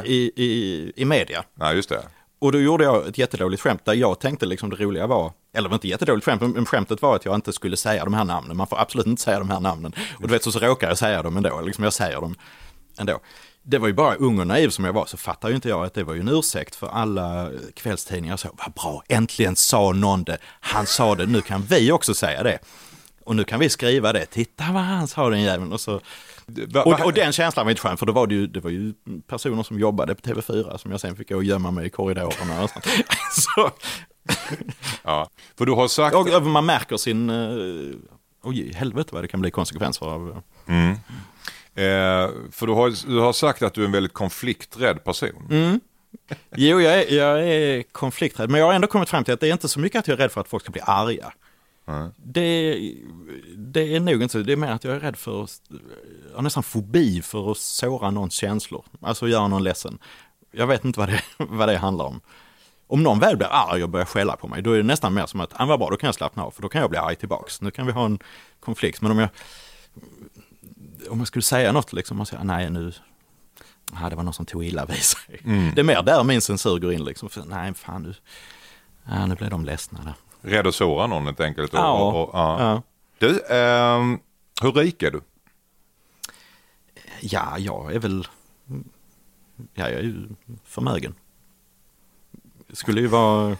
i, 0.06 0.32
i, 0.36 0.92
i 0.96 1.06
media. 1.06 1.44
nej, 1.56 1.76
just 1.76 1.90
det. 1.90 2.04
Och 2.40 2.52
då 2.52 2.60
gjorde 2.60 2.84
jag 2.84 3.08
ett 3.08 3.18
jättedåligt 3.18 3.62
skämt 3.62 3.86
där 3.86 3.94
jag 3.94 4.20
tänkte 4.20 4.46
liksom 4.46 4.70
det 4.70 4.76
roliga 4.76 5.08
var, 5.08 5.34
eller 5.54 5.64
det 5.64 5.70
var 5.70 5.76
inte 5.76 5.88
jättedåligt 5.88 6.26
skämt, 6.26 6.42
men 6.42 6.66
skämtet 6.66 7.02
var 7.02 7.16
att 7.16 7.26
jag 7.26 7.36
inte 7.36 7.54
skulle 7.54 7.78
säga 7.78 8.04
de 8.04 8.14
här 8.14 8.24
namnen. 8.24 8.58
Man 8.58 8.68
får 8.68 8.80
absolut 8.80 9.08
inte 9.08 9.22
säga 9.22 9.40
de 9.40 9.50
här 9.50 9.60
namnen. 9.60 9.94
Och 10.16 10.28
du 10.28 10.34
vet 10.34 10.44
så, 10.44 10.52
så 10.52 10.60
råkar 10.60 10.88
jag 10.88 10.98
säga 10.98 11.24
dem 11.24 11.38
ändå, 11.38 11.62
liksom 11.62 11.84
jag 11.84 11.94
säger 11.94 12.22
dem 12.22 12.36
ändå. 13.00 13.20
Det 13.62 13.78
var 13.78 13.88
ju 13.88 13.94
bara 13.94 14.16
ung 14.16 14.40
och 14.40 14.48
naiv 14.48 14.70
som 14.70 14.86
jag 14.86 14.94
var, 14.94 15.06
så 15.06 15.18
fattar 15.18 15.50
ju 15.50 15.56
inte 15.56 15.70
jag 15.70 15.86
att 15.86 15.94
det 15.94 16.04
var 16.04 16.14
ju 16.14 16.20
en 16.20 16.30
ursäkt 16.30 16.76
för 16.76 16.88
alla 16.88 17.50
kvällstidningar. 17.74 18.38
Så, 18.38 18.50
vad 18.54 18.74
bra, 18.74 19.04
äntligen 19.08 19.56
sa 19.56 19.92
någon 19.92 20.24
det, 20.24 20.38
han 20.60 20.86
sa 20.86 21.16
det, 21.16 21.26
nu 21.26 21.42
kan 21.42 21.62
vi 21.62 21.92
också 21.92 22.14
säga 22.14 22.44
det. 22.44 22.60
Och 23.26 23.36
nu 23.36 23.44
kan 23.44 23.60
vi 23.60 23.70
skriva 23.70 24.14
det, 24.14 24.26
titta 24.26 24.64
vad 24.74 24.84
han 24.84 25.08
sa 25.08 25.30
den 25.30 25.42
jäveln. 25.42 25.74
Och, 25.74 25.82
så, 25.82 26.02
och, 26.86 27.06
och 27.06 27.14
den 27.14 27.32
känslan 27.32 27.66
var 27.66 27.72
inte 27.72 27.82
skön, 27.82 27.98
för 27.98 28.06
då 28.06 28.14
var 28.14 28.28
det, 28.28 28.36
ju, 28.36 28.48
det 28.48 28.60
var 28.60 28.70
ju 28.70 28.94
personer 29.28 29.64
som 29.64 29.80
jobbade 29.80 30.16
på 30.16 30.22
TV4 30.22 30.78
som 30.78 30.91
jag 30.91 31.00
sen 31.00 31.16
fick 31.16 31.30
gå 31.30 31.36
och 31.36 31.44
gömma 31.44 31.72
mig 31.72 31.88
i 31.88 31.89
korridorerna. 31.89 32.64
Och 32.64 32.70
sånt. 32.70 32.86
så, 33.32 33.72
Ja. 35.04 35.30
För 35.58 35.66
du 35.66 35.72
har 35.72 35.88
sagt... 35.88 36.16
och 36.16 36.44
man 36.44 36.66
märker 36.66 36.98
sin, 36.98 37.30
uh, 37.30 37.96
oj 38.44 38.74
helvete 38.74 39.10
vad 39.14 39.24
det 39.24 39.28
kan 39.28 39.41
bli 39.41 39.52
konsekvenser 39.52 40.06
av. 40.06 40.41
Mm. 40.68 40.91
Eh, 41.76 42.32
för 42.52 42.68
du 42.68 42.74
har, 42.74 43.08
du 43.08 43.20
har 43.20 43.34
sagt 43.34 43.62
att 43.62 43.74
du 43.74 43.82
är 43.82 43.86
en 43.86 43.91
väldigt 43.91 44.14
konflikträdd 44.14 45.04
person. 45.04 45.48
Mm. 45.50 45.80
Jo, 46.56 46.82
jag 46.82 46.94
är, 46.94 47.14
jag 47.14 47.48
är 47.48 47.84
konflikträdd, 47.84 48.50
men 48.50 48.60
jag 48.60 48.68
har 48.68 48.74
ändå 48.74 48.88
kommit 48.88 49.10
fram 49.10 49.24
till 49.24 49.34
att 49.34 49.39
det 49.39 49.48
är 49.48 49.54
inte 49.54 49.68
så 49.68 49.80
mycket 49.80 50.00
att 50.00 50.08
jag 50.08 50.16
är 50.16 50.22
rädd 50.22 50.32
för 50.32 50.41
att 50.41 50.48
folk 50.48 50.64
ska 50.64 50.72
bli 50.72 50.82
arga. 50.86 51.34
Det, 52.16 52.76
det 53.56 53.96
är 53.96 54.00
nog 54.00 54.22
inte 54.22 54.32
så, 54.32 54.40
det 54.40 54.54
är 54.54 54.58
mer 54.58 54.72
att 54.72 54.84
jag 54.84 54.96
är 54.96 55.00
rädd 55.00 55.18
för, 55.18 55.50
jag 56.30 56.36
har 56.36 56.42
nästan 56.42 56.64
fobi 56.64 57.22
för 57.22 57.52
att 57.52 57.58
såra 57.58 58.12
någons 58.12 58.34
känslor, 58.34 58.86
alltså 59.02 59.28
göra 59.28 59.48
någon 59.48 59.64
ledsen. 59.64 60.00
Jag 60.52 60.68
vet 60.68 60.86
inte 60.86 61.00
vad 61.00 61.10
det, 61.10 61.22
vad 61.38 61.70
det 61.70 61.78
handlar 61.78 62.06
om. 62.06 62.22
Om 62.88 63.04
någon 63.04 63.20
väl 63.20 63.38
blir 63.38 63.48
arg 63.52 63.84
och 63.84 63.90
börjar 63.90 64.06
skälla 64.06 64.36
på 64.36 64.48
mig, 64.48 64.62
då 64.62 64.72
är 64.72 64.78
det 64.78 64.84
nästan 64.84 65.14
mer 65.14 65.26
som 65.26 65.40
att, 65.42 65.54
ah, 65.56 65.66
vad 65.66 65.80
bra, 65.80 65.90
då 65.90 65.98
kan 65.98 66.08
jag 66.08 66.16
slappna 66.16 66.44
av, 66.44 66.52
för 66.52 66.62
då 66.62 66.70
kan 66.70 66.82
jag 66.82 66.90
bli 66.90 67.00
arg 67.00 67.16
tillbaks. 67.16 67.62
Nu 67.62 67.72
kan 67.72 67.86
vi 67.86 67.92
ha 67.92 68.06
en 68.06 68.20
konflikt, 68.60 69.02
men 69.02 69.12
om 69.12 69.20
jag, 69.20 69.30
om 71.10 71.20
jag 71.20 71.28
skulle 71.28 71.44
säga 71.44 71.72
något 71.72 71.94
liksom, 71.94 72.22
och 72.22 72.28
säga, 72.28 72.44
nej 72.44 72.70
nu, 72.70 72.94
ah, 73.94 74.10
det 74.10 74.16
var 74.16 74.24
någon 74.24 74.34
som 74.34 74.46
tog 74.46 74.66
illa 74.66 74.86
vid 74.86 75.04
sig. 75.04 75.40
Mm. 75.44 75.72
Det 75.76 75.82
är 75.82 75.86
mer 75.86 76.04
där 76.04 76.24
min 76.24 76.42
censur 76.42 76.80
går 76.80 76.94
in, 76.94 77.06
liksom, 77.06 77.30
för, 77.30 77.44
nej 77.46 77.74
fan 77.74 78.04
nu, 78.04 78.14
ah, 79.06 79.26
nu 79.26 79.36
blev 79.36 79.50
de 79.50 79.66
ledsna 79.66 80.00
där. 80.04 80.14
Rädd 80.46 80.68
att 80.68 80.76
såra 80.76 81.08
någon 81.08 81.26
helt 81.26 81.39
enkelt. 81.39 81.74
Och, 81.74 81.80
Ja. 81.80 82.02
och, 82.02 82.30
och, 82.30 82.30
ja. 82.34 82.82
Du, 83.18 83.41
ehm, 83.50 84.20
hur 84.62 84.72
rik 84.72 85.04
är 85.04 85.12
du? 85.12 85.22
Ja, 87.22 87.58
jag 87.58 87.94
är 87.96 88.00
väl... 88.00 88.28
Ja, 89.74 89.89
jag 89.89 89.91
är 90.00 90.04
ju 90.04 90.28
förmögen. 90.64 91.16
Skulle 92.74 93.02
ju 93.02 93.08
vara... 93.08 93.58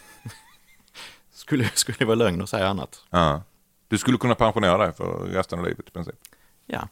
Skulle, 1.34 1.70
skulle 1.74 2.06
vara 2.06 2.16
lögn 2.16 2.42
att 2.42 2.50
säga 2.50 2.68
annat. 2.68 3.04
Ja. 3.10 3.42
Du 3.88 3.98
skulle 3.98 4.18
kunna 4.18 4.36
pensionera 4.36 4.78
dig 4.78 4.94
för 4.94 5.26
resten 5.26 5.60
av 5.60 5.66
livet 5.66 5.88
i 5.88 5.92
princip. 5.92 6.16
Ja. 6.66 6.88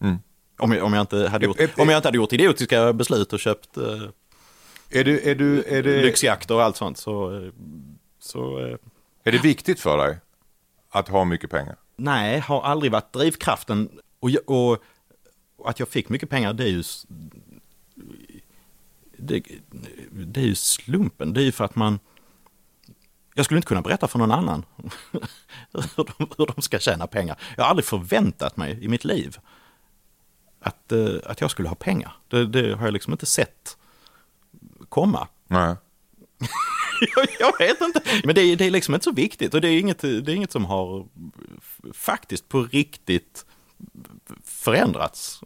Mm. 0.00 0.16
Om 0.58 0.72
jag, 0.72 0.84
om 0.84 0.92
jag, 0.92 1.00
inte, 1.00 1.28
hade 1.28 1.46
gjort, 1.46 1.60
om 1.78 1.88
jag 1.88 1.98
inte 1.98 2.08
hade 2.08 2.16
gjort 2.16 2.32
idiotiska 2.32 2.92
beslut 2.92 3.32
och 3.32 3.40
köpt 3.40 3.76
eh, 3.76 4.02
Är, 4.90 5.04
du, 5.04 5.20
är, 5.30 5.34
du, 5.34 5.62
är, 5.62 5.82
det, 5.82 6.02
lyxjakter 6.02 6.54
och 6.54 6.62
allt 6.62 6.76
sånt 6.76 6.98
så... 6.98 7.36
eh, 7.36 7.50
så 8.18 8.66
eh, 8.66 8.76
är 9.28 9.32
det 9.32 9.38
viktigt 9.38 9.80
för 9.80 9.96
dig 9.98 10.18
att 10.90 11.08
ha 11.08 11.24
mycket 11.24 11.50
pengar? 11.50 11.76
nej, 11.96 12.38
har 12.40 12.62
aldrig 12.62 12.92
varit 12.92 13.12
drivkraften. 13.12 14.00
Och, 14.20 14.30
jag- 14.30 14.50
och, 14.50 14.82
att 15.64 15.78
jag 15.78 15.88
fick 15.88 16.08
mycket 16.08 16.30
pengar, 16.30 16.52
det 16.52 16.64
är 16.64 16.68
ju... 16.68 16.82
Det, 19.18 19.42
det 20.10 20.40
är 20.40 20.44
ju 20.44 20.54
slumpen. 20.54 21.32
Det 21.32 21.40
är 21.40 21.44
ju 21.44 21.52
för 21.52 21.64
att 21.64 21.76
man... 21.76 21.98
Jag 23.34 23.44
skulle 23.44 23.58
inte 23.58 23.68
kunna 23.68 23.82
berätta 23.82 24.08
för 24.08 24.18
någon 24.18 24.32
annan 24.32 24.64
hur, 25.72 26.04
de, 26.18 26.28
hur 26.38 26.46
de 26.56 26.62
ska 26.62 26.78
tjäna 26.78 27.06
pengar. 27.06 27.36
Jag 27.56 27.64
har 27.64 27.70
aldrig 27.70 27.84
förväntat 27.84 28.56
mig 28.56 28.84
i 28.84 28.88
mitt 28.88 29.04
liv 29.04 29.36
att, 30.60 30.92
eh, 30.92 31.14
att 31.24 31.40
jag 31.40 31.50
skulle 31.50 31.68
ha 31.68 31.74
pengar. 31.76 32.12
Det, 32.28 32.46
det 32.46 32.74
har 32.76 32.84
jag 32.86 32.92
liksom 32.92 33.12
inte 33.12 33.26
sett 33.26 33.76
komma. 34.88 35.28
Nej. 35.46 35.74
jag, 37.38 37.58
vet 37.58 37.80
inte. 37.80 38.00
Men 38.24 38.34
det 38.34 38.40
är, 38.40 38.56
det 38.56 38.66
är 38.66 38.70
liksom 38.70 38.94
inte 38.94 39.04
så 39.04 39.12
viktigt 39.12 39.54
och 39.54 39.60
det 39.60 39.68
är 39.68 39.80
inget, 39.80 39.98
det 39.98 40.28
är 40.28 40.34
inget 40.34 40.52
som 40.52 40.64
har 40.64 41.06
faktiskt 41.92 42.48
på 42.48 42.62
riktigt 42.62 43.46
förändrats 44.44 45.40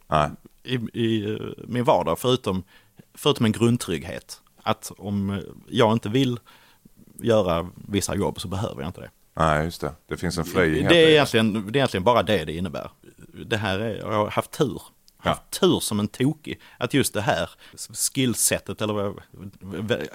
i, 0.63 0.75
i 0.75 1.31
eh, 1.31 1.39
min 1.69 1.85
vardag 1.85 2.19
förutom, 2.19 2.63
förutom 3.15 3.47
en 3.47 3.53
grundtrygghet. 3.53 4.41
Att 4.63 4.93
om 4.99 5.43
jag 5.69 5.93
inte 5.93 6.09
vill 6.09 6.39
göra 7.23 7.69
vissa 7.75 8.17
jobb 8.17 8.41
så 8.41 8.49
behöver 8.49 8.83
jag 8.83 8.89
inte 8.89 9.01
det. 9.01 9.11
Nej, 9.35 9.65
just 9.65 9.81
det. 9.81 9.93
Det 10.07 10.17
finns 10.17 10.39
en 10.39 10.45
frihet. 10.45 10.89
Det 10.89 11.05
är, 11.05 11.09
egentligen, 11.09 11.53
det 11.53 11.59
är 11.59 11.77
egentligen 11.77 12.05
bara 12.05 12.23
det 12.23 12.45
det 12.45 12.53
innebär. 12.53 12.91
Det 13.47 13.57
här 13.57 13.79
är, 13.79 13.97
jag 13.97 14.13
har 14.13 14.31
haft 14.31 14.51
tur. 14.51 14.83
Haft 15.29 15.51
tur 15.61 15.81
som 15.81 16.01
en 16.01 16.09
tokig. 16.09 16.61
Att 16.79 16.95
just 16.95 17.15
det 17.15 17.21
här 17.21 17.51
skillsetet 18.15 18.81
eller 18.83 19.15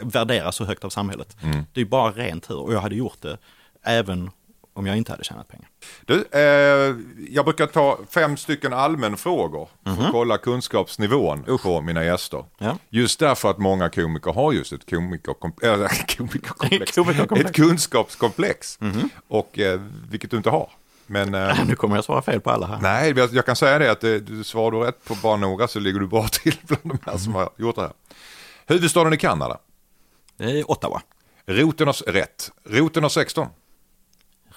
värderas 0.05 0.55
så 0.55 0.65
högt 0.65 0.83
av 0.83 0.89
samhället. 0.89 1.37
Mm. 1.43 1.63
Det 1.73 1.81
är 1.81 1.85
bara 1.85 2.11
ren 2.11 2.39
tur 2.41 2.57
och 2.59 2.73
jag 2.73 2.79
hade 2.81 2.95
gjort 2.95 3.21
det 3.21 3.37
även 3.83 4.29
om 4.73 4.85
jag 4.87 4.97
inte 4.97 5.11
hade 5.11 5.23
tjänat 5.23 5.47
pengar. 5.47 5.67
Du, 6.05 6.25
eh, 6.31 6.95
jag 7.29 7.45
brukar 7.45 7.67
ta 7.67 7.99
fem 8.09 8.37
stycken 8.37 8.73
allmänfrågor 8.73 9.69
för 9.83 9.91
Mhm. 9.91 10.05
att 10.05 10.11
kolla 10.11 10.37
kunskapsnivån 10.37 11.43
på 11.63 11.81
mina 11.81 12.03
gäster. 12.03 12.45
Ja. 12.57 12.77
Just 12.89 13.19
därför 13.19 13.49
att 13.49 13.57
många 13.57 13.89
komiker 13.89 14.31
har 14.33 14.53
just 14.53 14.73
ett 14.73 14.85
komikerkom- 14.89 15.63
äh, 15.63 15.89
komikerkomplex. 16.17 16.91
Komikerkomplex. 16.95 17.49
ett 17.49 17.55
kunskapskomplex. 17.55 18.77
Mhm. 18.81 19.09
Och, 19.27 19.59
eh, 19.59 19.81
vilket 20.09 20.31
du 20.31 20.37
inte 20.37 20.49
har. 20.49 20.69
Men, 21.07 21.33
eh, 21.35 21.65
Nu 21.67 21.75
kommer 21.75 21.95
jag 21.95 22.05
svara 22.05 22.21
fel 22.21 22.41
på 22.41 22.51
alla 22.51 22.67
här. 22.67 22.79
nej, 22.81 23.13
jag, 23.17 23.33
jag 23.33 23.45
kan 23.45 23.55
säga 23.55 23.79
det 23.79 23.91
att 23.91 24.03
eh, 24.03 24.11
du 24.13 24.43
svarar 24.43 24.71
du 24.71 24.79
rätt 24.79 25.05
på 25.05 25.15
bara 25.15 25.35
några 25.37 25.67
så 25.67 25.79
ligger 25.79 25.99
du 25.99 26.07
bra 26.07 26.27
till 26.31 26.57
bland 26.63 26.81
de 26.83 26.99
här 27.11 27.17
som 27.17 27.35
har 27.35 27.49
gjort 27.57 27.75
det 27.75 27.81
här. 27.81 27.91
Huvudstaden 28.67 29.13
i 29.13 29.17
Kanada? 29.17 29.57
Det 30.37 30.43
är 30.59 30.71
Ottawa. 30.71 31.01
Roten 31.45 31.87
av, 31.87 31.95
rätt. 32.07 32.51
Roten 32.69 33.05
av 33.05 33.09
16? 33.09 33.47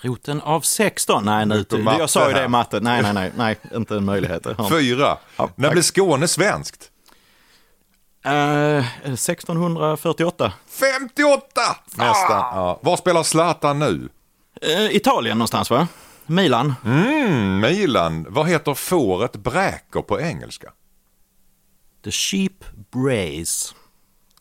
Roten 0.01 0.40
av 0.40 0.61
16? 0.61 1.24
Nej, 1.24 1.46
nu, 1.46 1.64
jag 1.99 2.11
sa 2.11 2.28
ju 2.28 2.34
det 2.34 2.44
i 2.44 2.49
matte. 2.49 2.80
Nej, 2.80 3.03
nej, 3.03 3.12
nej, 3.14 3.32
nej, 3.36 3.59
inte 3.74 3.96
en 3.96 4.05
möjlighet. 4.05 4.46
Fyra. 4.70 5.16
Ja, 5.36 5.51
När 5.55 5.70
blev 5.70 5.82
Skåne 5.82 6.28
svenskt? 6.28 6.90
Eh, 8.24 8.84
1648. 9.05 10.53
58! 10.68 11.61
Nästan. 11.84 12.30
Ja. 12.30 12.78
Var 12.82 12.96
spelar 12.96 13.22
Zlatan 13.22 13.78
nu? 13.78 14.09
Eh, 14.62 14.96
Italien 14.96 15.38
någonstans 15.38 15.70
va? 15.70 15.88
Milan. 16.29 16.74
Mm, 16.85 17.61
Milan. 17.61 18.26
Vad 18.29 18.49
heter 18.49 18.74
fåret 18.74 19.37
bräker 19.37 20.03
på 20.03 20.20
engelska? 20.20 20.72
The 22.05 22.11
sheep 22.11 22.64
brace. 22.93 23.74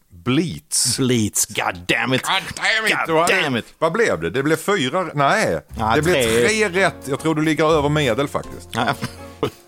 Bleats. 0.10 0.98
Bleats, 0.98 1.46
god 1.46 1.78
damn 1.88 2.14
it. 2.14 2.22
God 2.22 2.44
damn 2.56 2.88
it. 2.88 3.08
God 3.08 3.28
damn 3.44 3.56
it. 3.58 3.66
Vad 3.80 3.92
blev 3.94 4.22
det? 4.22 4.30
Det 4.30 4.44
blev 4.44 4.56
fyra? 4.56 5.10
Nej, 5.14 5.62
Ja, 5.78 5.96
det 5.96 6.02
blev 6.02 6.14
tre. 6.14 6.48
tre 6.48 6.70
rätt. 6.70 6.96
Jag 7.08 7.20
tror 7.20 7.36
du 7.36 7.42
ligger 7.42 7.72
över 7.78 7.90
medel 7.90 8.28
faktiskt. 8.28 8.70
Ja. 8.72 8.96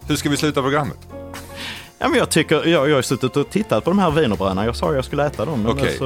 Hur 0.07 0.15
ska 0.15 0.29
vi 0.29 0.37
sluta 0.37 0.61
programmet? 0.61 0.97
Ja, 1.97 2.07
men 2.07 2.17
jag, 2.19 2.29
tycker, 2.29 2.67
jag, 2.67 2.89
jag 2.89 2.95
har 2.95 3.01
suttit 3.01 3.37
och 3.37 3.49
tittat 3.49 3.83
på 3.83 3.89
de 3.89 3.99
här 3.99 4.11
wienerbröderna. 4.11 4.65
Jag 4.65 4.75
sa 4.75 4.93
jag 4.93 5.05
skulle 5.05 5.25
äta 5.25 5.45
dem. 5.45 5.63
Men 5.63 5.71
Okej. 5.71 5.97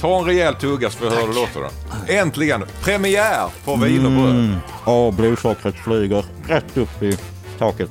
Ta 0.00 0.18
en 0.18 0.24
rejäl 0.24 0.54
tugga 0.54 0.90
så 0.90 0.98
får 0.98 1.04
vi 1.04 1.10
höra 1.10 1.20
hur 1.20 1.28
det 1.28 1.34
låter 1.40 1.60
då. 1.60 2.12
Äntligen! 2.12 2.64
Premiär 2.82 3.48
på 3.64 3.76
wienerbröd. 3.76 4.30
mm. 4.30 4.56
Ja, 4.86 5.10
blodsockret 5.10 5.74
flyger 5.84 6.24
rätt 6.48 6.76
upp 6.76 7.02
i 7.02 7.18
taket. 7.58 7.90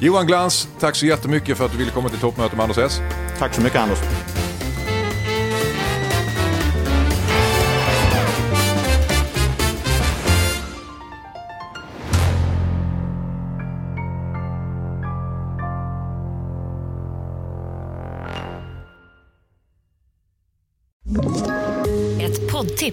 Johan 0.00 0.26
Glans, 0.26 0.68
tack 0.80 0.96
så 0.96 1.06
jättemycket 1.06 1.58
för 1.58 1.64
att 1.64 1.72
du 1.72 1.78
ville 1.78 1.90
komma 1.90 2.08
till 2.08 2.18
toppmöte 2.18 2.56
med 2.56 2.62
Anders 2.62 2.78
S. 2.78 3.00
Tack 3.38 3.54
så 3.54 3.60
mycket 3.60 3.80
Anders. 3.80 3.98